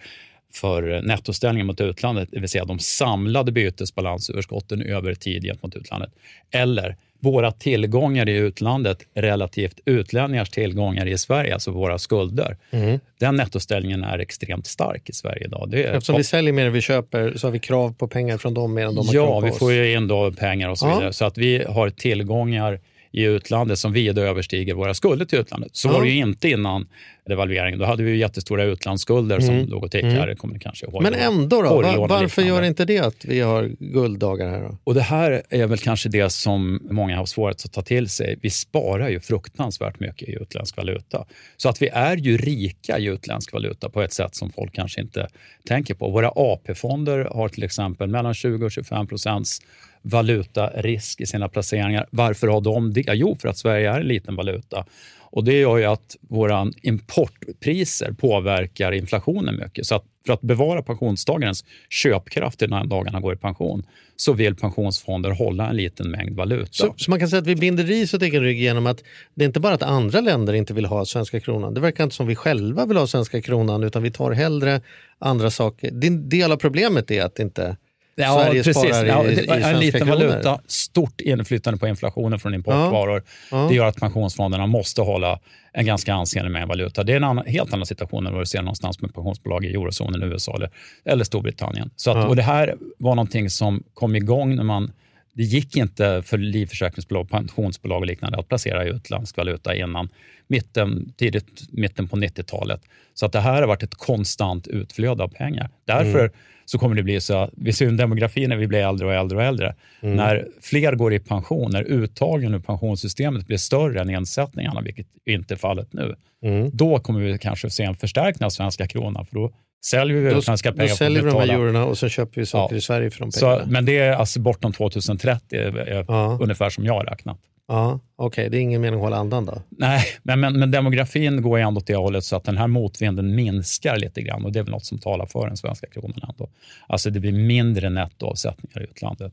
för 0.53 1.03
nettoställningen 1.03 1.67
mot 1.67 1.81
utlandet, 1.81 2.29
det 2.33 2.41
vill 2.41 2.49
säga 2.49 2.65
de 2.65 2.79
samlade 2.79 3.53
bytesbalansöverskotten 3.53 4.83
över 4.83 5.15
tid 5.15 5.43
gentemot 5.43 5.77
utlandet. 5.77 6.11
Eller 6.51 6.97
våra 7.21 7.53
tillgångar 7.53 8.29
i 8.29 8.37
utlandet 8.37 8.99
relativt 9.15 9.81
utlänningars 9.85 10.51
tillgångar 10.51 11.07
i 11.07 11.19
Sverige, 11.19 11.55
alltså 11.55 11.71
våra 11.71 11.99
skulder. 11.99 12.57
Mm. 12.71 13.01
Den 13.21 13.37
nettoställningen 13.37 14.05
är 14.05 14.19
extremt 14.19 14.67
stark 14.67 15.09
i 15.09 15.13
Sverige 15.13 15.45
idag. 15.45 15.69
Det 15.71 15.85
Eftersom 15.85 16.17
vi 16.17 16.25
säljer 16.25 16.53
mer 16.53 16.67
än 16.67 16.73
vi 16.73 16.81
köper 16.81 17.33
så 17.37 17.47
har 17.47 17.53
vi 17.53 17.59
krav 17.59 17.95
på 17.95 18.09
pengar 18.09 18.39
från 18.39 18.55
dem 18.55 18.75
mer 18.75 18.87
än 18.87 18.95
de 18.95 19.07
har 19.07 19.15
ja, 19.15 19.27
krav 19.27 19.33
på 19.33 19.37
oss. 19.37 19.45
Ja, 19.45 19.53
vi 19.53 19.59
får 19.59 19.73
ju 19.73 19.93
in 19.93 20.09
då 20.09 20.33
pengar 20.33 20.69
och 20.69 20.79
så 20.79 20.87
vidare. 20.87 21.13
Så 21.13 21.25
att 21.25 21.39
vi 21.39 21.65
har 21.69 21.91
tillgångar 21.91 22.81
i 23.17 23.23
utlandet 23.23 23.79
som 23.79 23.93
vida 23.93 24.23
överstiger 24.23 24.75
våra 24.75 24.95
skulder 24.95 25.25
till 25.27 25.39
utlandet. 25.39 25.77
Så 25.77 25.89
var 25.89 26.03
det 26.03 26.09
ju 26.09 26.17
inte 26.17 26.49
innan 26.51 26.87
devalveringen. 27.27 27.79
Då 27.79 27.85
hade 27.85 28.03
vi 28.03 28.17
jättestora 28.17 28.65
utlandsskulder 28.65 29.41
som 29.41 29.55
mm. 29.55 29.81
tickade. 29.81 30.23
Mm. 30.23 30.37
Kommer 30.37 30.59
kanske 30.59 30.87
ihåg. 30.87 31.03
Men 31.03 31.15
ändå, 31.15 31.63
då, 31.63 31.83
var, 31.83 32.09
varför 32.09 32.43
gör 32.43 32.63
inte 32.63 32.85
det 32.85 32.99
att 32.99 33.25
vi 33.25 33.41
har 33.41 33.71
gulddagar 33.79 34.49
här? 34.49 34.63
Då? 34.63 34.79
Och 34.85 34.95
Det 34.95 35.03
här 35.03 35.43
är 35.51 35.67
väl 35.67 35.79
kanske 35.79 36.09
det 36.09 36.31
som 36.31 36.81
många 36.91 37.17
har 37.17 37.27
svårt 37.27 37.51
att 37.51 37.73
ta 37.73 37.83
till 37.83 38.09
sig. 38.09 38.39
Vi 38.43 38.51
sparar 38.51 39.09
ju 39.09 39.21
fruktansvärt 39.21 40.01
mycket 40.01 40.29
i 40.29 40.33
utländsk 40.33 40.77
valuta. 40.77 41.25
Så 41.57 41.69
att 41.69 41.83
vi 41.83 41.89
är 41.89 42.17
ju 42.17 42.37
rika 42.37 42.99
i 42.99 43.05
utländsk 43.05 43.53
valuta 43.53 43.89
på 43.89 44.03
ett 44.03 44.13
sätt 44.13 44.35
som 44.35 44.53
folk 44.53 44.75
kanske 44.75 45.01
inte 45.01 45.29
tänker 45.69 45.95
på. 45.95 46.11
Våra 46.11 46.31
AP-fonder 46.35 47.25
har 47.25 47.49
till 47.49 47.63
exempel 47.63 48.09
mellan 48.09 48.35
20 48.35 48.67
och 48.67 48.73
25 48.73 49.07
procents 49.07 49.61
valutarisk 50.07 51.21
i 51.21 51.27
sina 51.27 51.49
placeringar. 51.49 52.07
Varför 52.11 52.49
har 52.49 52.61
de 52.61 52.93
det? 52.93 53.05
Jo, 53.15 53.37
för 53.41 53.49
att 53.49 53.59
Sverige 53.59 53.91
är 53.91 54.01
en 54.01 54.09
liten 54.09 54.37
valuta. 54.37 54.85
Och 55.31 55.45
Det 55.45 55.61
gör 55.61 55.77
ju 55.77 55.85
att 55.85 56.17
våra 56.21 56.67
importpriser 56.83 58.13
påverkar 58.13 58.93
inflationen 58.93 59.57
mycket. 59.57 59.87
Så 59.87 59.95
att 59.95 60.05
för 60.27 60.33
att 60.33 60.41
bevara 60.41 60.83
pensionstagarens 60.83 61.65
köpkraft 61.91 62.61
när 62.61 62.85
dagarna 62.85 63.21
går 63.21 63.35
i 63.35 63.37
pension 63.37 63.83
så 64.17 64.33
vill 64.33 64.55
pensionsfonder 64.55 65.31
hålla 65.31 65.69
en 65.69 65.77
liten 65.77 66.11
mängd 66.11 66.37
valuta. 66.37 66.73
Så, 66.73 66.95
så 66.97 67.11
man 67.11 67.19
kan 67.19 67.29
säga 67.29 67.41
att 67.41 67.47
vi 67.47 67.57
binder 67.57 67.85
ris 67.85 68.15
åt 68.15 68.23
egen 68.23 68.43
rygg 68.43 68.61
genom 68.61 68.87
att 68.87 69.03
det 69.35 69.45
är 69.45 69.47
inte 69.47 69.61
bara 69.61 69.75
att 69.75 69.83
andra 69.83 70.21
länder 70.21 70.53
inte 70.53 70.75
vill 70.75 70.87
ha 70.87 71.05
svenska 71.05 71.41
kronan. 71.41 71.75
Det 71.75 71.81
verkar 71.81 72.05
inte 72.05 72.17
som 72.17 72.27
vi 72.27 72.35
själva 72.37 72.87
vill 72.87 72.97
ha 72.97 73.07
svenska 73.07 73.43
kronan 73.43 73.85
utan 73.85 74.03
vi 74.03 74.11
tar 74.11 74.33
hellre 74.33 74.81
andra 75.19 75.51
saker. 75.51 75.91
Din 75.91 76.29
del 76.29 76.53
av 76.53 76.57
problemet 76.57 77.11
är 77.11 77.25
att 77.25 77.39
inte 77.39 77.77
Ja, 78.19 78.35
Sverige 78.35 78.63
precis. 78.63 78.83
sparar 78.83 79.29
i, 79.29 79.33
i, 79.33 79.45
i 79.45 79.63
En 79.63 79.79
liten 79.79 80.01
kronor. 80.01 80.27
valuta, 80.27 80.61
stort 80.67 81.21
inflytande 81.21 81.79
på 81.79 81.89
inflationen 81.89 82.39
från 82.39 82.55
importvaror. 82.55 83.23
Ja, 83.51 83.63
ja. 83.63 83.69
Det 83.69 83.75
gör 83.75 83.87
att 83.87 83.97
pensionsfonderna 83.97 84.67
måste 84.67 85.03
hålla 85.03 85.39
en 85.73 85.87
ganska 85.87 86.15
ansenlig 86.15 86.51
mängd 86.53 86.69
valuta. 86.69 87.05
Det 87.05 87.13
är 87.13 87.17
en 87.17 87.25
annan, 87.25 87.47
helt 87.47 87.73
annan 87.73 87.87
situation 87.87 88.27
än 88.27 88.33
vad 88.33 88.43
du 88.43 88.47
ser 88.47 88.63
någonstans 88.63 89.01
med 89.01 89.15
pensionsbolag 89.15 89.65
i 89.65 89.69
eurozonen, 89.69 90.23
USA 90.23 90.55
eller, 90.55 90.71
eller 91.05 91.25
Storbritannien. 91.25 91.91
Så 91.97 92.11
att, 92.11 92.17
ja. 92.17 92.27
och 92.27 92.37
det 92.37 92.43
här 92.43 92.75
var 92.99 93.15
någonting 93.15 93.51
som 93.51 93.83
kom 93.95 94.17
igång 94.17 94.57
när 94.57 94.65
man 94.65 94.93
det 95.37 95.43
gick 95.43 95.77
inte 95.77 96.23
för 96.23 96.39
livförsäkringsbolag, 96.39 97.31
pensionsbolag 97.31 97.99
och 97.99 98.07
liknande 98.07 98.39
att 98.39 98.49
placera 98.49 98.85
i 98.85 98.89
utländsk 98.89 99.37
valuta 99.37 99.75
innan 99.75 100.09
mitten, 100.47 101.13
tidigt, 101.17 101.63
mitten 101.71 102.09
på 102.09 102.17
90-talet. 102.17 102.81
Så 103.15 103.27
att 103.27 103.33
det 103.33 103.41
här 103.41 103.61
har 103.61 103.69
varit 103.69 103.83
ett 103.83 103.95
konstant 103.95 104.67
utflöde 104.67 105.23
av 105.23 105.29
pengar. 105.29 105.71
Därför 105.85 106.19
mm 106.21 106.33
så 106.67 106.79
kommer 106.79 106.97
det 106.97 107.03
bli 107.03 107.21
så 107.21 107.35
att 107.35 107.51
vi 107.57 107.73
ser 107.73 107.89
en 107.89 107.97
demografi 107.97 108.47
när 108.47 108.57
vi 108.57 108.67
blir 108.67 108.79
äldre 108.79 109.07
och 109.07 109.15
äldre 109.15 109.39
och 109.39 109.45
äldre. 109.45 109.75
Mm. 110.01 110.17
När 110.17 110.47
fler 110.61 110.93
går 110.93 111.15
i 111.15 111.19
pension, 111.19 111.71
när 111.71 111.83
uttagen 111.83 112.55
ur 112.55 112.59
pensionssystemet 112.59 113.47
blir 113.47 113.57
större 113.57 114.01
än 114.01 114.07
nedsättningarna, 114.07 114.81
vilket 114.81 115.07
inte 115.27 115.55
är 115.55 115.59
fallet 115.59 115.93
nu, 115.93 116.15
mm. 116.43 116.71
då 116.73 116.99
kommer 116.99 117.21
vi 117.21 117.39
kanske 117.39 117.71
se 117.71 117.83
en 117.83 117.97
förstärkning 117.97 118.47
av 118.47 118.51
svenska 118.51 118.87
kronan, 118.87 119.27
för 119.27 119.35
då 119.35 119.53
säljer 119.85 120.17
vi 120.17 120.31
Då, 120.35 120.43
svenska 120.43 120.71
då 120.71 120.77
pengar 120.77 120.95
säljer 120.95 121.23
vi 121.23 121.31
de 121.31 121.41
här 121.41 121.49
eurona 121.49 121.85
och 121.85 121.99
så 121.99 122.09
köper 122.09 122.41
vi 122.41 122.47
saker 122.47 122.75
Ja. 122.75 122.79
i 122.79 122.81
Sverige 122.81 123.11
för 123.11 123.21
de 123.21 123.33
Så, 123.33 123.41
pengarna. 123.47 123.65
men 123.73 123.85
det 123.85 123.99
är 123.99 124.13
alltså 124.13 124.41
bortom 124.41 124.73
2030, 124.73 125.59
är, 125.59 125.77
är 125.77 126.05
Ja. 126.09 126.39
ungefär 126.43 126.71
som 126.71 126.85
jag 126.85 126.95
har 126.95 127.05
räknat. 127.05 127.39
Ja, 127.69 128.01
Okej, 128.17 128.51
det 128.51 128.57
är 128.59 128.61
ingen 128.61 128.81
mening 128.81 128.99
att 129.01 129.05
hålla 129.05 129.17
andan 129.17 129.47
då? 129.47 129.63
Nej, 129.71 130.05
men, 130.23 130.41
men, 130.41 130.59
men 130.59 130.71
demografin 130.71 131.43
går 131.43 131.59
ändå 131.59 131.79
åt 131.79 131.87
det 131.87 131.97
hållet 131.97 132.25
så 132.25 132.37
att 132.37 132.45
den 132.45 132.57
här 132.59 132.67
motvinden 132.67 133.35
minskar 133.35 133.97
lite 133.97 134.23
grann 134.23 134.45
och 134.45 134.53
det 134.53 134.59
är 134.59 134.63
väl 134.63 134.71
något 134.73 134.85
som 134.85 134.99
talar 134.99 135.27
för 135.27 135.47
den 135.47 135.57
svenska 135.57 135.87
kronan 135.87 136.21
ändå. 136.29 136.49
Alltså 136.89 137.11
det 137.11 137.21
blir 137.21 137.33
mindre 137.33 137.91
nettoavsättningar 137.91 138.81
i 138.81 138.85
utlandet. 138.85 139.33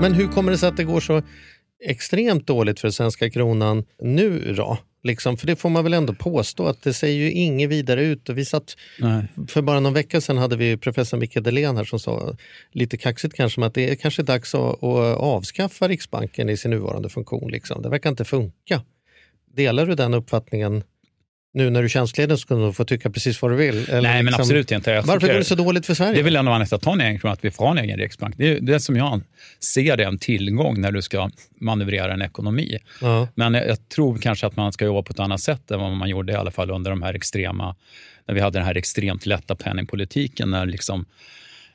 Men 0.00 0.14
hur 0.14 0.28
kommer 0.28 0.52
det 0.52 0.58
sig 0.58 0.68
att 0.68 0.76
det 0.76 0.84
går 0.84 1.00
så 1.00 1.22
extremt 1.84 2.46
dåligt 2.46 2.80
för 2.80 2.90
svenska 2.90 3.30
kronan 3.30 3.84
nu 4.02 4.54
då? 4.56 4.78
Liksom, 5.02 5.36
för 5.36 5.46
det 5.46 5.56
får 5.56 5.68
man 5.68 5.84
väl 5.84 5.94
ändå 5.94 6.14
påstå 6.14 6.66
att 6.66 6.82
det 6.82 6.92
ser 6.92 7.08
ju 7.08 7.32
inget 7.32 7.70
vidare 7.70 8.04
ut. 8.04 8.28
Och 8.28 8.38
vi 8.38 8.44
satt, 8.44 8.76
Nej. 8.98 9.24
för 9.48 9.62
bara 9.62 9.80
någon 9.80 9.92
vecka 9.94 10.20
sedan 10.20 10.38
hade 10.38 10.56
vi 10.56 10.76
professor 10.76 11.18
Micke 11.18 11.34
Delén 11.34 11.76
här 11.76 11.84
som 11.84 11.98
sa, 11.98 12.36
lite 12.72 12.96
kaxigt 12.96 13.34
kanske, 13.34 13.60
men 13.60 13.66
att 13.66 13.74
det 13.74 13.90
är 13.90 13.94
kanske 13.94 14.22
dags 14.22 14.54
att, 14.54 14.82
att 14.84 15.18
avskaffa 15.18 15.88
Riksbanken 15.88 16.48
i 16.48 16.56
sin 16.56 16.70
nuvarande 16.70 17.08
funktion. 17.08 17.50
Liksom. 17.50 17.82
Det 17.82 17.88
verkar 17.88 18.10
inte 18.10 18.24
funka. 18.24 18.82
Delar 19.54 19.86
du 19.86 19.94
den 19.94 20.14
uppfattningen 20.14 20.82
nu 21.56 21.70
när 21.70 21.80
du 21.80 21.84
är 21.84 21.88
tjänstledig 21.88 22.38
så 22.38 22.46
kan 22.46 22.66
du 22.66 22.72
få 22.72 22.84
tycka 22.84 23.10
precis 23.10 23.42
vad 23.42 23.50
du 23.50 23.56
vill? 23.56 23.74
Nej, 23.74 24.02
men 24.02 24.24
liksom- 24.24 24.40
absolut 24.42 24.72
inte. 24.72 24.90
Jag 24.90 25.02
Varför 25.02 25.26
går 25.26 25.34
det 25.34 25.44
så 25.44 25.54
dåligt 25.54 25.86
för 25.86 25.94
Sverige? 25.94 26.12
Det 26.12 26.20
är 26.20 26.24
väl 26.24 26.36
ändå 26.36 26.52
anledningen 26.52 26.80
till 26.80 26.88
att 26.88 26.94
en 26.94 27.00
egen 27.00 27.30
att 27.30 27.44
vi 27.44 27.50
får 27.50 27.64
ha 27.64 27.70
en 27.70 27.78
egen 27.78 27.98
riksbank. 27.98 28.34
Det 28.38 28.48
är 28.48 28.60
det 28.60 28.80
som 28.80 28.96
jag 28.96 29.20
ser 29.60 29.96
det 29.96 30.04
en 30.04 30.18
tillgång 30.18 30.80
när 30.80 30.92
du 30.92 31.02
ska 31.02 31.30
manövrera 31.60 32.12
en 32.12 32.22
ekonomi. 32.22 32.78
Ja. 33.00 33.28
Men 33.34 33.54
jag, 33.54 33.68
jag 33.68 33.88
tror 33.88 34.18
kanske 34.18 34.46
att 34.46 34.56
man 34.56 34.72
ska 34.72 34.84
jobba 34.84 35.02
på 35.02 35.12
ett 35.12 35.20
annat 35.20 35.40
sätt 35.40 35.70
än 35.70 35.80
vad 35.80 35.92
man 35.92 36.08
gjorde 36.08 36.32
i 36.32 36.36
alla 36.36 36.50
fall 36.50 36.70
under 36.70 36.90
de 36.90 37.02
här 37.02 37.14
extrema, 37.14 37.76
när 38.26 38.34
vi 38.34 38.40
hade 38.40 38.58
den 38.58 38.66
här 38.66 38.76
extremt 38.76 39.26
lätta 39.26 39.54
penningpolitiken. 39.54 40.50
När 40.50 40.66
liksom, 40.66 41.04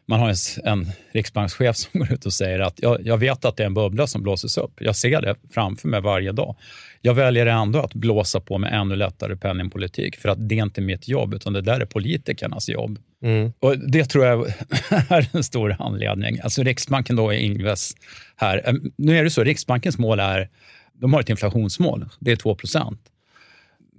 man 0.06 0.20
har 0.20 0.30
en, 0.30 0.36
en 0.64 0.92
riksbankschef 1.12 1.76
som 1.76 2.00
går 2.00 2.14
ut 2.14 2.26
och 2.26 2.34
säger 2.34 2.60
att 2.60 2.80
jag, 2.82 3.08
jag 3.08 3.18
vet 3.18 3.46
att 3.46 3.58
det 3.58 3.64
är 3.64 3.68
en 3.68 3.74
bubbla 3.74 4.08
som 4.08 4.24
blåses 4.24 4.58
upp. 4.58 4.72
Jag 4.80 4.96
ser 4.96 5.22
det 5.22 5.36
framför 5.54 5.88
mig 5.88 6.02
varje 6.02 6.32
dag. 6.32 6.56
Jag 7.02 7.14
väljer 7.14 7.46
ändå 7.46 7.80
att 7.80 7.94
blåsa 7.94 8.40
på 8.40 8.58
med 8.58 8.74
ännu 8.74 8.96
lättare 8.96 9.36
penningpolitik 9.36 10.16
för 10.16 10.30
att 10.30 10.50
det 10.50 10.60
är 10.60 10.64
inte 10.64 10.82
mitt 10.82 11.08
jobb 11.08 11.34
utan 11.34 11.54
det 11.54 11.62
där 11.62 11.80
är 11.80 11.86
politikernas 11.86 12.70
jobb. 12.70 13.00
Mm. 13.24 13.54
Och 13.60 13.78
Det 13.80 14.06
tror 14.06 14.26
jag 14.26 14.48
är 14.90 15.30
en 15.32 15.44
stor 15.44 15.76
anledning. 15.80 16.40
Alltså 16.44 16.64
Riksbanken 16.64 17.16
då 17.16 17.30
är 17.34 17.38
Ingves 17.38 17.92
här. 18.36 18.76
Nu 18.96 19.18
är 19.18 19.24
det 19.24 19.30
så, 19.30 19.44
Riksbankens 19.44 19.98
mål 19.98 20.20
är, 20.20 20.50
de 20.94 21.14
har 21.14 21.22
ett 21.22 21.30
inflationsmål, 21.30 22.10
det 22.20 22.32
är 22.32 22.36
2% 22.36 22.98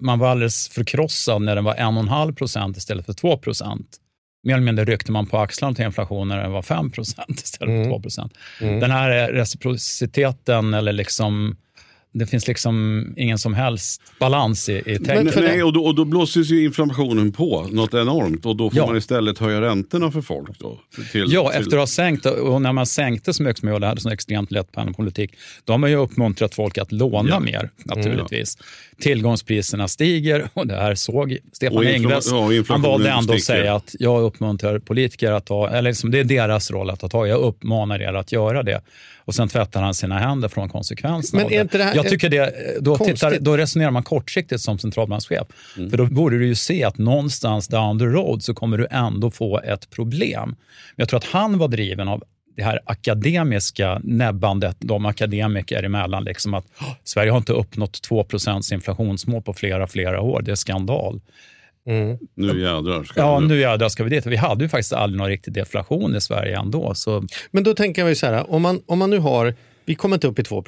Man 0.00 0.18
var 0.18 0.28
alldeles 0.28 0.68
förkrossad 0.68 1.42
när 1.42 1.54
den 1.54 1.64
var 1.64 1.74
1,5 1.74 2.34
procent 2.34 2.76
istället 2.76 3.06
för 3.06 3.12
2 3.12 3.38
Mer 4.42 4.54
eller 4.54 4.64
mindre 4.64 4.84
ryckte 4.84 5.12
man 5.12 5.26
på 5.26 5.38
axlarna 5.38 5.74
till 5.74 5.84
inflationen 5.84 6.28
när 6.28 6.42
den 6.42 6.52
var 6.52 6.62
5% 6.62 6.92
istället 7.30 7.86
för 7.86 7.90
2% 7.90 8.30
Den 8.80 8.90
här 8.90 9.32
reciprociteten, 9.32 10.74
eller 10.74 10.92
liksom, 10.92 11.56
det 12.14 12.26
finns 12.26 12.48
liksom 12.48 13.04
ingen 13.16 13.38
som 13.38 13.54
helst 13.54 14.02
balans 14.20 14.68
i, 14.68 14.72
i 14.86 14.98
tänket. 14.98 15.34
för 15.34 15.42
det- 15.42 15.48
Nej, 15.48 15.62
och 15.62 15.72
då, 15.72 15.84
och 15.84 15.94
då 15.94 16.04
blåses 16.04 16.50
ju 16.50 16.64
inflationen 16.64 17.32
på 17.32 17.62
något 17.70 17.94
enormt 17.94 18.46
och 18.46 18.56
då 18.56 18.70
får 18.70 18.78
Ja. 18.78 18.86
man 18.86 18.96
istället 18.96 19.38
höja 19.38 19.60
räntorna 19.60 20.10
för 20.10 20.20
folk. 20.22 20.58
Då, 20.58 20.78
till, 21.12 21.24
Ja, 21.28 21.50
till, 21.50 21.60
efter 21.60 21.76
att 21.76 21.80
ha 21.82 21.86
sänkt, 21.86 22.26
och 22.26 22.62
när 22.62 22.72
man 22.72 22.86
sänkte 22.86 23.34
så 23.34 23.42
mycket 23.42 23.58
som 23.58 23.68
jag 23.68 23.74
gjorde, 23.74 23.86
hade 23.86 24.00
så 24.00 24.10
extremt 24.10 24.50
lätt 24.50 24.72
penningpolitik, 24.72 25.30
då 25.64 25.72
har 25.72 25.78
man 25.78 25.90
ju 25.90 25.96
uppmuntrat 25.96 26.54
folk 26.54 26.78
att 26.78 26.92
låna 26.92 27.28
Ja. 27.28 27.40
mer 27.40 27.70
naturligtvis. 27.84 28.58
Tillgångspriserna 29.06 29.88
stiger 29.88 30.48
och 30.54 30.66
det 30.66 30.74
här 30.76 30.94
såg 30.94 31.38
Stefan 31.52 31.86
Ingves. 31.86 32.30
ja, 32.30 32.50
han 32.68 32.82
valde 32.82 33.10
ändå 33.10 33.34
att 33.34 33.42
säga 33.42 33.74
att 33.74 33.94
jag 33.98 34.22
uppmuntrar 34.22 34.78
politiker 34.78 35.32
att 35.32 35.46
ta, 35.46 35.68
eller 35.68 35.90
liksom, 35.90 36.10
det 36.10 36.20
är 36.20 36.24
deras 36.24 36.70
roll 36.70 36.90
att 36.90 37.00
ta 37.00 37.08
tag 37.08 37.28
jag 37.28 37.40
uppmanar 37.40 38.02
er 38.02 38.14
att 38.14 38.32
göra 38.32 38.62
det. 38.62 38.80
Och 39.24 39.34
sen 39.34 39.48
tvättar 39.48 39.82
han 39.82 39.94
sina 39.94 40.18
händer 40.18 40.48
från 40.48 40.68
konsekvenserna 40.68 41.42
Men 41.42 41.52
är 41.52 41.60
inte 41.60 41.78
det 41.78 41.84
här- 41.84 41.94
Jag 42.02 42.10
tycker 42.10 42.28
det, 42.28 42.54
då, 42.80 42.96
Konstigt. 42.96 43.16
tittar, 43.16 43.38
då 43.40 43.56
resonerar 43.56 43.90
man 43.90 44.02
kortsiktigt 44.02 44.60
som 44.60 44.78
centralbankschef. 44.78 45.46
För 45.90 45.96
då 45.96 46.06
borde 46.06 46.38
du 46.38 46.46
ju 46.46 46.54
se 46.54 46.84
att 46.84 46.98
någonstans 46.98 47.68
down 47.68 47.98
the 47.98 48.04
road 48.04 48.42
så 48.42 48.54
kommer 48.54 48.78
du 48.78 48.86
ändå 48.90 49.30
få 49.30 49.60
ett 49.60 49.90
problem. 49.90 50.48
Men 50.48 50.56
jag 50.96 51.08
tror 51.08 51.18
att 51.18 51.24
han 51.24 51.58
var 51.58 51.68
driven 51.68 52.08
av 52.08 52.22
det 52.56 52.62
här 52.62 52.80
akademiska 52.84 54.00
näbbandet 54.04 54.76
de 54.80 55.06
akademiker 55.06 55.82
emellan. 55.82 56.24
Liksom 56.24 56.54
att 56.54 56.64
"Åh, 56.80 56.88
Sverige 57.04 57.30
har 57.30 57.38
inte 57.38 57.52
uppnått 57.52 58.02
2% 58.02 58.72
inflationsmål 58.72 59.42
på 59.42 59.54
flera, 59.54 59.86
flera 59.86 60.20
år. 60.20 60.42
Det 60.42 60.50
är 60.50 60.54
skandal. 60.54 61.20
Nu 62.34 62.60
jädrar. 62.60 63.04
Ska 63.04 63.20
Ja, 63.20 63.38
vi- 63.38 63.46
nu 63.46 63.60
jädrar 63.60 63.88
ska 63.88 64.04
vi 64.04 64.10
dit. 64.10 64.26
Vi 64.26 64.36
hade 64.36 64.64
ju 64.64 64.68
faktiskt 64.68 64.92
aldrig 64.92 65.18
någon 65.18 65.28
riktig 65.28 65.52
deflation 65.54 66.16
i 66.16 66.20
Sverige 66.20 66.58
ändå. 66.58 66.94
Så 66.94 67.24
Men 67.50 67.64
då 67.64 67.74
tänker 67.74 68.08
ju 68.08 68.14
så 68.14 68.26
här, 68.26 68.50
om 68.52 68.62
man, 68.62 68.80
om 68.86 68.98
man 68.98 69.10
nu 69.10 69.18
har, 69.18 69.54
vi 69.84 69.94
kommer 69.94 70.16
inte 70.16 70.26
upp 70.26 70.38
i 70.38 70.42
2 70.44 70.62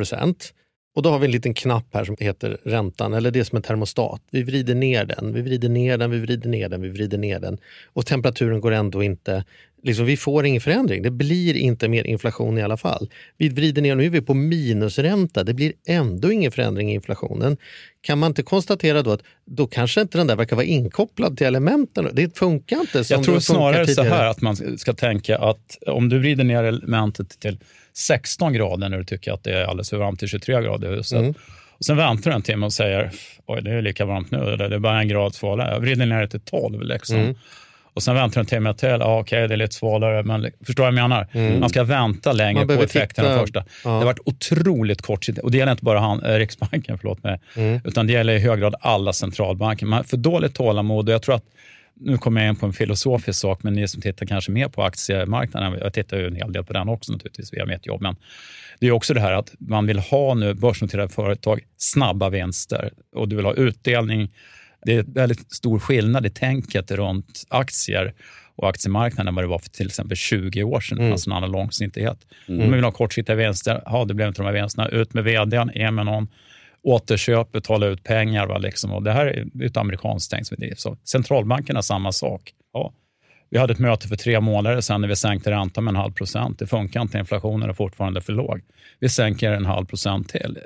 och 0.94 1.02
då 1.02 1.10
har 1.10 1.18
vi 1.18 1.26
en 1.26 1.32
liten 1.32 1.54
knapp 1.54 1.86
här 1.92 2.04
som 2.04 2.16
heter 2.20 2.58
räntan, 2.64 3.14
eller 3.14 3.30
det 3.30 3.40
är 3.40 3.44
som 3.44 3.56
en 3.56 3.62
termostat. 3.62 4.22
Vi 4.30 4.42
vrider 4.42 4.74
ner 4.74 5.04
den, 5.04 5.32
vi 5.34 5.42
vrider 5.42 5.68
ner 5.68 5.98
den, 5.98 6.10
vi 6.10 6.18
vrider 6.18 6.48
ner 6.48 6.68
den, 6.68 6.82
vi 6.82 6.88
vrider 6.88 7.18
ner 7.18 7.40
den. 7.40 7.58
Och 7.86 8.06
temperaturen 8.06 8.60
går 8.60 8.72
ändå 8.72 9.02
inte, 9.02 9.44
liksom, 9.82 10.06
vi 10.06 10.16
får 10.16 10.46
ingen 10.46 10.60
förändring. 10.60 11.02
Det 11.02 11.10
blir 11.10 11.56
inte 11.56 11.88
mer 11.88 12.04
inflation 12.04 12.58
i 12.58 12.62
alla 12.62 12.76
fall. 12.76 13.10
Vi 13.38 13.48
vrider 13.48 13.82
ner, 13.82 13.94
nu 13.94 14.04
är 14.04 14.10
vi 14.10 14.20
på 14.20 14.34
minusränta, 14.34 15.44
det 15.44 15.54
blir 15.54 15.72
ändå 15.86 16.32
ingen 16.32 16.52
förändring 16.52 16.90
i 16.90 16.94
inflationen. 16.94 17.56
Kan 18.00 18.18
man 18.18 18.30
inte 18.30 18.42
konstatera 18.42 19.02
då 19.02 19.12
att 19.12 19.22
då 19.44 19.66
kanske 19.66 20.00
inte 20.00 20.18
den 20.18 20.26
där 20.26 20.36
verkar 20.36 20.56
vara 20.56 20.66
inkopplad 20.66 21.36
till 21.36 21.46
elementen? 21.46 22.08
Det 22.12 22.38
funkar 22.38 22.80
inte 22.80 23.04
som 23.04 23.14
Jag 23.14 23.24
tror 23.24 23.38
snarare 23.38 23.86
så 23.86 24.02
här 24.02 24.26
att 24.26 24.40
man 24.40 24.78
ska 24.78 24.92
tänka 24.92 25.38
att 25.38 25.78
om 25.86 26.08
du 26.08 26.18
vrider 26.18 26.44
ner 26.44 26.64
elementet 26.64 27.40
till 27.40 27.58
16 27.96 28.52
grader 28.52 28.88
när 28.88 28.98
du 28.98 29.04
tycker 29.04 29.32
att 29.32 29.44
det 29.44 29.52
är 29.52 29.64
alldeles 29.64 29.90
för 29.90 29.96
varmt 29.96 30.18
till 30.18 30.28
23 30.28 30.62
grader 30.62 30.92
i 30.92 30.96
huset 30.96 31.18
Mm. 31.20 31.34
Och 31.78 31.84
sen 31.84 31.96
väntar 31.96 32.30
du 32.30 32.34
en 32.36 32.42
timme 32.42 32.66
och 32.66 32.72
säger, 32.72 33.10
oj 33.46 33.62
det 33.62 33.70
är 33.70 33.82
lika 33.82 34.04
varmt 34.04 34.30
nu, 34.30 34.38
eller 34.38 34.68
det 34.68 34.74
är 34.74 34.78
bara 34.80 35.00
en 35.00 35.08
grad 35.08 35.34
svalare. 35.34 35.72
Jag 35.72 35.80
vrider 35.80 36.06
ner 36.06 36.20
det 36.20 36.28
till 36.28 36.40
12 36.40 36.82
liksom. 36.82 37.16
Mm. 37.16 37.34
Och 37.94 38.02
sen 38.02 38.14
väntar 38.14 38.34
du 38.34 38.40
en 38.40 38.46
timme 38.46 38.74
till, 38.74 38.88
ja, 38.88 39.18
okej 39.20 39.48
det 39.48 39.54
är 39.54 39.56
lite 39.56 39.74
svalare, 39.74 40.22
men 40.22 40.50
förstår 40.66 40.82
vad 40.82 40.88
jag 40.88 40.94
menar? 40.94 41.58
Man 41.60 41.68
ska 41.68 41.84
vänta 41.84 42.32
längre 42.32 42.62
Mm. 42.62 42.76
På 42.76 42.82
effekten 42.82 43.24
titta- 43.24 43.38
första. 43.40 43.64
Ja. 43.84 43.90
Det 43.90 43.96
har 43.96 44.04
varit 44.04 44.18
otroligt 44.24 45.02
kortsiktigt, 45.02 45.44
och 45.44 45.50
det 45.50 45.58
gäller 45.58 45.72
inte 45.72 45.84
bara 45.84 45.98
han, 46.00 46.22
eh, 46.22 46.34
Riksbanken, 46.38 46.98
förlåt 46.98 47.22
mig, 47.22 47.40
Mm. 47.56 47.80
utan 47.84 48.06
det 48.06 48.12
gäller 48.12 48.32
i 48.32 48.38
hög 48.38 48.60
grad 48.60 48.74
alla 48.80 49.12
centralbanker. 49.12 49.86
Man 49.86 49.96
har 49.96 50.04
för 50.04 50.16
dåligt 50.16 50.54
tålamod 50.54 51.08
och 51.08 51.14
jag 51.14 51.22
tror 51.22 51.34
att 51.34 51.44
nu 51.96 52.18
kommer 52.18 52.40
jag 52.40 52.50
in 52.50 52.56
på 52.56 52.66
en 52.66 52.72
filosofisk 52.72 53.40
sak, 53.40 53.62
men 53.62 53.72
ni 53.72 53.88
som 53.88 54.02
tittar 54.02 54.26
kanske 54.26 54.50
mer 54.50 54.68
på 54.68 54.82
aktiemarknaden, 54.82 55.78
jag 55.80 55.92
tittar 55.92 56.16
ju 56.16 56.26
en 56.26 56.36
hel 56.36 56.52
del 56.52 56.64
på 56.64 56.72
den 56.72 56.88
också 56.88 57.12
naturligtvis 57.12 57.52
via 57.52 57.66
mitt 57.66 57.86
jobb, 57.86 58.02
men 58.02 58.16
det 58.80 58.86
är 58.86 58.90
också 58.90 59.14
det 59.14 59.20
här 59.20 59.32
att 59.32 59.54
man 59.58 59.86
vill 59.86 59.98
ha 59.98 60.34
nu 60.34 60.54
börsnoterade 60.54 61.08
företag 61.08 61.60
snabba 61.76 62.30
vinster 62.30 62.90
och 63.16 63.28
du 63.28 63.36
vill 63.36 63.44
ha 63.44 63.54
utdelning. 63.54 64.32
Det 64.82 64.94
är 64.94 65.02
väldigt 65.02 65.52
stor 65.52 65.78
skillnad 65.78 66.26
i 66.26 66.30
tänket 66.30 66.90
runt 66.90 67.44
aktier 67.48 68.14
och 68.56 68.68
aktiemarknaden 68.68 69.28
än 69.28 69.34
vad 69.34 69.44
det 69.44 69.48
var 69.48 69.58
för 69.58 69.70
till 69.70 69.86
exempel 69.86 70.16
20 70.16 70.62
år 70.62 70.80
sedan. 70.80 70.98
Det 70.98 71.04
fanns 71.10 71.26
en 71.26 71.32
annan 71.32 71.50
långsiktighet. 71.50 72.18
Om 72.48 72.58
man 72.58 72.72
vill 72.72 72.84
ha 72.84 72.90
kortsiktiga 72.90 73.36
vinster, 73.36 73.82
ja, 73.86 74.04
det 74.04 74.14
blev 74.14 74.28
inte 74.28 74.42
de 74.42 74.46
här 74.46 74.52
vinsterna. 74.52 74.88
Ut 74.88 75.14
med 75.14 75.24
vdn, 75.24 75.70
in 75.74 75.94
med 75.94 76.06
någon, 76.06 76.28
återköp, 76.84 77.52
betala 77.52 77.86
ut 77.86 78.04
pengar. 78.04 78.46
Va, 78.46 78.58
liksom. 78.58 78.92
och 78.92 79.02
det 79.02 79.12
här 79.12 79.26
är 79.26 79.66
ett 79.66 79.76
amerikanskt 79.76 80.30
tänk 80.30 80.46
som 80.76 80.96
centralbankerna 81.04 81.82
samma 81.82 82.12
sak. 82.12 82.52
Ja. 82.72 82.92
Vi 83.50 83.58
hade 83.58 83.72
ett 83.72 83.78
möte 83.78 84.08
för 84.08 84.16
tre 84.16 84.40
månader 84.40 84.80
sedan 84.80 85.00
när 85.00 85.08
vi 85.08 85.16
sänkte 85.16 85.50
räntan 85.50 85.84
med 85.84 85.92
en 85.92 85.96
halv 85.96 86.12
procent. 86.12 86.58
Det 86.58 86.66
funkar 86.66 87.02
inte, 87.02 87.18
inflationen 87.18 87.68
är 87.70 87.74
fortfarande 87.74 88.20
för 88.20 88.32
låg. 88.32 88.60
Vi 89.00 89.08
sänker 89.08 89.52
en 89.52 89.66
halv 89.66 89.86
procent 89.86 90.28
till. 90.28 90.58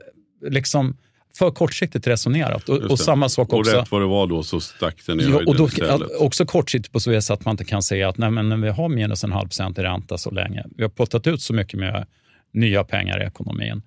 Liksom 0.49 0.97
för 1.39 1.51
kortsiktigt 1.51 2.07
resonerat. 2.07 2.69
Och, 2.69 2.77
och 2.77 2.99
samma 2.99 3.29
sak 3.29 3.53
Och 3.53 3.59
också. 3.59 3.77
rätt 3.77 3.91
vad 3.91 4.01
det 4.01 4.07
var 4.07 4.27
då 4.27 4.43
så 4.43 4.61
stack 4.61 5.07
den 5.07 5.21
i 5.21 5.25
Ja, 5.25 5.41
och 5.47 5.57
då, 5.57 5.67
istället. 5.67 6.11
också 6.19 6.47
kortsiktigt 6.47 6.93
på 6.93 7.01
så 7.01 7.11
vis 7.11 7.31
att 7.31 7.45
man 7.45 7.53
inte 7.53 7.65
kan 7.65 7.83
säga 7.83 8.09
att 8.09 8.19
nej, 8.19 8.31
men 8.31 8.49
när 8.49 8.57
vi 8.57 8.69
har 8.69 8.89
minus 8.89 9.25
en 9.25 9.33
halv 9.33 9.47
procent 9.47 9.79
i 9.79 9.83
ränta 9.83 10.19
så 10.19 10.31
länge, 10.31 10.65
vi 10.77 10.83
har 10.83 10.91
puttat 10.91 11.27
ut 11.27 11.43
så 11.43 11.55
mycket 11.55 11.81
med 11.81 12.07
nya 12.53 12.85
pengar 12.85 13.23
i 13.23 13.27
ekonomin. 13.27 13.83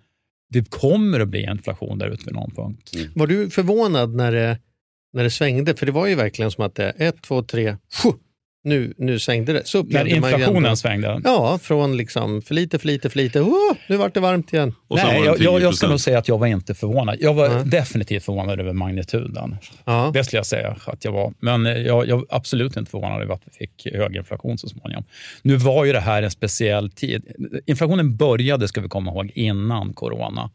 Det 0.52 0.70
kommer 0.70 1.20
att 1.20 1.28
bli 1.28 1.44
inflation 1.44 1.98
där 1.98 2.08
ute 2.08 2.26
vid 2.26 2.34
någon 2.34 2.52
punkt. 2.52 2.92
Var 3.16 3.28
du 3.28 3.50
förvånad 3.50 4.16
när 4.16 4.32
det, 4.32 4.60
när 5.14 5.24
det 5.24 5.30
svängde? 5.30 5.76
För 5.76 5.86
det 5.86 5.92
var 5.92 6.08
ju 6.08 6.16
verkligen 6.16 6.52
som 6.52 6.66
att 6.66 6.76
det 6.76 6.90
ett, 6.90 7.22
två, 7.22 7.44
tre, 7.44 7.78
sju, 8.04 8.10
nu, 8.64 8.94
nu 8.98 9.20
svängde 9.20 9.54
det. 9.54 9.62
Så 9.66 9.84
När 9.84 10.00
man 10.00 10.08
inflationen 10.08 10.66
ändå- 10.66 10.76
svängde. 10.76 11.22
Ja, 11.24 11.60
från 11.62 11.98
liksom 11.98 12.42
för 12.42 12.56
lite, 12.56 12.80
för 12.80 12.88
lite, 12.88 13.10
för 13.10 13.18
lite. 13.18 13.40
Oh, 13.40 13.74
nu 13.90 13.98
vart 13.98 14.14
det 14.14 14.20
varmt 14.20 14.54
igen. 14.54 14.76
Nej, 14.90 15.06
var 15.06 15.38
det 15.38 15.44
jag, 15.44 15.62
jag, 15.62 15.76
ska 15.76 15.88
10%. 15.88 15.90
nog 15.90 16.00
säga 16.00 16.18
att 16.18 16.28
jag 16.28 16.38
var 16.38 16.48
inte 16.48 16.74
förvånad. 16.76 17.18
Jag 17.20 17.34
var 17.34 17.50
Nej. 17.50 17.66
definitivt 17.66 18.24
förvånad 18.24 18.60
över 18.60 18.74
magnituden. 18.74 19.56
Ja. 19.86 20.12
Det 20.14 20.24
skulle 20.24 20.38
jag 20.40 20.46
säga 20.46 20.76
att 20.86 21.06
jag 21.06 21.12
var. 21.12 21.34
Men 21.40 21.66
eh, 21.66 21.78
jag, 21.78 22.08
jag 22.08 22.18
var 22.18 22.26
absolut 22.30 22.78
inte 22.78 22.92
förvånad 22.92 23.22
över 23.22 23.34
att 23.34 23.42
vi 23.46 23.52
fick 23.68 23.94
hög 23.96 24.16
inflation 24.16 24.58
så 24.58 24.68
småningom. 24.70 25.04
Nu 25.42 25.56
var 25.56 25.86
ju 25.86 25.92
det 25.94 26.00
här 26.00 26.24
en 26.24 26.32
speciell 26.32 26.90
tid. 26.92 27.24
Inflationen 27.66 28.16
började, 28.16 28.68
ska 28.68 28.82
vi 28.82 28.90
komma 28.90 29.12
ihåg, 29.12 29.32
innan 29.36 29.94
corona. 29.94 30.50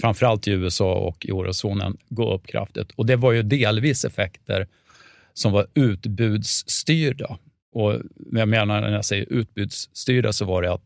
Framförallt 0.00 0.48
i 0.48 0.50
USA 0.50 0.94
och 0.94 1.26
i 1.26 1.30
eurozonen 1.30 1.96
gå 2.08 2.34
upp 2.34 2.46
kraftigt. 2.46 2.90
Och 2.96 3.06
det 3.06 3.16
var 3.16 3.32
ju 3.32 3.42
delvis 3.42 4.04
effekter 4.04 4.66
som 5.34 5.52
var 5.52 5.66
utbudsstyrda. 5.74 7.38
Och 7.72 8.00
jag 8.32 8.48
menar 8.48 8.80
när 8.80 8.92
jag 8.92 9.04
säger 9.04 9.32
utbudsstyrda 9.32 10.32
så 10.32 10.44
var 10.44 10.62
det 10.62 10.72
att 10.72 10.84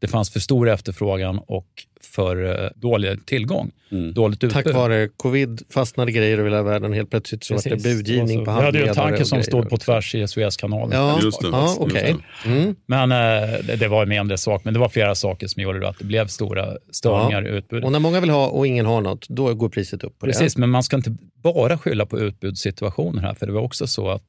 det 0.00 0.08
fanns 0.08 0.30
för 0.30 0.40
stor 0.40 0.68
efterfrågan 0.68 1.40
och 1.46 1.66
för 2.02 2.64
eh, 2.64 2.68
dålig 2.74 3.26
tillgång. 3.26 3.70
Dåligt 4.14 4.44
utbud. 4.44 4.52
Tack 4.52 4.74
vare 4.74 5.08
covid 5.08 5.62
fastnade 5.70 6.12
grejer 6.12 6.38
över 6.38 6.50
hela 6.50 6.62
världen. 6.62 6.92
Helt 6.92 7.10
plötsligt 7.10 7.44
så 7.44 7.54
var 7.54 7.62
det 7.62 7.70
Precis. 7.70 7.96
budgivning 7.96 8.38
Det 8.38 8.44
på 8.44 8.50
så. 8.50 8.58
Vi 8.58 8.64
hade 8.64 8.78
ju 8.78 8.82
en 8.82 8.88
handledare 8.88 9.08
tanke 9.10 9.22
och 9.22 9.28
som 9.28 9.42
stod 9.42 9.70
på 9.70 9.76
tvärs 9.76 10.14
i 10.14 10.28
Suezkanalen. 10.28 10.90
Ja, 10.92 11.18
Just 11.22 11.40
det. 11.40 11.48
ja 11.48 11.76
okej. 11.78 12.16
Mm. 12.46 12.74
Men 12.86 13.12
eh, 13.12 13.18
det, 13.66 13.76
det 13.76 13.88
var 13.88 14.02
en 14.02 14.08
mindre 14.08 14.38
sak, 14.38 14.64
men 14.64 14.74
det 14.74 14.80
var 14.80 14.88
flera 14.88 15.14
saker 15.14 15.46
som 15.46 15.62
gjorde 15.62 15.88
att 15.88 15.98
det 15.98 16.04
blev 16.04 16.26
stora 16.26 16.76
störningar 16.90 17.46
i 17.46 17.50
utbudet. 17.50 17.84
Och 17.84 17.92
när 17.92 17.98
många 17.98 18.20
vill 18.20 18.30
ha 18.30 18.46
och 18.46 18.66
ingen 18.66 18.86
har 18.86 19.00
något, 19.00 19.28
då 19.28 19.54
går 19.54 19.68
priset 19.68 20.04
upp 20.04 20.18
på 20.18 20.26
Precis, 20.26 20.56
men 20.56 20.70
man 20.70 20.82
ska 20.82 20.96
inte 20.96 21.16
bara 21.42 21.78
skylla 21.78 22.06
på 22.06 22.18
utbudssituationen 22.18 23.24
här, 23.24 23.34
för 23.34 23.46
det 23.46 23.52
var 23.52 23.62
också 23.62 23.86
så 23.86 24.08
att 24.10 24.22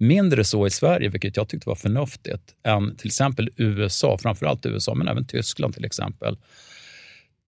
mindre 0.00 0.44
så 0.44 0.66
i 0.66 0.70
Sverige, 0.70 1.08
vilket 1.08 1.36
jag 1.36 1.48
tyckte 1.48 1.68
var 1.68 1.76
förnuftigt, 1.76 2.54
än 2.64 2.96
till 2.96 3.06
exempel 3.06 3.50
USA, 3.56 4.18
framförallt 4.18 4.66
USA, 4.66 4.94
men 4.94 5.08
även 5.08 5.26
Tyskland 5.26 5.74
till 5.74 5.84
exempel. 5.84 6.36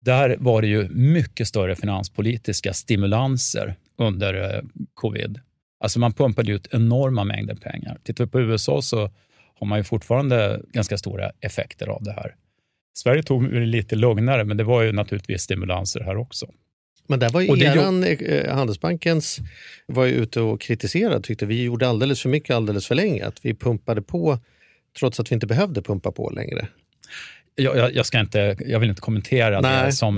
Där 0.04 0.36
var 0.38 0.62
det 0.62 0.68
ju 0.68 0.88
mycket 0.88 1.48
större 1.48 1.76
finanspolitiska 1.76 2.72
stimulanser 2.72 3.74
under 3.98 4.54
eh, 4.54 4.62
covid. 4.94 5.40
Alltså 5.80 5.98
man 5.98 6.12
pumpade 6.12 6.52
ut 6.52 6.68
enorma 6.70 7.24
mängder 7.24 7.54
pengar. 7.54 7.98
Tittar 8.02 8.24
vi 8.24 8.30
på 8.30 8.40
USA 8.40 8.82
så 8.82 9.10
har 9.54 9.66
man 9.66 9.78
ju 9.78 9.84
fortfarande 9.84 10.60
ganska 10.72 10.98
stora 10.98 11.30
effekter 11.40 11.86
av 11.86 12.02
det 12.02 12.12
här. 12.12 12.34
Sverige 12.94 13.22
tog 13.22 13.52
det 13.52 13.66
lite 13.66 13.96
lugnare, 13.96 14.44
men 14.44 14.56
det 14.56 14.64
var 14.64 14.82
ju 14.82 14.92
naturligtvis 14.92 15.42
stimulanser 15.42 16.00
här 16.00 16.16
också. 16.16 16.46
Men 17.06 17.18
där 17.18 17.28
var 17.28 17.40
ju 17.40 17.56
det 17.56 17.64
eran, 17.64 18.04
eh, 18.04 18.54
Handelsbankens 18.54 19.38
var 19.86 20.04
ju 20.04 20.12
ute 20.12 20.40
och 20.40 20.60
kritiserade, 20.60 21.22
tyckte 21.22 21.46
vi 21.46 21.62
gjorde 21.62 21.88
alldeles 21.88 22.22
för 22.22 22.28
mycket 22.28 22.56
alldeles 22.56 22.86
för 22.86 22.94
länge. 22.94 23.26
Att 23.26 23.44
vi 23.44 23.54
pumpade 23.54 24.02
på 24.02 24.38
trots 24.98 25.20
att 25.20 25.30
vi 25.30 25.34
inte 25.34 25.46
behövde 25.46 25.82
pumpa 25.82 26.12
på 26.12 26.30
längre. 26.30 26.68
Jag, 27.54 27.76
jag, 27.76 27.94
jag, 27.94 28.06
ska 28.06 28.20
inte, 28.20 28.56
jag 28.66 28.80
vill 28.80 28.88
inte 28.88 29.00
kommentera 29.00 29.60
Nej. 29.60 29.86
det 29.86 29.92
som 29.92 30.16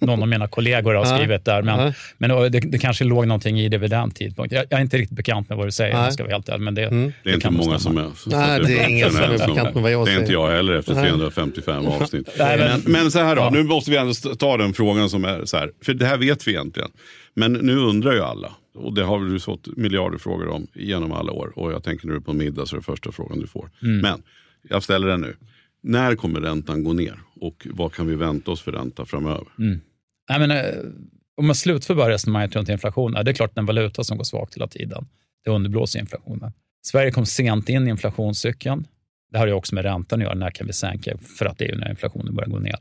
någon 0.00 0.22
av 0.22 0.28
mina 0.28 0.48
kollegor 0.48 0.94
har 0.94 1.04
skrivit 1.16 1.44
där, 1.44 1.62
men, 1.62 1.76
Nej. 1.78 1.94
men 2.18 2.30
det, 2.52 2.60
det 2.60 2.78
kanske 2.78 3.04
låg 3.04 3.26
någonting 3.26 3.60
i 3.60 3.68
det 3.68 3.78
vid 3.78 3.90
den 3.90 4.10
tidpunkten. 4.10 4.56
Jag, 4.56 4.66
jag 4.70 4.78
är 4.78 4.82
inte 4.82 4.96
riktigt 4.98 5.16
bekant 5.16 5.48
med 5.48 5.58
vad 5.58 5.66
du 5.66 5.72
säger, 5.72 5.94
Nej. 5.94 6.04
jag 6.04 6.12
ska 6.12 6.22
vara 6.24 6.32
helt 6.32 6.48
ärlig, 6.48 6.64
men 6.64 6.74
det, 6.74 6.82
Mm. 6.86 7.12
Det 7.24 7.30
är 7.30 7.34
inte 7.34 7.50
många 7.50 7.78
stämma. 7.78 7.78
som 7.78 7.98
är. 7.98 8.10
så 8.16 8.30
Nej, 8.30 8.60
det 8.66 8.78
är 8.84 8.88
ingen 8.88 9.10
som 9.10 9.20
är 9.22 9.28
bekant 9.48 9.74
med 9.74 9.82
vad 9.82 9.92
jag 9.92 10.06
Det 10.06 10.10
är 10.10 10.14
inte 10.14 10.26
säger. 10.26 10.40
jag 10.40 10.50
heller 10.56 10.72
efter 10.78 10.94
Nej. 10.94 11.08
355 11.10 11.86
avsnitt. 12.00 12.28
Nej, 12.38 12.58
men- 12.58 12.80
men, 12.84 12.92
men 12.92 13.10
så 13.10 13.18
här 13.18 13.36
då, 13.36 13.42
Ja. 13.42 13.50
nu 13.50 13.62
måste 13.62 13.90
vi 13.90 13.96
ändå 13.96 14.12
ta 14.14 14.56
den 14.56 14.72
frågan 14.72 15.10
som 15.10 15.24
är 15.24 15.44
så 15.44 15.56
här. 15.56 15.70
För 15.84 15.94
det 15.94 16.06
här 16.06 16.16
vet 16.18 16.48
vi 16.48 16.50
egentligen. 16.52 16.88
Men 17.34 17.52
nu 17.52 17.76
undrar 17.76 18.12
ju 18.12 18.20
alla. 18.20 18.52
Och 18.74 18.94
det 18.94 19.02
har 19.04 19.20
du 19.20 19.40
fått 19.40 19.76
miljarder 19.76 20.18
frågor 20.18 20.48
om 20.48 20.66
genom 20.74 21.12
alla 21.12 21.32
år. 21.32 21.52
Och 21.56 21.72
jag 21.72 21.82
tänker 21.84 22.06
nu 22.06 22.20
på 22.20 22.30
en 22.30 22.36
middag 22.38 22.66
så 22.66 22.76
är 22.76 22.80
det 22.80 22.84
första 22.84 23.12
frågan 23.12 23.40
du 23.40 23.46
får. 23.46 23.70
Mm. 23.82 23.98
Men 23.98 24.22
jag 24.68 24.82
ställer 24.82 25.08
den 25.08 25.20
nu. 25.20 25.36
När 25.82 26.14
kommer 26.14 26.40
räntan 26.40 26.84
gå 26.84 26.92
ner? 26.92 27.20
Och 27.40 27.66
vad 27.70 27.92
kan 27.92 28.06
vi 28.06 28.14
vänta 28.14 28.50
oss 28.50 28.62
för 28.62 28.72
ränta 28.72 29.04
framöver? 29.04 29.46
Mm. 29.58 29.80
Jag 30.28 30.40
menar, 30.40 30.56
eh, 30.56 30.62
om 31.36 31.46
man 31.46 31.54
slutför 31.54 31.94
bara 31.94 32.10
resonemanget 32.10 32.56
runt 32.56 32.68
inflationen, 32.68 33.24
det 33.24 33.30
är 33.30 33.34
klart 33.34 33.58
en 33.58 33.66
valuta 33.66 34.04
som 34.04 34.16
går 34.16 34.24
svagt 34.24 34.56
hela 34.56 34.68
tiden. 34.68 35.06
Det 35.44 35.50
underblåser 35.50 35.98
inflationen. 35.98 36.52
Sverige 36.82 37.10
kom 37.10 37.26
sent 37.26 37.68
in 37.68 37.86
i 37.86 37.90
inflationscykeln. 37.90 38.86
Det 39.32 39.38
har 39.38 39.46
ju 39.46 39.52
också 39.52 39.74
med 39.74 39.84
räntan 39.84 40.18
att 40.20 40.24
göra. 40.24 40.34
När 40.34 40.50
kan 40.50 40.66
vi 40.66 40.72
sänka? 40.72 41.18
För 41.38 41.46
att 41.46 41.58
det 41.58 41.64
är 41.64 41.68
ju 41.68 41.78
när 41.78 41.90
inflationen 41.90 42.34
börjar 42.34 42.50
gå 42.50 42.58
ner. 42.58 42.76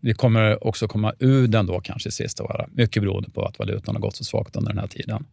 Vi 0.00 0.14
kommer 0.14 0.66
också 0.66 0.88
komma 0.88 1.12
ur 1.18 1.46
den 1.46 1.66
då 1.66 1.80
kanske 1.80 2.08
i 2.08 2.12
sista 2.12 2.44
året. 2.44 2.66
Mycket 2.72 3.02
beroende 3.02 3.30
på 3.30 3.44
att 3.44 3.58
valutan 3.58 3.94
har 3.94 4.02
gått 4.02 4.16
så 4.16 4.24
svagt 4.24 4.56
under 4.56 4.70
den 4.70 4.78
här 4.78 4.86
tiden. 4.86 5.26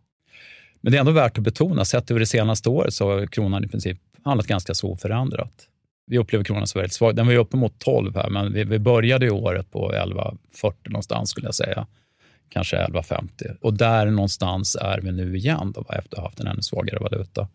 Men 0.82 0.92
det 0.92 0.98
är 0.98 1.00
ändå 1.00 1.12
värt 1.12 1.38
att 1.38 1.44
betona, 1.44 1.86
sett 1.86 2.12
över 2.12 2.20
det 2.20 2.26
senaste 2.26 2.70
året 2.70 2.94
så 2.94 3.12
har 3.12 3.28
kronan 3.28 3.64
i 3.64 3.68
princip 3.68 3.98
handlat 4.24 4.48
ganska 4.48 4.74
så 4.74 4.90
oförändrat. 4.92 5.69
Vi 6.10 6.18
upplever 6.18 6.44
kronan 6.44 6.68
som 6.68 6.80
väldigt 6.80 6.94
svag. 6.94 7.16
Den 7.16 7.26
var 7.26 7.34
ju 7.34 7.40
uppemot 7.40 7.80
12 7.80 8.16
här, 8.16 8.30
men 8.30 8.54
vi, 8.54 8.64
vi 8.64 8.80
började 8.80 9.26
ju 9.26 9.32
året 9.32 9.72
på 9.72 9.92
11,40 9.92 10.74
någonstans 10.84 11.30
skulle 11.30 11.48
jag 11.48 11.56
säga. 11.56 11.88
Kanske 12.50 12.78
11,50. 12.78 13.58
Och 13.62 13.74
där 13.74 14.06
någonstans 14.06 14.78
är 14.82 15.00
vi 15.02 15.12
nu 15.12 15.38
igen 15.38 15.72
då, 15.76 15.86
efter 15.90 16.00
att 16.00 16.18
ha 16.18 16.24
haft 16.24 16.40
en 16.40 16.48
ännu 16.48 16.62
svagare 16.62 17.00
valuta. 17.00 17.48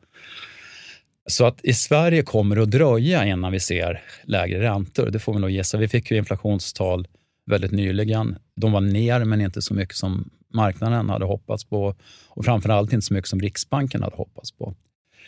Så 1.27 1.47
att 1.47 1.65
i 1.65 1.75
Sverige 1.75 2.23
kommer 2.23 2.57
det 2.57 2.63
att 2.63 2.71
dröja 2.71 3.25
innan 3.25 3.53
vi 3.53 3.61
ser 3.61 4.03
lägre 4.23 4.63
räntor. 4.63 5.11
Det 5.11 5.19
får 5.19 5.35
vi 5.35 5.41
nog 5.41 5.51
gissa. 5.51 5.79
Vi 5.79 5.89
fick 5.89 6.11
ju 6.11 6.17
inflationstal 6.17 7.09
väldigt 7.47 7.73
nyligen. 7.73 8.37
De 8.57 8.73
var 8.73 8.81
ner, 8.81 9.25
men 9.25 9.41
inte 9.41 9.63
så 9.63 9.75
mycket 9.75 9.97
som 9.97 10.31
marknaden 10.55 11.11
hade 11.11 11.25
hoppats 11.25 11.65
på. 11.65 11.95
Och 12.29 12.45
framförallt 12.45 12.93
inte 12.93 13.07
så 13.07 13.15
mycket 13.15 13.29
som 13.31 13.41
Riksbanken 13.41 14.03
hade 14.03 14.17
hoppats 14.17 14.53
på. 14.53 14.75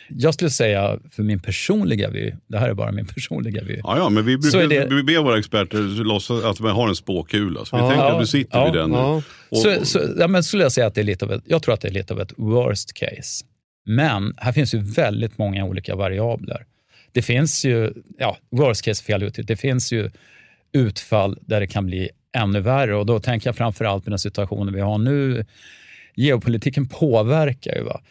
Jag 0.09 0.33
skulle 0.33 0.49
säga, 0.49 0.99
för 1.11 1.23
min 1.23 1.39
personliga 1.39 2.09
vy, 2.09 2.31
det 2.47 2.57
här 2.59 2.69
är 2.69 2.73
bara 2.73 2.91
min 2.91 3.05
personliga 3.15 3.63
vy. 3.63 3.79
Ja, 3.83 3.97
ja, 3.97 4.09
men 4.09 4.25
vi 4.25 4.37
brukar 4.37 4.67
det- 4.67 4.95
vi 4.95 5.03
ber 5.03 5.23
våra 5.23 5.39
experter 5.39 6.03
låtsas 6.03 6.43
att 6.43 6.59
vi 6.59 6.67
har 6.69 6.87
en 6.89 6.95
spåkula. 6.95 7.65
Så 7.65 7.75
vi 7.75 7.81
Ja. 7.83 7.89
tänker 7.89 8.05
att 8.05 8.19
du 8.19 8.27
sitter 8.27 8.57
ja, 8.59 8.65
vid 8.65 8.73
den. 8.73 8.91
Ja. 8.91 9.21
Och, 9.49 9.57
Så, 9.57 9.85
så, 9.85 9.99
ja, 10.19 10.27
men 10.27 10.43
skulle 10.43 10.63
jag 10.63 10.71
säga 10.71 10.87
att 10.87 10.95
det 10.95 11.01
är 11.01 11.05
lite 11.05 11.25
av 11.25 11.31
ett, 11.31 11.43
jag 11.45 11.63
tror 11.63 11.73
att 11.73 11.81
det 11.81 11.87
är 11.87 11.91
lite 11.93 12.13
av 12.13 12.21
ett 12.21 12.33
worst 12.37 12.93
case. 12.93 13.45
Men 13.85 14.33
här 14.37 14.51
finns 14.51 14.73
ju 14.73 14.79
väldigt 14.79 15.37
många 15.37 15.65
olika 15.65 15.95
variabler. 15.95 16.65
Det 17.11 17.21
finns 17.21 17.65
ju, 17.65 17.93
ja, 18.19 18.37
worst 18.51 18.85
case 18.85 19.03
fel 19.03 19.23
uttryck, 19.23 19.47
det 19.47 19.55
finns 19.55 19.91
ju 19.93 20.09
utfall 20.73 21.37
där 21.41 21.59
det 21.59 21.67
kan 21.67 21.85
bli 21.85 22.09
ännu 22.37 22.59
värre 22.59 22.95
och 22.95 23.05
då 23.05 23.19
tänker 23.19 23.47
jag 23.47 23.55
framför 23.55 23.85
allt 23.85 24.03
på 24.03 24.09
den 24.09 24.19
situationen 24.19 24.73
vi 24.73 24.81
har 24.81 24.97
nu. 24.97 25.45
Geopolitiken 26.15 26.87
påverkar 26.87 27.75
ju. 27.75 27.83
Va? 27.83 28.01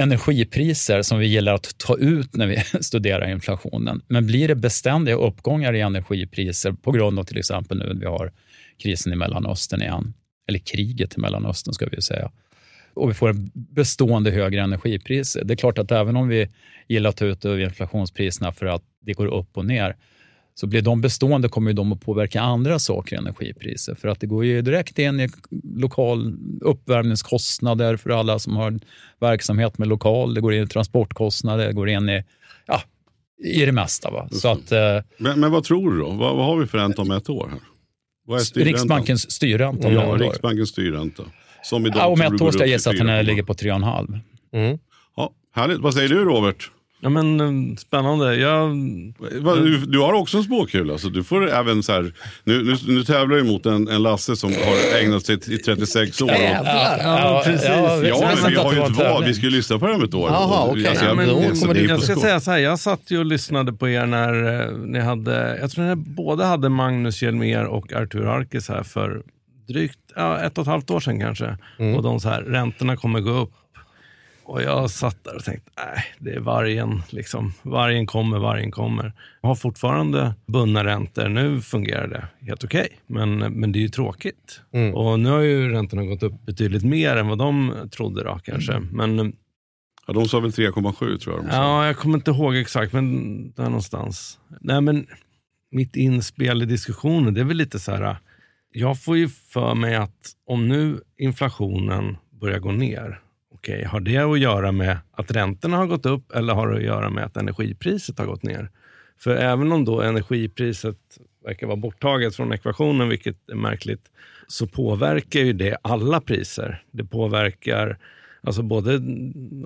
Energipriser 0.00 1.02
som 1.02 1.18
vi 1.18 1.26
gillar 1.26 1.54
att 1.54 1.78
ta 1.78 1.96
ut 1.96 2.36
när 2.36 2.46
vi 2.46 2.56
studerar 2.80 3.30
inflationen. 3.30 4.02
Men 4.08 4.26
blir 4.26 4.48
det 4.48 4.54
beständiga 4.54 5.14
uppgångar 5.14 5.74
i 5.74 5.80
energipriser 5.80 6.72
på 6.72 6.92
grund 6.92 7.18
av 7.18 7.24
till 7.24 7.38
exempel 7.38 7.78
nu 7.78 7.86
när 7.86 8.00
vi 8.00 8.06
har 8.06 8.32
krisen 8.82 9.12
i 9.12 9.16
Mellanöstern 9.16 9.82
igen, 9.82 10.14
eller 10.48 10.58
kriget 10.58 11.16
i 11.16 11.20
Mellanöstern 11.20 11.74
ska 11.74 11.86
vi 11.86 12.02
säga. 12.02 12.30
Och 12.94 13.10
vi 13.10 13.14
får 13.14 13.34
bestående 13.74 14.30
högre 14.30 14.60
energipriser. 14.60 15.44
Det 15.44 15.54
är 15.54 15.56
klart 15.56 15.78
att 15.78 15.92
även 15.92 16.16
om 16.16 16.28
vi 16.28 16.48
gillar 16.88 17.10
att 17.10 17.16
ta 17.16 17.24
ut 17.24 17.44
inflationspriserna 17.44 18.52
för 18.52 18.66
att 18.66 18.82
det 19.00 19.12
går 19.12 19.26
upp 19.26 19.56
och 19.56 19.64
ner, 19.64 19.96
så 20.60 20.66
blir 20.66 20.82
de 20.82 21.00
bestående 21.00 21.48
kommer 21.48 21.70
ju 21.70 21.74
de 21.74 21.92
att 21.92 22.00
påverka 22.00 22.40
andra 22.40 22.78
saker 22.78 23.16
i 23.16 23.18
energipriser. 23.18 23.94
För 23.94 24.08
att 24.08 24.20
det 24.20 24.26
går 24.26 24.44
ju 24.44 24.62
direkt 24.62 24.98
in 24.98 25.20
i 25.20 25.28
lokal 25.76 26.36
uppvärmningskostnader 26.60 27.96
för 27.96 28.10
alla 28.10 28.38
som 28.38 28.56
har 28.56 28.80
verksamhet 29.20 29.78
med 29.78 29.88
lokal. 29.88 30.34
Det 30.34 30.40
går 30.40 30.54
in 30.54 30.62
i 30.62 30.66
transportkostnader, 30.66 31.66
det 31.66 31.72
går 31.72 31.88
in 31.88 32.08
i, 32.08 32.24
ja, 32.66 32.82
i 33.44 33.64
det 33.66 33.72
mesta. 33.72 34.10
Va? 34.10 34.28
Så 34.32 34.48
att, 34.48 34.72
eh, 34.72 34.78
Men, 35.18 35.40
men 35.40 35.50
vad 35.50 35.64
tror 35.64 35.92
du 35.92 35.98
då? 35.98 36.10
Vad, 36.10 36.36
vad 36.36 36.46
har 36.46 36.56
vi 36.56 36.66
för 36.66 36.78
ränta 36.78 37.02
om 37.02 37.10
ett 37.10 37.30
år? 37.30 37.48
Här? 37.50 37.60
Vad 38.26 38.40
är 38.40 38.44
styrräntan? 38.44 38.72
Riksbankens 38.72 39.30
styrränta. 39.30 39.92
Ja. 39.92 40.16
Riksbankens 40.18 40.68
styrränta. 40.68 41.22
Som 41.62 41.86
idag 41.86 41.98
Ja, 42.02 42.06
om 42.06 42.20
ett 42.20 42.40
år 42.40 42.50
ska 42.50 42.60
jag 42.60 42.68
gissa 42.68 42.90
att 42.90 42.96
den 42.96 43.06
4,5. 43.06 43.22
ligger 43.22 43.42
på 43.42 43.54
3,5. 43.54 44.20
Mm. 44.52 44.78
Ja, 45.16 45.32
härligt. 45.54 45.78
Vad 45.78 45.94
säger 45.94 46.08
du 46.08 46.24
Robert? 46.24 46.70
Ja, 47.02 47.08
men 47.08 47.76
spännande. 47.76 48.36
Jag, 48.36 48.68
Va, 49.40 49.54
Du, 49.54 49.78
du 49.78 49.98
har 49.98 50.12
också 50.12 50.36
en 50.36 50.42
spåkula, 50.44 50.98
så 50.98 51.08
du 51.08 51.24
får 51.24 51.50
även 51.50 51.82
så 51.82 51.92
här, 51.92 52.12
nu, 52.44 52.62
nu, 52.64 52.76
nu 52.86 53.04
tävlar 53.04 53.36
du 53.36 53.42
mot 53.44 53.66
en, 53.66 53.88
en 53.88 54.02
Lasse 54.02 54.36
som 54.36 54.52
har 54.52 55.00
ägnat 55.02 55.26
sig 55.26 55.34
i 55.54 55.58
36 55.58 56.20
år. 56.22 56.26
Och, 56.30 56.32
Ja, 56.32 57.42
precis. 57.44 57.68
ja, 57.68 57.96
visst, 57.96 58.20
men 58.42 58.50
vi 58.52 58.56
har 58.56 58.72
ju 58.72 58.80
ett 58.80 58.96
val, 58.96 59.24
vi 59.24 59.34
ska 59.34 59.44
ju 59.44 59.50
lyssna 59.50 59.78
på 59.78 59.86
det 59.86 59.94
om 59.94 60.02
ett 60.04 60.14
år. 60.14 60.28
Jaha, 60.30 60.62
Och- 60.62 60.70
okej. 60.70 60.86
alltså, 60.86 61.04
jag- 61.04 61.12
Ja, 61.12 61.16
men 61.16 61.28
då 61.28 61.54
så 61.54 61.60
kommer 61.60 61.74
det 61.74 61.80
är 61.80 61.82
det- 61.82 61.88
på 61.88 61.94
jag 61.94 62.02
ska 62.02 62.16
säga 62.16 62.40
så 62.40 62.50
här, 62.50 62.58
jag 62.58 62.78
satt 62.78 63.00
ju 63.10 63.18
och 63.18 63.24
lyssnade 63.26 63.72
på 63.72 63.88
er 63.88 64.06
när 64.06 64.60
eh, 64.68 64.76
ni 64.76 64.98
hade, 65.00 65.58
jag 65.60 65.70
tror 65.70 65.84
ni 65.84 65.94
båda 65.96 66.44
hade 66.44 66.68
Magnus 66.68 67.22
Hjelmér 67.22 67.64
och 67.64 67.92
Artur 67.92 68.26
Arkes 68.26 68.68
här 68.68 68.82
för 68.82 69.22
drygt 69.68 69.98
ja, 70.16 70.38
ett 70.38 70.58
och 70.58 70.62
ett 70.62 70.68
halvt 70.68 70.90
år 70.90 71.00
sedan 71.00 71.20
kanske. 71.20 71.56
Och 71.96 72.02
de 72.02 72.20
så 72.20 72.28
här, 72.28 72.42
räntorna 72.42 72.96
kommer 72.96 73.20
gå 73.20 73.30
upp. 73.30 73.52
Och 74.50 74.62
jag 74.62 74.90
satt 74.90 75.24
där 75.24 75.36
och 75.36 75.44
tänkte, 75.44 75.70
nej, 75.76 76.04
det 76.18 76.30
är 76.30 76.40
vargen. 76.40 77.02
Liksom. 77.10 77.52
Vargen 77.62 78.06
kommer, 78.06 78.38
vargen 78.38 78.70
kommer. 78.70 79.12
Jag 79.40 79.48
har 79.48 79.54
fortfarande 79.54 80.34
bundna 80.46 80.84
räntor. 80.84 81.28
Nu 81.28 81.60
fungerar 81.60 82.08
det 82.08 82.46
helt 82.46 82.64
okej, 82.64 82.88
men, 83.06 83.38
men 83.38 83.72
det 83.72 83.78
är 83.78 83.80
ju 83.80 83.88
tråkigt. 83.88 84.60
Och 84.94 85.20
nu 85.20 85.30
har 85.30 85.40
ju 85.40 85.68
räntorna 85.68 86.04
gått 86.04 86.22
upp 86.22 86.46
betydligt 86.46 86.84
mer 86.84 87.16
än 87.16 87.28
vad 87.28 87.38
de 87.38 87.74
trodde 87.90 88.24
då 88.24 88.40
kanske. 88.44 88.80
Men 88.92 89.32
Ja, 90.06 90.12
de 90.12 90.28
sa 90.28 90.40
väl 90.40 90.50
3,7 90.50 91.18
tror 91.18 91.36
jag. 91.36 91.44
Ja, 91.54 91.86
jag 91.86 91.96
kommer 91.96 92.18
inte 92.18 92.30
ihåg 92.30 92.56
exakt, 92.56 92.92
men 92.92 93.52
där 93.52 93.64
någonstans. 93.64 94.38
Nej, 94.60 94.80
men 94.80 95.06
mitt 95.70 95.96
inspel 95.96 96.62
i 96.62 96.66
diskussionen, 96.66 97.34
det 97.34 97.40
är 97.40 97.44
väl 97.44 97.56
lite 97.56 97.78
så 97.78 97.92
här. 97.92 98.16
Jag 98.72 99.02
får 99.02 99.16
ju 99.16 99.28
för 99.28 99.74
mig 99.74 99.94
att 99.94 100.32
om 100.46 100.68
nu 100.68 101.00
inflationen 101.18 102.16
börjar 102.40 102.58
gå 102.58 102.72
ner, 102.72 103.20
okej, 103.60 103.84
har 103.84 104.00
det 104.00 104.16
att 104.18 104.40
göra 104.40 104.72
med 104.72 104.98
att 105.12 105.30
räntorna 105.30 105.76
har 105.76 105.86
gått 105.86 106.06
upp 106.06 106.32
eller 106.32 106.54
har 106.54 106.68
det 106.68 106.76
att 106.76 106.82
göra 106.82 107.10
med 107.10 107.24
att 107.24 107.36
energipriset 107.36 108.18
har 108.18 108.26
gått 108.26 108.42
ner? 108.42 108.70
För 109.18 109.36
även 109.36 109.72
om 109.72 109.84
då 109.84 110.00
energipriset 110.00 110.96
verkar 111.44 111.66
vara 111.66 111.76
borttaget 111.76 112.36
från 112.36 112.52
ekvationen, 112.52 113.08
vilket 113.08 113.50
är 113.50 113.54
märkligt, 113.54 114.10
så 114.46 114.66
påverkar 114.66 115.40
ju 115.40 115.52
det 115.52 115.76
alla 115.82 116.20
priser. 116.20 116.82
Det 116.90 117.04
påverkar 117.04 117.98
Alltså 118.42 118.62
både, 118.62 118.94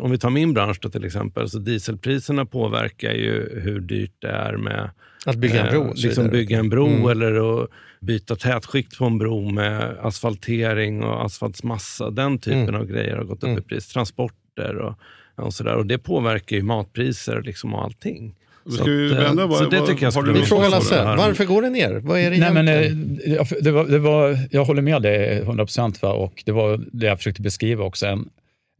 om 0.00 0.08
vi 0.10 0.18
tar 0.18 0.30
min 0.30 0.54
bransch 0.54 0.78
då 0.82 0.88
till 0.88 1.04
exempel, 1.04 1.48
så 1.50 1.58
dieselpriserna 1.58 2.46
påverkar 2.46 3.12
ju 3.12 3.60
hur 3.62 3.80
dyrt 3.80 4.12
det 4.18 4.28
är 4.28 4.56
med 4.56 4.90
Att 5.26 5.36
bygga 5.36 5.60
en 5.66 5.70
bro. 5.72 5.82
eh, 5.84 5.88
och 5.90 5.98
så 5.98 6.06
liksom 6.06 6.28
bygga 6.28 6.58
en 6.58 6.68
bro 6.68 6.86
Mm. 6.86 7.08
eller 7.10 7.62
att 7.62 7.68
byta 8.00 8.36
tätskikt 8.36 8.98
på 8.98 9.04
en 9.04 9.18
bro 9.18 9.50
med 9.50 9.96
asfaltering 10.02 11.02
och 11.02 11.24
asfaltsmassa. 11.24 12.10
Den 12.10 12.38
typen 12.38 12.62
Mm. 12.68 12.74
av 12.80 12.86
grejer 12.86 13.16
har 13.16 13.24
gått 13.24 13.38
upp 13.38 13.44
Mm. 13.48 13.58
i 13.58 13.62
pris. 13.62 13.88
Transporter 13.88 14.76
och, 14.76 14.94
och 15.36 15.54
sådär. 15.54 15.74
Och 15.76 15.86
det 15.86 15.98
påverkar 15.98 16.56
ju 16.56 16.62
matpriser 16.62 17.42
liksom 17.42 17.74
och 17.74 17.84
allting. 17.84 18.34
Ska 18.70 18.84
vi 18.84 19.06
att, 19.12 19.18
eh, 19.18 19.24
vända? 19.24 19.46
Vad- 19.46 19.58
så 19.58 19.68
det 19.70 19.86
tycker 19.86 20.02
jag 20.06 20.12
skulle 20.12 20.32
Vi 20.32 20.42
frågar 20.42 20.70
Lasse, 20.70 21.04
varför 21.04 21.44
går 21.44 21.62
det 21.62 21.70
ner? 21.70 22.00
Vad 22.04 22.18
är 22.20 22.30
det 22.30 22.36
Nej, 22.38 22.52
men, 22.54 22.68
eh, 22.68 23.32
jag- 23.34 23.46
det 23.60 23.70
var, 23.70 23.84
det 23.84 23.98
var, 23.98 24.38
jag 24.50 24.64
håller 24.64 24.82
med 24.82 25.02
dig 25.02 25.42
100 25.42 25.64
procent. 25.64 25.98
Och 26.02 26.42
det 26.46 26.52
var 26.52 26.80
det 26.92 27.06
jag 27.06 27.18
försökte 27.18 27.42
beskriva 27.42 27.84
också. 27.84 28.06
En, 28.06 28.28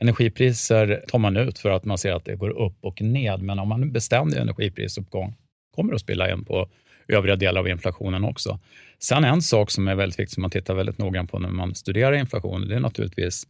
energipriser 0.01 1.05
tar 1.09 1.19
man 1.19 1.37
ut 1.37 1.59
för 1.59 1.71
att 1.71 1.85
man 1.85 1.99
ser 1.99 2.13
att 2.13 2.25
det 2.25 2.37
går 2.37 2.51
upp 2.51 2.77
och 2.81 3.03
ned. 3.03 3.43
Men 3.43 3.59
om 3.59 3.69
man 3.69 3.81
nu 3.81 3.87
bestämde 3.87 4.41
energiprisuppgång 4.41 5.35
kommer 5.75 5.91
det 5.91 5.95
att 5.95 6.01
spilla 6.01 6.33
in 6.33 6.45
på 6.45 6.69
övriga 7.09 7.37
delar 7.37 7.61
av 7.61 7.69
inflationen 7.69 8.25
också. 8.25 8.59
Sen 8.99 9.25
en 9.25 9.43
sak 9.43 9.71
som 9.71 9.89
är 9.89 9.95
väldigt 9.95 10.19
viktig, 10.19 10.35
som 10.35 10.41
man 10.41 10.51
tittar 10.51 10.75
väldigt 10.75 10.99
noggrant 10.99 11.31
på 11.31 11.39
när 11.39 11.49
man 11.49 11.75
studerar 11.75 12.13
inflation, 12.13 12.69
det 12.69 12.75
är 12.75 12.81
naturligtvis 12.81 13.47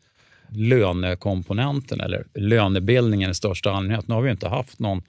lönekomponenten 0.49 2.01
eller 2.01 2.27
lönebildningen 2.35 3.31
i 3.31 3.35
största 3.35 3.71
allmänhet. 3.71 4.09
Nu 4.09 4.15
har 4.15 4.23
vi 4.23 4.31
inte 4.31 4.49
haft 4.49 4.79
någon 4.79 5.03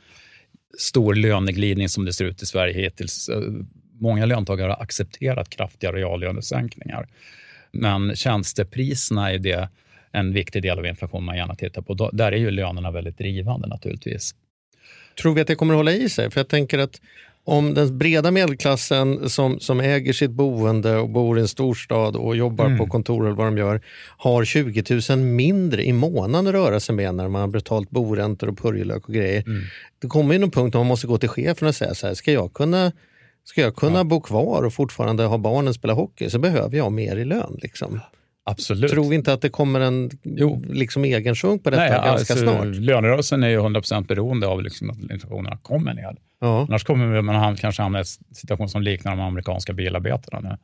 stor 0.77 1.15
löneglidning 1.15 1.89
som 1.89 2.05
det 2.05 2.13
ser 2.13 2.25
ut 2.25 2.41
i 2.41 2.45
Sverige 2.45 2.73
hittills. 2.73 3.29
Eh, 3.29 3.41
många 3.99 4.25
löntagare 4.25 4.71
har 4.71 4.81
accepterat 4.81 5.49
kraftiga 5.49 5.91
reallönesänkningar. 5.91 7.07
Men 7.71 8.15
tjänstepriserna 8.15 9.31
är 9.31 9.39
det 9.39 9.69
en 10.15 10.33
viktig 10.33 10.61
del 10.61 10.79
av 10.79 10.85
inflationen 10.85 11.23
man 11.25 11.37
gärna 11.37 11.55
tittar 11.55 11.81
på. 11.81 11.93
Då- 11.93 12.09
Där 12.13 12.31
är 12.31 12.37
ju 12.37 12.51
lönerna 12.51 12.91
väldigt 12.91 13.17
drivande 13.17 13.67
naturligtvis. 13.67 14.35
Tror 15.21 15.33
vi 15.33 15.41
att 15.41 15.47
det 15.47 15.55
kommer 15.55 15.73
att 15.73 15.77
hålla 15.77 15.91
i 15.93 16.09
sig? 16.09 16.31
För 16.31 16.39
jag 16.39 16.47
tänker 16.47 16.79
att 16.79 17.01
om 17.47 17.73
den 17.73 17.97
breda 17.97 18.31
medelklassen 18.31 19.29
som, 19.29 19.59
som 19.59 19.79
äger 19.79 20.13
sitt 20.13 20.31
boende 20.31 20.95
och 20.97 21.09
bor 21.09 21.37
i 21.37 21.41
en 21.41 21.47
storstad 21.47 22.15
och 22.15 22.35
jobbar 22.35 22.65
Mm. 22.65 22.77
på 22.77 22.87
kontor 22.87 23.25
eller 23.25 23.35
vad 23.35 23.47
de 23.47 23.57
gör 23.57 23.81
har 24.17 24.45
20 24.45 24.83
000 25.09 25.19
mindre 25.19 25.83
i 25.85 25.93
månaden 25.93 26.47
att 26.47 26.53
röra 26.53 26.79
sig 26.79 26.95
med 26.95 27.15
när 27.15 27.27
man 27.27 27.41
har 27.41 27.47
betalt 27.47 27.89
boräntor 27.89 28.49
och 28.49 28.57
purjolök 28.57 29.07
och 29.07 29.13
grejer. 29.13 29.43
Mm. 29.47 29.61
Det 30.01 30.07
kommer 30.07 30.33
ju 30.33 30.39
någon 30.39 30.51
punkt 30.51 30.73
när 30.73 30.79
man 30.79 30.87
måste 30.87 31.07
gå 31.07 31.17
till 31.17 31.29
chefen 31.29 31.67
och 31.67 31.75
säga 31.75 31.95
så 31.95 32.07
här, 32.07 32.13
ska 32.13 32.31
jag 32.31 32.53
kunna 32.53 32.91
Ska 33.43 33.61
jag 33.61 33.75
kunna 33.75 34.03
bo 34.03 34.21
kvar 34.21 34.63
och 34.63 34.73
fortfarande 34.73 35.23
ha 35.23 35.37
barnen 35.37 35.73
spela 35.73 35.93
hockey 35.93 36.29
så 36.29 36.39
behöver 36.39 36.77
jag 36.77 36.91
mer 36.91 37.15
i 37.17 37.25
lön. 37.25 37.59
Liksom. 37.61 37.99
Absolut. 38.47 38.91
Tror 38.91 39.09
vi 39.09 39.15
inte 39.15 39.33
att 39.33 39.41
det 39.41 39.49
kommer 39.49 39.79
en 39.79 40.09
Jo. 40.23 40.63
liksom, 40.69 41.05
egen 41.05 41.35
sjunk 41.35 41.63
på 41.63 41.69
detta 41.69 41.81
Nej, 41.81 41.91
ganska 41.91 42.09
alltså, 42.33 42.37
snart? 42.37 42.65
Lönerörelsen 42.65 43.43
är 43.43 43.49
ju 43.49 43.55
100 43.55 43.81
beroende 44.07 44.47
av 44.47 44.63
liksom 44.63 44.89
att 44.89 44.97
inflationen 44.97 45.57
kommer 45.57 45.93
ner. 45.93 46.17
Ja. 46.41 46.65
Annars 46.69 46.83
kommer 46.83 47.21
man 47.21 47.55
kanske 47.55 47.81
hamna 47.81 47.99
i 47.99 48.01
en 48.01 48.35
situation 48.35 48.69
som 48.69 48.81
liknar 48.81 49.11
de 49.15 49.21
amerikanska 49.21 49.73
bilarbetarna 49.73 50.49
nu. 50.49 50.57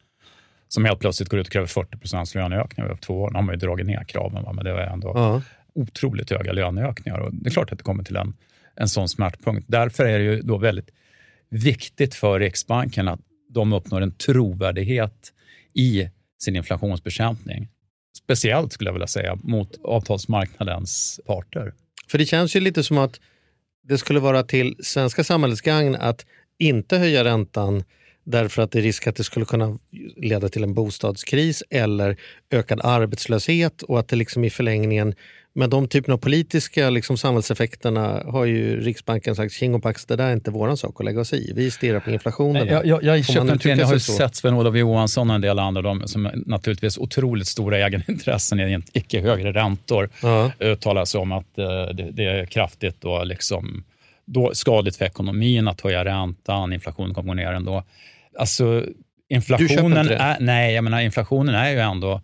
Som 0.67 0.85
helt 0.85 0.99
plötsligt 0.99 1.29
går 1.29 1.39
ut 1.39 1.47
och 1.47 1.53
kräver 1.53 1.67
40% 1.67 2.35
löneökning 2.37 2.85
över 2.85 2.95
två 2.95 3.21
år. 3.21 3.29
Nu 3.31 3.35
har 3.35 3.43
man 3.43 3.55
ju 3.55 3.59
dragit 3.59 3.87
ner 3.87 4.03
kraven, 4.03 4.43
va? 4.43 4.53
men 4.53 4.65
det 4.65 4.73
var 4.73 4.79
ändå 4.79 5.11
Ja. 5.15 5.41
otroligt 5.75 6.29
höga 6.31 6.51
löneökningar. 6.51 7.19
Och 7.19 7.33
det 7.33 7.49
är 7.49 7.51
klart 7.51 7.71
att 7.71 7.77
det 7.77 7.83
kommer 7.83 8.03
till 8.03 8.15
en, 8.15 8.33
en 8.75 8.87
sån 8.87 9.09
smärtpunkt. 9.09 9.65
Därför 9.67 10.05
är 10.05 10.19
det 10.19 10.25
ju 10.25 10.41
då 10.41 10.57
väldigt 10.57 10.89
viktigt 11.49 12.15
för 12.15 12.39
Riksbanken 12.39 13.07
att 13.07 13.19
de 13.49 13.73
uppnår 13.73 14.01
en 14.01 14.11
trovärdighet 14.11 15.33
i 15.73 16.09
sin 16.41 16.55
inflationsbekämpning. 16.55 17.67
Speciellt 18.23 18.73
skulle 18.73 18.87
jag 18.87 18.93
vilja 18.93 19.07
säga 19.07 19.35
mot 19.35 19.79
avtalsmarknadens 19.83 21.19
parter. 21.25 21.73
För 22.07 22.17
det 22.17 22.25
känns 22.25 22.55
ju 22.55 22.59
lite 22.59 22.83
som 22.83 22.97
att 22.97 23.19
det 23.83 23.97
skulle 23.97 24.19
vara 24.19 24.43
till 24.43 24.75
svenska 24.83 25.23
samhällets 25.23 25.61
gagn 25.61 25.95
att 25.95 26.25
inte 26.59 26.97
höja 26.97 27.23
räntan 27.23 27.83
därför 28.23 28.61
att 28.61 28.71
det 28.71 28.79
är 28.79 28.83
risk 28.83 29.07
att 29.07 29.15
det 29.15 29.23
skulle 29.23 29.45
kunna 29.45 29.79
leda 30.17 30.49
till 30.49 30.63
en 30.63 30.73
bostadskris 30.73 31.63
eller 31.69 32.17
ökad 32.51 32.81
arbetslöshet 32.83 33.81
och 33.81 33.99
att 33.99 34.07
det 34.07 34.15
liksom 34.15 34.43
i 34.43 34.49
förlängningen 34.49 35.15
med 35.53 35.69
de 35.69 35.87
typerna 35.87 36.13
av 36.13 36.17
politiska 36.17 36.89
liksom 36.89 37.17
samhällseffekterna 37.17 38.23
har 38.25 38.45
ju 38.45 38.81
Riksbanken 38.81 39.35
sagt 39.35 39.53
tjing 39.53 39.75
och 39.75 39.83
pax, 39.83 40.05
det 40.05 40.15
där 40.15 40.29
är 40.29 40.33
inte 40.33 40.51
våran 40.51 40.77
sak 40.77 40.95
att 40.99 41.05
lägga 41.05 41.21
oss 41.21 41.33
i. 41.33 41.51
Vi 41.55 41.71
stirrar 41.71 41.99
på 41.99 42.11
inflationen. 42.11 42.67
Jag, 42.67 42.85
jag, 42.85 43.03
jag, 43.03 43.19
uttrycka 43.19 43.71
in. 43.71 43.79
jag 43.79 43.85
har 43.85 43.93
ju 43.93 43.99
sig 43.99 44.15
sett 44.15 44.35
Sven-Olof 44.35 44.75
Johansson 44.75 45.29
och 45.29 45.35
en 45.35 45.41
del 45.41 45.59
andra 45.59 45.81
de, 45.81 46.07
som 46.07 46.29
naturligtvis 46.45 46.97
otroligt 46.97 47.47
stora 47.47 47.77
egenintressen 47.77 48.59
i 48.59 48.73
en 48.73 48.83
icke 48.93 49.21
högre 49.21 49.51
räntor 49.51 50.09
Ja. 50.21 50.51
uttalar 50.59 51.05
sig 51.05 51.21
om 51.21 51.31
att 51.31 51.57
eh, 51.57 51.65
det, 51.93 52.11
det 52.11 52.23
är 52.23 52.45
kraftigt 52.45 53.01
då 53.01 53.23
liksom, 53.23 53.83
då 54.25 54.51
skadligt 54.53 54.95
för 54.95 55.05
ekonomin 55.05 55.67
att 55.67 55.81
höja 55.81 56.05
räntan, 56.05 56.73
inflationen 56.73 57.13
kommer 57.13 57.27
gå 57.27 57.33
ner 57.33 57.53
ändå. 57.53 57.83
Alltså, 58.39 58.85
inflationen 59.29 60.09
är, 60.09 60.37
nej, 60.39 60.73
jag 60.73 60.83
menar, 60.83 61.01
inflationen 61.01 61.55
är 61.55 61.69
ju 61.69 61.79
ändå 61.79 62.21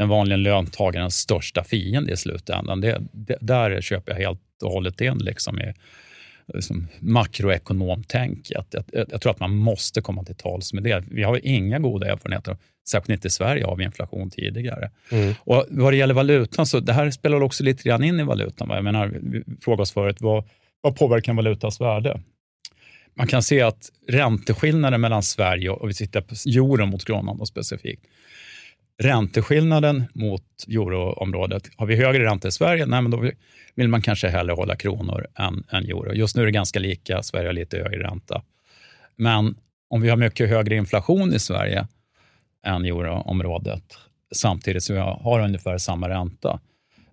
den 0.00 0.08
vanliga 0.08 0.36
löntagarens 0.36 1.16
största 1.16 1.64
fiende 1.64 2.12
i 2.12 2.16
slutändan. 2.16 2.80
Det, 2.80 3.02
det, 3.12 3.36
där 3.40 3.80
köper 3.80 4.12
jag 4.12 4.18
helt 4.18 4.40
och 4.64 4.70
hållet 4.70 5.00
in 5.00 5.18
liksom 5.18 5.60
i 5.60 5.72
liksom 6.54 6.88
makroekonomtänket. 7.00 8.66
Jag, 8.70 8.84
jag, 8.92 9.06
jag 9.10 9.20
tror 9.20 9.32
att 9.32 9.40
man 9.40 9.56
måste 9.56 10.00
komma 10.00 10.24
till 10.24 10.34
tals 10.34 10.72
med 10.72 10.82
det. 10.82 11.04
Vi 11.10 11.22
har 11.22 11.40
inga 11.46 11.78
goda 11.78 12.12
erfarenheter, 12.12 12.56
särskilt 12.90 13.16
inte 13.16 13.28
i 13.28 13.30
Sverige, 13.30 13.66
av 13.66 13.80
inflation 13.80 14.30
tidigare. 14.30 14.90
Mm. 15.10 15.34
Och 15.40 15.66
vad 15.70 15.92
det 15.92 15.96
gäller 15.96 16.14
valutan, 16.14 16.66
så 16.66 16.80
det 16.80 16.92
här 16.92 17.10
spelar 17.10 17.42
också 17.42 17.64
lite 17.64 17.82
grann 17.82 18.04
in 18.04 18.20
i 18.20 18.22
valutan. 18.22 18.68
Va? 18.68 18.74
Jag 18.74 18.84
menar, 18.84 19.06
vi 19.22 19.44
frågade 19.60 19.82
oss 19.82 19.92
förut, 19.92 20.16
vad, 20.20 20.44
vad 20.80 20.96
påverkar 20.96 21.32
en 21.32 21.36
valutas 21.36 21.80
värde? 21.80 22.20
Man 23.14 23.26
kan 23.26 23.42
se 23.42 23.60
att 23.60 23.90
ränteskillnaden 24.08 25.00
mellan 25.00 25.22
Sverige 25.22 25.70
och 25.70 25.88
vi 25.88 25.94
tittar 25.94 26.20
på 26.20 26.34
euron 26.46 26.88
mot 26.88 27.04
kronan 27.04 27.46
specifikt. 27.46 28.06
Ränteskillnaden 29.00 30.04
mot 30.14 30.64
euroområdet, 30.68 31.70
har 31.76 31.86
vi 31.86 31.96
högre 31.96 32.24
ränta 32.24 32.48
i 32.48 32.52
Sverige, 32.52 32.86
nej, 32.86 33.02
men 33.02 33.10
då 33.10 33.30
vill 33.74 33.88
man 33.88 34.02
kanske 34.02 34.28
hellre 34.28 34.52
hålla 34.52 34.76
kronor 34.76 35.26
än, 35.38 35.64
än 35.70 35.84
euro. 35.84 36.12
Just 36.12 36.36
nu 36.36 36.42
är 36.42 36.46
det 36.46 36.52
ganska 36.52 36.78
lika, 36.78 37.22
Sverige 37.22 37.48
har 37.48 37.52
lite 37.52 37.76
högre 37.76 38.02
ränta. 38.02 38.42
Men 39.16 39.54
om 39.90 40.00
vi 40.00 40.08
har 40.08 40.16
mycket 40.16 40.48
högre 40.48 40.76
inflation 40.76 41.32
i 41.32 41.38
Sverige 41.38 41.86
än 42.66 42.84
euroområdet, 42.84 43.84
samtidigt 44.34 44.82
som 44.82 44.94
vi 44.94 45.00
har 45.00 45.40
ungefär 45.40 45.78
samma 45.78 46.08
ränta, 46.08 46.60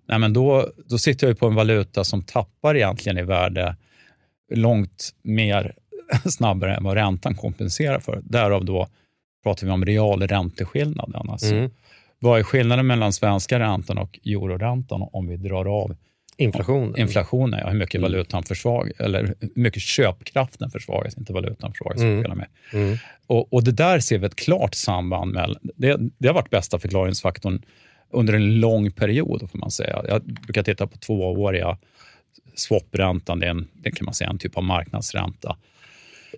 nej, 0.08 0.18
men 0.18 0.32
då, 0.32 0.68
då 0.88 0.98
sitter 0.98 1.26
jag 1.26 1.38
på 1.38 1.46
en 1.46 1.54
valuta 1.54 2.04
som 2.04 2.22
tappar 2.22 2.76
egentligen 2.76 3.18
i 3.18 3.22
värde 3.22 3.76
långt 4.54 5.10
mer 5.22 5.74
snabbare 6.24 6.76
än 6.76 6.84
vad 6.84 6.94
räntan 6.94 7.34
kompenserar 7.34 8.00
för. 8.00 8.20
Därav 8.24 8.64
då 8.64 8.88
pratar 9.42 9.66
vi 9.66 9.72
om 9.72 9.84
realränteskillnaden. 9.84 11.30
Alltså. 11.30 11.54
Mm. 11.54 11.70
Vad 12.18 12.38
är 12.38 12.42
skillnaden 12.42 12.86
mellan 12.86 13.12
svenska 13.12 13.58
räntan 13.58 13.98
och 13.98 14.18
euroräntan 14.24 15.08
om 15.12 15.28
vi 15.28 15.36
drar 15.36 15.82
av 15.82 15.96
Inflationen. 16.40 16.98
inflationen? 16.98 17.60
Ja, 17.60 17.70
hur 17.70 17.78
mycket 17.78 18.00
valutan 18.00 18.42
försvagas, 18.42 19.00
eller 19.00 19.24
hur 19.24 19.50
mycket 19.54 19.82
köpkraften 19.82 20.70
försvagas, 20.70 21.18
inte 21.18 21.32
valutan 21.32 21.72
försvagas. 21.72 22.00
Mm. 22.00 22.24
Mm. 22.24 22.44
Mm. 22.72 22.96
Och, 23.26 23.52
och 23.52 23.64
det 23.64 23.72
där 23.72 24.00
ser 24.00 24.18
vi 24.18 24.26
ett 24.26 24.36
klart 24.36 24.74
samband 24.74 25.32
med. 25.32 25.56
Det, 25.62 25.96
det 26.18 26.28
har 26.28 26.34
varit 26.34 26.50
bästa 26.50 26.78
förklaringsfaktorn 26.78 27.62
under 28.10 28.34
en 28.34 28.60
lång 28.60 28.90
period, 28.90 29.50
får 29.50 29.58
man 29.58 29.70
säga. 29.70 30.04
Jag 30.08 30.22
brukar 30.22 30.62
titta 30.62 30.86
på 30.86 30.98
tvååriga 30.98 31.78
swapräntan, 32.54 33.38
det, 33.38 33.46
är 33.46 33.50
en, 33.50 33.68
det 33.72 33.90
kan 33.90 34.04
man 34.04 34.14
säga 34.14 34.30
en 34.30 34.38
typ 34.38 34.56
av 34.56 34.62
marknadsränta. 34.62 35.56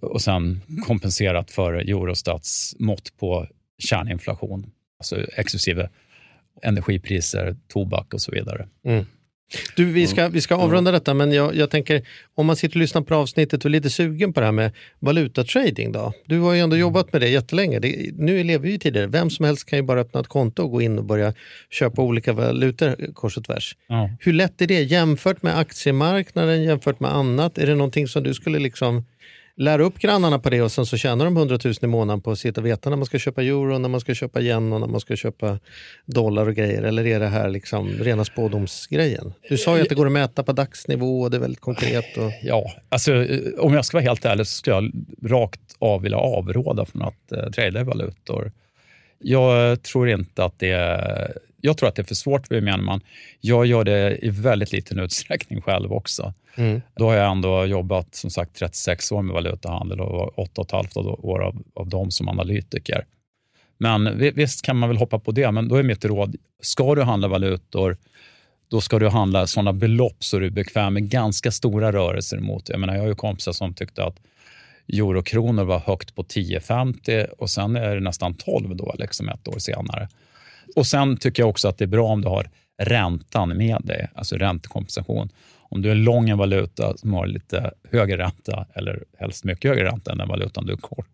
Och 0.03 0.23
sen 0.23 0.61
kompenserat 0.87 1.51
för 1.51 1.73
Eurostats 1.73 2.77
mått 2.79 3.17
på 3.19 3.47
kärninflation, 3.79 4.71
alltså 4.99 5.17
exklusive 5.37 5.89
energipriser, 6.63 7.57
tobak 7.69 8.15
och 8.15 8.21
så 8.21 8.33
vidare. 8.33 8.69
Mm. 8.85 9.05
Du, 9.77 9.93
vi 9.93 10.07
ska, 10.07 10.29
vi 10.29 10.41
ska 10.41 10.57
avrunda 10.57 10.91
detta, 10.91 11.15
men 11.15 11.33
jag, 11.33 11.55
jag 11.55 11.71
tänker 11.71 12.03
om 12.35 12.47
man 12.47 12.57
sitter 12.57 12.77
och 12.77 12.81
lyssnar 12.81 13.03
på 13.03 13.15
avsnittet 13.15 13.65
och 13.65 13.69
är 13.69 13.71
lite 13.71 13.91
sugen 13.91 14.33
på 14.33 14.41
det 14.41 14.47
här 14.47 14.53
med 14.53 14.73
valutatrading 14.99 15.93
då? 15.93 16.13
Du 16.27 16.39
har 16.39 16.53
ju 16.53 16.61
ändå 16.61 16.77
jobbat 16.77 17.13
med 17.13 17.23
det 17.23 17.29
jättelänge. 17.29 17.79
Det, 17.79 18.11
nu 18.15 18.45
lever 18.45 18.65
vi 18.65 18.73
ju 18.73 18.79
tidigare. 18.79 19.07
Vem 19.07 19.31
som 19.31 19.45
helst 19.45 19.67
kan 19.67 19.79
ju 19.79 19.83
bara 19.83 20.01
öppna 20.01 20.21
ett 20.21 20.29
konto 20.29 20.63
och 20.63 20.71
gå 20.71 20.83
in 20.83 20.99
och 20.99 21.05
börja 21.05 21.35
köpa 21.71 22.03
olika 22.03 22.33
valutor 22.33 23.13
kors 23.15 23.37
och 23.37 23.45
tvärs. 23.45 23.77
Ja. 23.87 24.11
Hur 24.21 24.33
lätt 24.33 24.63
är 24.63 24.67
det 24.67 24.83
jämfört 24.83 25.43
med 25.43 25.59
aktiemarknaden, 25.59 26.63
jämfört 26.63 27.01
med 27.01 27.15
annat? 27.15 27.59
Är 27.59 27.67
det 27.67 27.75
någonting 27.75 28.09
som 28.09 28.23
du 28.23 28.35
skulle 28.35 28.59
liksom 28.59 29.05
lära 29.61 29.83
upp 29.83 29.99
grannarna 29.99 30.39
på 30.39 30.51
det 30.51 30.63
och 30.63 30.73
sen 30.73 30.87
så 30.87 30.97
tjänar 30.97 31.25
de 31.25 31.37
100 31.37 31.59
000 31.65 31.75
i 31.83 31.87
månaden 31.87 32.21
på 32.21 32.31
att 32.31 32.39
sitta 32.39 32.61
och 32.61 32.67
veta 32.67 32.91
när 32.91 32.97
man 32.97 33.07
ska 33.07 33.19
köpa 33.19 33.43
euro, 33.43 33.79
när 33.79 33.89
man 33.89 34.01
ska 34.01 34.15
köpa 34.15 34.41
yen 34.41 34.73
och 34.73 34.81
när 34.81 34.87
man 34.87 35.01
ska 35.01 35.17
köpa 35.17 35.59
dollar 36.07 36.47
och 36.47 36.55
grejer? 36.55 36.83
Eller 36.83 37.07
är 37.07 37.21
det 37.21 37.27
här 37.27 37.49
liksom 37.49 37.89
rena 37.89 38.25
spådomsgrejen? 38.25 39.33
Du 39.49 39.59
sa 39.59 39.77
ju 39.77 39.83
att 39.83 39.89
det 39.89 39.95
går 39.95 40.07
att 40.07 40.13
mäta 40.13 40.43
på 40.43 40.53
dagsnivå 40.53 41.21
och 41.21 41.31
det 41.31 41.37
är 41.37 41.41
väldigt 41.41 41.61
konkret. 41.61 42.17
Och... 42.17 42.31
Ja, 42.43 42.73
alltså, 42.89 43.15
eh, 43.15 43.39
om 43.59 43.75
jag 43.75 43.85
ska 43.85 43.97
vara 43.97 44.05
helt 44.05 44.25
ärlig 44.25 44.47
så 44.47 44.55
skulle 44.55 44.77
jag 44.77 44.93
rakt 45.31 45.61
av 45.79 46.03
vilja 46.03 46.19
avråda 46.19 46.85
från 46.85 47.03
att 47.03 47.33
eh, 47.33 47.51
trada 47.51 47.81
i 47.81 47.85
valutor. 47.85 48.53
Jag 49.19 49.83
tror 49.83 50.09
inte 50.09 50.45
att 50.45 50.59
det 50.59 50.71
är, 50.71 51.33
jag 51.61 51.77
tror 51.77 51.89
att 51.89 51.95
det 51.95 52.03
är 52.03 52.05
för 52.05 52.15
svårt 52.15 52.47
för 52.47 52.55
gemene 52.55 52.83
man. 52.83 53.01
Jag 53.41 53.67
gör 53.67 53.85
det 53.85 54.19
i 54.23 54.31
väldigt 54.31 54.73
liten 54.73 54.99
utsträckning 54.99 55.63
själv 55.63 55.93
också. 55.93 56.35
Mm. 56.55 56.81
Då 56.95 57.05
har 57.05 57.15
jag 57.15 57.31
ändå 57.31 57.67
jobbat 57.67 58.15
som 58.15 58.31
sagt 58.31 58.57
36 58.57 59.13
år 59.13 59.23
med 59.23 59.35
valutahandel 59.35 60.01
och 60.01 60.35
8,5 60.37 61.25
år 61.25 61.43
av, 61.43 61.63
av 61.75 61.89
dem 61.89 62.11
som 62.11 62.29
analytiker. 62.29 63.05
Men 63.79 64.19
visst 64.19 64.63
kan 64.63 64.77
man 64.77 64.89
väl 64.89 64.99
hoppa 64.99 65.19
på 65.19 65.33
det, 65.33 65.51
men 65.51 65.69
då 65.69 65.77
är 65.77 65.83
mitt 65.83 66.05
råd, 66.05 66.37
ska 66.63 66.95
du 66.95 67.03
handla 67.03 67.29
valutor, 67.29 67.97
då 68.71 68.81
ska 68.81 68.99
du 68.99 69.09
handla 69.09 69.47
sådana 69.47 69.73
belopp 69.73 70.25
så 70.25 70.39
du 70.39 70.47
är 70.47 70.51
bekväm 70.51 70.95
med 70.95 71.09
ganska 71.09 71.51
stora 71.51 71.93
rörelser 71.93 72.37
emot. 72.37 72.69
Jag 72.69 72.81
menar, 72.81 72.95
jag 72.95 73.03
har 73.03 73.09
ju 73.09 73.15
kompisar 73.15 73.53
som 73.53 73.75
tyckte 73.75 74.05
att 74.05 74.17
eurokronor 74.93 75.65
var 75.65 75.79
högt 75.79 76.15
på 76.15 76.23
10,50 76.23 77.27
och 77.39 77.51
sen 77.51 77.77
är 77.77 77.95
det 77.95 78.01
nästan 78.01 78.35
12 78.35 78.77
då, 78.77 78.95
liksom 78.99 79.29
ett 79.29 79.49
år 79.49 79.59
senare. 79.59 80.09
Och 80.77 80.87
Sen 80.87 81.17
tycker 81.17 81.43
jag 81.43 81.51
också 81.51 81.69
att 81.69 81.79
det 81.79 81.85
är 81.85 81.87
bra 81.87 82.09
om 82.09 82.23
du 82.23 82.29
har 82.29 82.51
räntan 82.83 83.57
med 83.57 83.81
dig, 83.85 84.09
alltså 84.15 84.37
räntekompensation. 84.37 85.29
Om 85.71 85.83
du 85.83 85.91
är 85.91 85.95
lång 85.95 86.29
en 86.31 86.39
valuta 86.39 86.97
som 86.97 87.13
har 87.13 87.27
lite 87.27 87.71
högre 87.91 88.19
ränta, 88.19 88.67
eller 88.75 89.05
helst 89.19 89.45
mycket 89.45 89.71
högre 89.71 89.85
ränta 89.85 90.13
än 90.13 90.19
den 90.19 90.29
valutan 90.29 90.67
du 90.67 90.73
är 90.73 90.77
kort, 90.77 91.11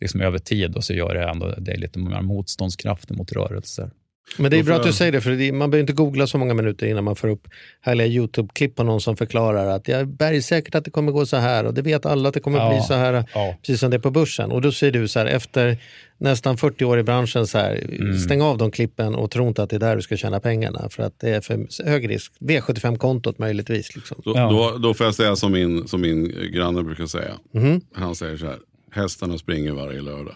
liksom 0.00 0.20
över 0.20 0.38
tid, 0.38 0.70
då, 0.70 0.82
så 0.82 0.94
gör 0.94 1.14
det 1.14 1.28
ändå 1.28 1.46
dig 1.46 1.76
lite 1.76 1.98
mer 1.98 2.20
motståndskraftig 2.20 3.16
mot 3.16 3.32
rörelser. 3.32 3.90
Men 4.38 4.50
det 4.50 4.58
är 4.58 4.62
bra 4.62 4.76
att 4.76 4.82
du 4.82 4.92
säger 4.92 5.12
det, 5.12 5.20
för 5.20 5.52
man 5.52 5.70
behöver 5.70 5.80
inte 5.80 5.92
googla 5.92 6.26
så 6.26 6.38
många 6.38 6.54
minuter 6.54 6.86
innan 6.86 7.04
man 7.04 7.16
får 7.16 7.28
upp 7.28 7.48
härliga 7.80 8.06
YouTube-klipp 8.06 8.74
på 8.76 8.82
någon 8.84 9.00
som 9.00 9.16
förklarar 9.16 9.66
att 9.66 9.88
jag 9.88 10.00
är 10.00 10.04
bergsäkert 10.04 10.74
att 10.74 10.84
det 10.84 10.90
kommer 10.90 11.12
gå 11.12 11.26
så 11.26 11.36
här 11.36 11.64
och 11.66 11.74
det 11.74 11.82
vet 11.82 12.06
alla 12.06 12.28
att 12.28 12.34
det 12.34 12.40
kommer 12.40 12.58
Ja, 12.58 12.70
bli 12.70 12.80
så 12.80 12.94
här, 12.94 13.24
ja. 13.34 13.56
precis 13.60 13.80
som 13.80 13.90
det 13.90 13.96
är 13.96 13.98
på 13.98 14.10
börsen. 14.10 14.50
Och 14.52 14.62
då 14.62 14.72
säger 14.72 14.92
du 14.92 15.08
så 15.08 15.18
här, 15.18 15.26
efter 15.26 15.78
nästan 16.18 16.56
40 16.56 16.84
år 16.84 16.98
i 16.98 17.02
branschen, 17.02 17.46
så 17.46 17.58
här, 17.58 17.84
Mm. 18.00 18.18
stäng 18.18 18.42
av 18.42 18.58
de 18.58 18.70
klippen 18.70 19.14
och 19.14 19.30
tro 19.30 19.48
inte 19.48 19.62
att 19.62 19.70
det 19.70 19.76
är 19.76 19.80
där 19.80 19.96
du 19.96 20.02
ska 20.02 20.16
tjäna 20.16 20.40
pengarna, 20.40 20.88
för 20.90 21.02
att 21.02 21.20
det 21.20 21.30
är 21.30 21.40
för 21.40 21.84
hög 21.88 22.10
risk. 22.10 22.32
V75-kontot 22.40 23.38
möjligtvis. 23.38 23.96
Liksom. 23.96 24.20
Då, 24.24 24.32
Ja. 24.36 24.50
då, 24.50 24.78
då 24.78 24.94
får 24.94 25.06
jag 25.06 25.14
säga 25.14 25.36
som 25.36 25.52
min, 25.52 25.88
som 25.88 26.00
min 26.00 26.32
granne 26.52 26.82
brukar 26.82 27.06
säga. 27.06 27.30
Mhm. 27.54 27.80
Han 27.94 28.14
säger 28.14 28.36
så 28.36 28.46
här, 28.46 28.56
hästarna 28.94 29.38
springer 29.38 29.72
varje 29.72 30.00
lördag. 30.02 30.34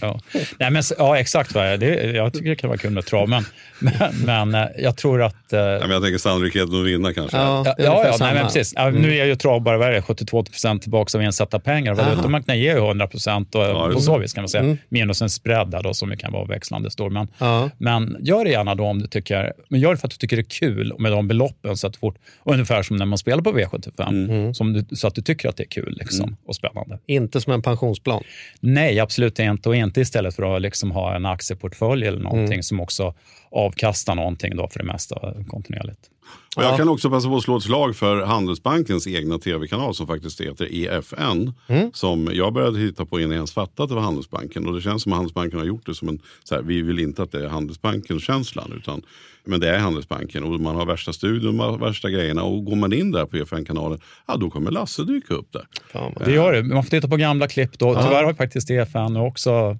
Ja, 0.00 0.20
Nej, 0.58 0.70
men, 0.70 0.82
ja 0.98 1.18
exakt. 1.18 1.54
Det. 1.54 2.12
Jag 2.14 2.32
tycker 2.32 2.48
det 2.50 2.56
kan 2.56 2.68
vara 2.70 2.78
kul 2.78 2.90
med 2.90 3.06
trav, 3.06 3.28
men, 3.28 3.44
men, 3.78 4.14
men 4.50 4.54
eh, 4.54 4.68
jag 4.82 4.96
tror 4.96 5.22
att... 5.22 5.52
eh, 5.52 5.60
Ja, 5.60 5.78
men 5.80 5.90
jag 5.90 6.02
tänker 6.02 6.18
sannolikheten 6.18 6.80
att 6.80 6.86
vinna 6.86 7.12
kanske. 7.14 7.36
Ja, 7.36 7.64
Ja, 7.66 7.74
ja, 7.78 8.04
ja 8.06 8.16
nej, 8.20 8.34
men 8.34 8.44
precis. 8.44 8.72
Ja, 8.76 8.90
Nu 8.90 9.18
är 9.18 9.24
ju 9.26 9.36
trav 9.36 9.60
bara 9.62 9.78
vad 9.78 9.88
är 9.88 9.92
det, 9.92 10.02
72 10.02 10.42
procent 10.44 10.82
tillbaka 10.82 11.18
av 11.18 11.24
insatta 11.24 11.58
pengar. 11.58 11.94
Valutamarknaden 11.94 12.62
ger 12.62 12.72
ju 12.76 12.86
100 12.86 13.06
procent 13.06 13.54
och 13.54 13.62
just 13.62 13.94
på 13.94 14.00
så 14.00 14.18
vis 14.18 14.32
kan 14.32 14.42
man 14.42 14.48
säga. 14.48 14.76
Minus 14.88 15.22
en 15.22 15.30
spread 15.30 15.70
där 15.70 15.82
då, 15.82 15.94
som 15.94 16.16
kan 16.16 16.32
vara 16.32 16.44
växlande 16.44 16.90
stor. 16.90 17.10
Men, 17.10 17.28
Ja. 17.38 17.70
men 17.78 18.16
gör 18.20 18.44
det 18.44 18.50
gärna 18.50 18.74
då 18.74 18.84
om 18.84 18.98
du 18.98 19.06
tycker, 19.06 19.52
men 19.68 19.80
gör 19.80 19.90
det 19.90 19.96
för 19.96 20.06
att 20.06 20.10
du 20.10 20.16
tycker 20.16 20.36
det 20.36 20.42
är 20.42 20.50
kul 20.60 20.94
med 20.98 21.12
de 21.12 21.28
beloppen. 21.28 21.76
Så 21.76 21.86
att 21.86 21.96
fort, 21.96 22.16
ungefär 22.44 22.82
som 22.82 22.96
när 22.96 23.06
man 23.06 23.18
spelar 23.18 23.42
på 23.42 23.52
V75, 23.58 24.52
som 24.52 24.72
du, 24.72 24.96
så 24.96 25.06
att 25.06 25.14
du 25.14 25.22
tycker 25.22 25.48
att 25.48 25.56
det 25.56 25.62
är 25.62 25.68
kul 25.68 25.96
liksom, 26.00 26.36
och 26.46 26.56
spännande. 26.56 26.98
Inte 27.06 27.40
som 27.40 27.52
en 27.52 27.62
pensionsplan. 27.92 28.22
Nej, 28.60 29.00
absolut 29.00 29.38
inte. 29.38 29.68
Och 29.68 29.76
inte 29.76 30.00
istället 30.00 30.36
för 30.36 30.56
att 30.56 30.62
liksom 30.62 30.90
ha 30.90 31.16
en 31.16 31.26
aktieportfölj 31.26 32.06
eller 32.06 32.20
någonting 32.20 32.62
som 32.62 32.80
också 32.80 33.14
avkastar 33.52 34.14
någonting 34.14 34.56
då 34.56 34.68
för 34.68 34.78
det 34.78 34.84
mesta 34.84 35.34
kontinuerligt. 35.48 36.08
Och 36.56 36.62
jag 36.62 36.76
kan 36.76 36.88
också 36.88 37.10
passa 37.10 37.28
på 37.28 37.36
att 37.36 37.42
slå 37.42 37.56
ett 37.56 37.62
slag 37.62 37.96
för 37.96 38.22
Handelsbankens 38.22 39.06
egna 39.06 39.38
tv-kanal 39.38 39.94
som 39.94 40.06
faktiskt 40.06 40.40
heter 40.40 40.74
EFN. 40.74 41.52
Som 41.92 42.28
jag 42.32 42.52
började 42.52 42.78
titta 42.78 43.06
på 43.06 43.20
innan 43.20 43.30
jag 43.30 43.36
ens 43.36 43.52
fattade 43.52 43.82
att 43.82 43.88
det 43.88 43.94
var 43.94 44.02
Handelsbanken. 44.02 44.66
Och 44.66 44.74
det 44.74 44.80
känns 44.80 45.02
som 45.02 45.12
att 45.12 45.16
Handelsbanken 45.16 45.58
har 45.58 45.66
gjort 45.66 45.86
det 45.86 45.94
som 45.94 46.08
en, 46.08 46.18
så 46.44 46.54
här, 46.54 46.62
vi 46.62 46.82
vill 46.82 46.98
inte 46.98 47.22
att 47.22 47.32
det 47.32 47.44
är 47.44 47.48
Handelsbanken-känslan. 47.48 48.72
Utan, 48.76 49.02
men 49.44 49.60
det 49.60 49.68
är 49.68 49.78
Handelsbanken 49.78 50.44
och 50.44 50.60
man 50.60 50.76
har 50.76 50.86
värsta 50.86 51.12
studion, 51.12 51.56
man 51.56 51.70
har 51.70 51.78
värsta 51.78 52.10
grejerna. 52.10 52.42
Och 52.42 52.64
går 52.64 52.76
man 52.76 52.92
in 52.92 53.10
där 53.12 53.26
på 53.26 53.36
EFN-kanalen, 53.36 54.00
ja 54.26 54.36
då 54.36 54.50
kommer 54.50 54.70
Lasse 54.70 55.04
dyka 55.04 55.34
upp 55.34 55.52
där. 55.52 55.66
Fan, 55.92 56.14
Det 56.24 56.32
gör 56.32 56.52
det. 56.52 56.62
Man 56.62 56.82
får 56.84 56.90
titta 56.90 57.08
på 57.08 57.16
gamla 57.16 57.48
klipp. 57.48 57.78
Då. 57.78 57.94
Tyvärr 57.94 58.24
har 58.24 58.34
faktiskt 58.34 58.70
EFN 58.70 59.16
också, 59.16 59.78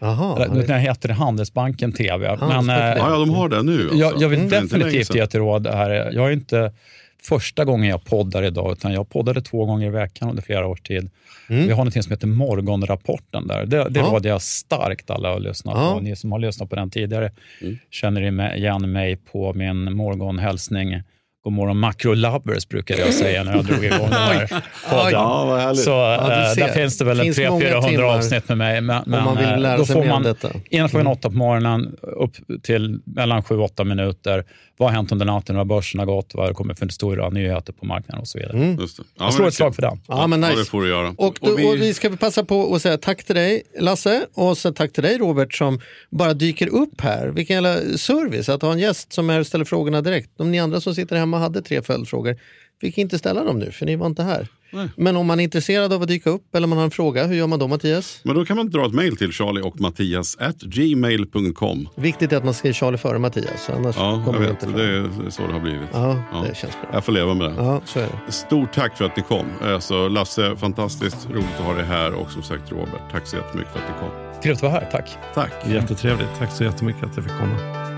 Eller, 0.00 0.48
nu 0.48 0.74
heter 0.74 1.08
det 1.08 1.14
Handelsbanken 1.14 1.92
TV. 1.92 2.28
Men, 2.28 2.38
Handelsbanken 2.50 2.70
eh, 2.92 2.98
Ja, 2.98 3.10
ja 3.10 3.18
de 3.18 3.30
har 3.30 3.48
det 3.48 3.62
nu. 3.62 3.80
Alltså. 3.82 3.96
jag, 3.96 4.12
jag 4.22 4.28
vill 4.28 4.38
länge 4.38 4.60
definitivt 4.62 5.14
ge 5.14 5.20
ett 5.20 5.34
råd 5.34 5.66
här. 5.66 5.90
Jag 5.90 6.26
är 6.28 6.30
inte 6.32 6.72
första 7.22 7.64
gången 7.64 7.88
jag 7.90 8.04
poddar 8.04 8.42
idag, 8.42 8.72
utan 8.72 8.92
jag 8.92 9.08
poddade 9.10 9.40
två 9.42 9.64
gånger 9.66 9.86
i 9.86 9.90
veckan 9.90 10.30
under 10.30 10.42
flera 10.42 10.66
års 10.66 10.80
tid. 10.80 11.10
Vi 11.48 11.70
har 11.70 11.84
något 11.84 12.04
som 12.04 12.10
heter 12.12 12.26
Morgonrapporten 12.26 13.46
där. 13.46 13.66
Det, 13.66 13.88
det 13.88 14.00
Ja. 14.00 14.06
råder 14.06 14.30
jag 14.30 14.42
starkt 14.42 15.10
alla 15.10 15.34
att 15.34 15.42
lyssna 15.42 15.72
Ja. 15.74 15.94
på. 15.94 16.00
Ni 16.00 16.16
som 16.16 16.32
har 16.32 16.38
lyssnat 16.38 16.70
på 16.70 16.76
den 16.76 16.90
tidigare 16.90 17.30
känner 17.90 18.20
ni 18.20 18.30
med- 18.30 18.58
igen 18.58 18.92
mig 18.92 19.16
på 19.16 19.54
min 19.54 19.92
morgonhälsning. 19.96 21.02
God 21.48 21.52
morgon 21.54 21.84
Macro-Lovers 21.84 22.68
brukade 22.68 23.00
jag 23.00 23.14
säga 23.14 23.44
när 23.44 23.56
jag 23.56 23.64
drog 23.64 23.84
igång 23.84 24.10
den 24.10 24.12
här 24.12 24.46
podden. 24.90 25.12
Ja. 25.12 25.74
Så 25.74 25.90
Ja, 25.90 26.14
eh, 26.14 26.54
där 26.56 26.72
finns 26.72 26.98
det 26.98 27.04
väl 27.04 27.20
en 27.20 27.34
Finns 27.34 27.50
många 27.50 27.64
300-400 27.64 27.88
timmar 27.88 28.04
avsnitt 28.04 28.48
med 28.48 28.58
mig. 28.58 28.80
Men, 28.80 29.02
men, 29.06 29.24
man 29.24 29.36
vill 29.36 29.48
eh, 29.48 29.58
lära 29.58 29.76
då 29.76 29.84
sig 29.84 29.94
får 29.94 30.04
man 30.04 30.22
detta. 30.22 30.48
innan 30.70 30.88
klockan 30.88 31.06
åtta 31.06 31.30
på 31.30 31.36
morgonen 31.36 31.96
upp 32.02 32.32
till 32.62 33.00
mellan 33.04 33.42
7-8 33.42 33.84
minuter. 33.84 34.44
Vad 34.78 34.88
har 34.88 34.96
hänt 34.96 35.12
under 35.12 35.26
natten? 35.26 35.56
Vad 35.56 35.66
har 35.66 35.76
börsen 35.76 35.98
har 35.98 36.06
gått? 36.06 36.34
Vad 36.34 36.44
har 36.44 36.48
det 36.48 36.54
kommit 36.54 36.78
för 36.78 36.88
stora 36.88 37.30
nyheter 37.30 37.72
på 37.72 37.86
marknaden 37.86 38.20
och 38.20 38.28
så 38.28 38.38
vidare. 38.38 38.76
Just 38.80 38.96
det. 38.96 39.02
Ja, 39.18 39.24
Jag 39.24 39.34
slår 39.34 39.48
ett 39.48 39.54
slag 39.54 39.74
för 39.74 39.82
den. 39.82 40.00
Ja, 40.06 40.26
men 40.26 40.42
Ja, 40.42 40.48
nice. 40.48 40.60
det 40.60 40.64
får 40.64 40.82
du 40.82 40.88
göra. 40.88 41.14
Och, 41.18 41.38
då, 41.40 41.52
och, 41.52 41.74
vi... 41.76 41.94
ska 41.94 42.16
passa 42.16 42.44
på 42.44 42.74
att 42.74 42.82
säga 42.82 42.98
tack 42.98 43.24
till 43.24 43.34
dig 43.34 43.62
Lasse 43.80 44.26
och 44.34 44.58
så 44.58 44.72
tack 44.72 44.92
till 44.92 45.02
dig 45.02 45.18
Robert 45.18 45.54
som 45.54 45.80
bara 46.10 46.34
dyker 46.34 46.68
upp 46.68 47.00
här. 47.00 47.28
Vilken 47.28 47.54
jävla 47.54 47.98
service 47.98 48.48
att 48.48 48.62
ha 48.62 48.72
en 48.72 48.78
gäst 48.78 49.12
som 49.12 49.30
är 49.30 49.34
här 49.34 49.40
och 49.40 49.46
ställer 49.46 49.64
frågorna 49.64 50.00
direkt. 50.00 50.40
Om 50.40 50.50
ni 50.50 50.58
andra 50.58 50.80
som 50.80 50.94
sitter 50.94 51.16
hemma 51.16 51.38
hade 51.38 51.62
tre 51.62 51.82
följdfrågor, 51.82 52.36
fick 52.80 52.98
inte 52.98 53.18
ställa 53.18 53.44
dem 53.44 53.58
nu 53.58 53.70
för 53.70 53.86
ni 53.86 53.96
var 53.96 54.06
inte 54.06 54.22
här. 54.22 54.48
Nej. 54.70 54.88
Men 54.96 55.16
om 55.16 55.26
man 55.26 55.40
är 55.40 55.44
intresserad 55.44 55.92
av 55.92 56.02
att 56.02 56.08
dyka 56.08 56.30
upp 56.30 56.54
eller 56.54 56.66
man 56.66 56.78
har 56.78 56.84
en 56.84 56.90
fråga, 56.90 57.26
hur 57.26 57.34
gör 57.36 57.46
man 57.46 57.58
då 57.58 57.68
Mattias? 57.68 58.20
Men 58.24 58.34
då 58.34 58.44
kan 58.44 58.56
man 58.56 58.70
dra 58.70 58.86
ett 58.86 58.92
mejl 58.94 59.16
till 59.16 59.32
charlie 59.32 59.60
och 59.62 59.80
mattias 59.80 60.36
at 60.40 60.56
gmail.com. 60.62 61.88
Viktigt 61.96 62.32
är 62.32 62.36
att 62.36 62.44
man 62.44 62.54
skriver 62.54 62.74
Charlie 62.74 62.98
före 62.98 63.18
Mattias, 63.18 63.70
annars 63.76 63.96
Ja, 63.98 64.10
jag 64.16 64.24
kommer 64.24 64.38
man 64.38 64.48
vet. 64.48 64.62
inte 64.62 64.76
Det 64.82 64.84
är 64.96 65.30
så 65.30 65.46
det 65.46 65.52
har 65.52 65.60
blivit. 65.60 65.88
Ja, 65.92 66.22
Ja. 66.32 66.44
det 66.48 66.56
känns 66.56 66.72
bra. 66.72 66.90
Jag 66.92 67.04
får 67.04 67.12
leva 67.12 67.34
med 67.34 67.46
det. 67.50 67.54
Ja, 67.56 67.80
så 67.84 67.98
är 68.00 68.08
det. 68.26 68.32
Stort 68.32 68.72
tack 68.72 68.96
för 68.98 69.04
att 69.04 69.16
ni 69.16 69.22
kom. 69.22 69.46
Alltså, 69.62 70.08
Lasse, 70.08 70.56
fantastiskt 70.56 71.28
roligt 71.30 71.44
att 71.58 71.64
ha 71.64 71.74
dig 71.74 71.84
här. 71.84 72.12
Och 72.14 72.30
som 72.30 72.42
sagt 72.42 72.70
Robert, 72.72 73.02
tack 73.12 73.26
så 73.26 73.36
jättemycket 73.36 73.72
för 73.72 73.78
att 73.80 73.88
ni 73.88 73.94
kom. 74.00 74.40
Trevligt 74.42 74.56
att 74.64 74.72
vara 74.72 74.72
här, 74.72 74.88
tack. 74.92 75.10
Tack. 75.34 75.52
Jättetrevligt. 75.66 76.28
Tack 76.38 76.52
så 76.52 76.64
jättemycket 76.64 77.04
att 77.04 77.16
jag 77.16 77.24
fick 77.24 77.34
komma. 77.38 77.97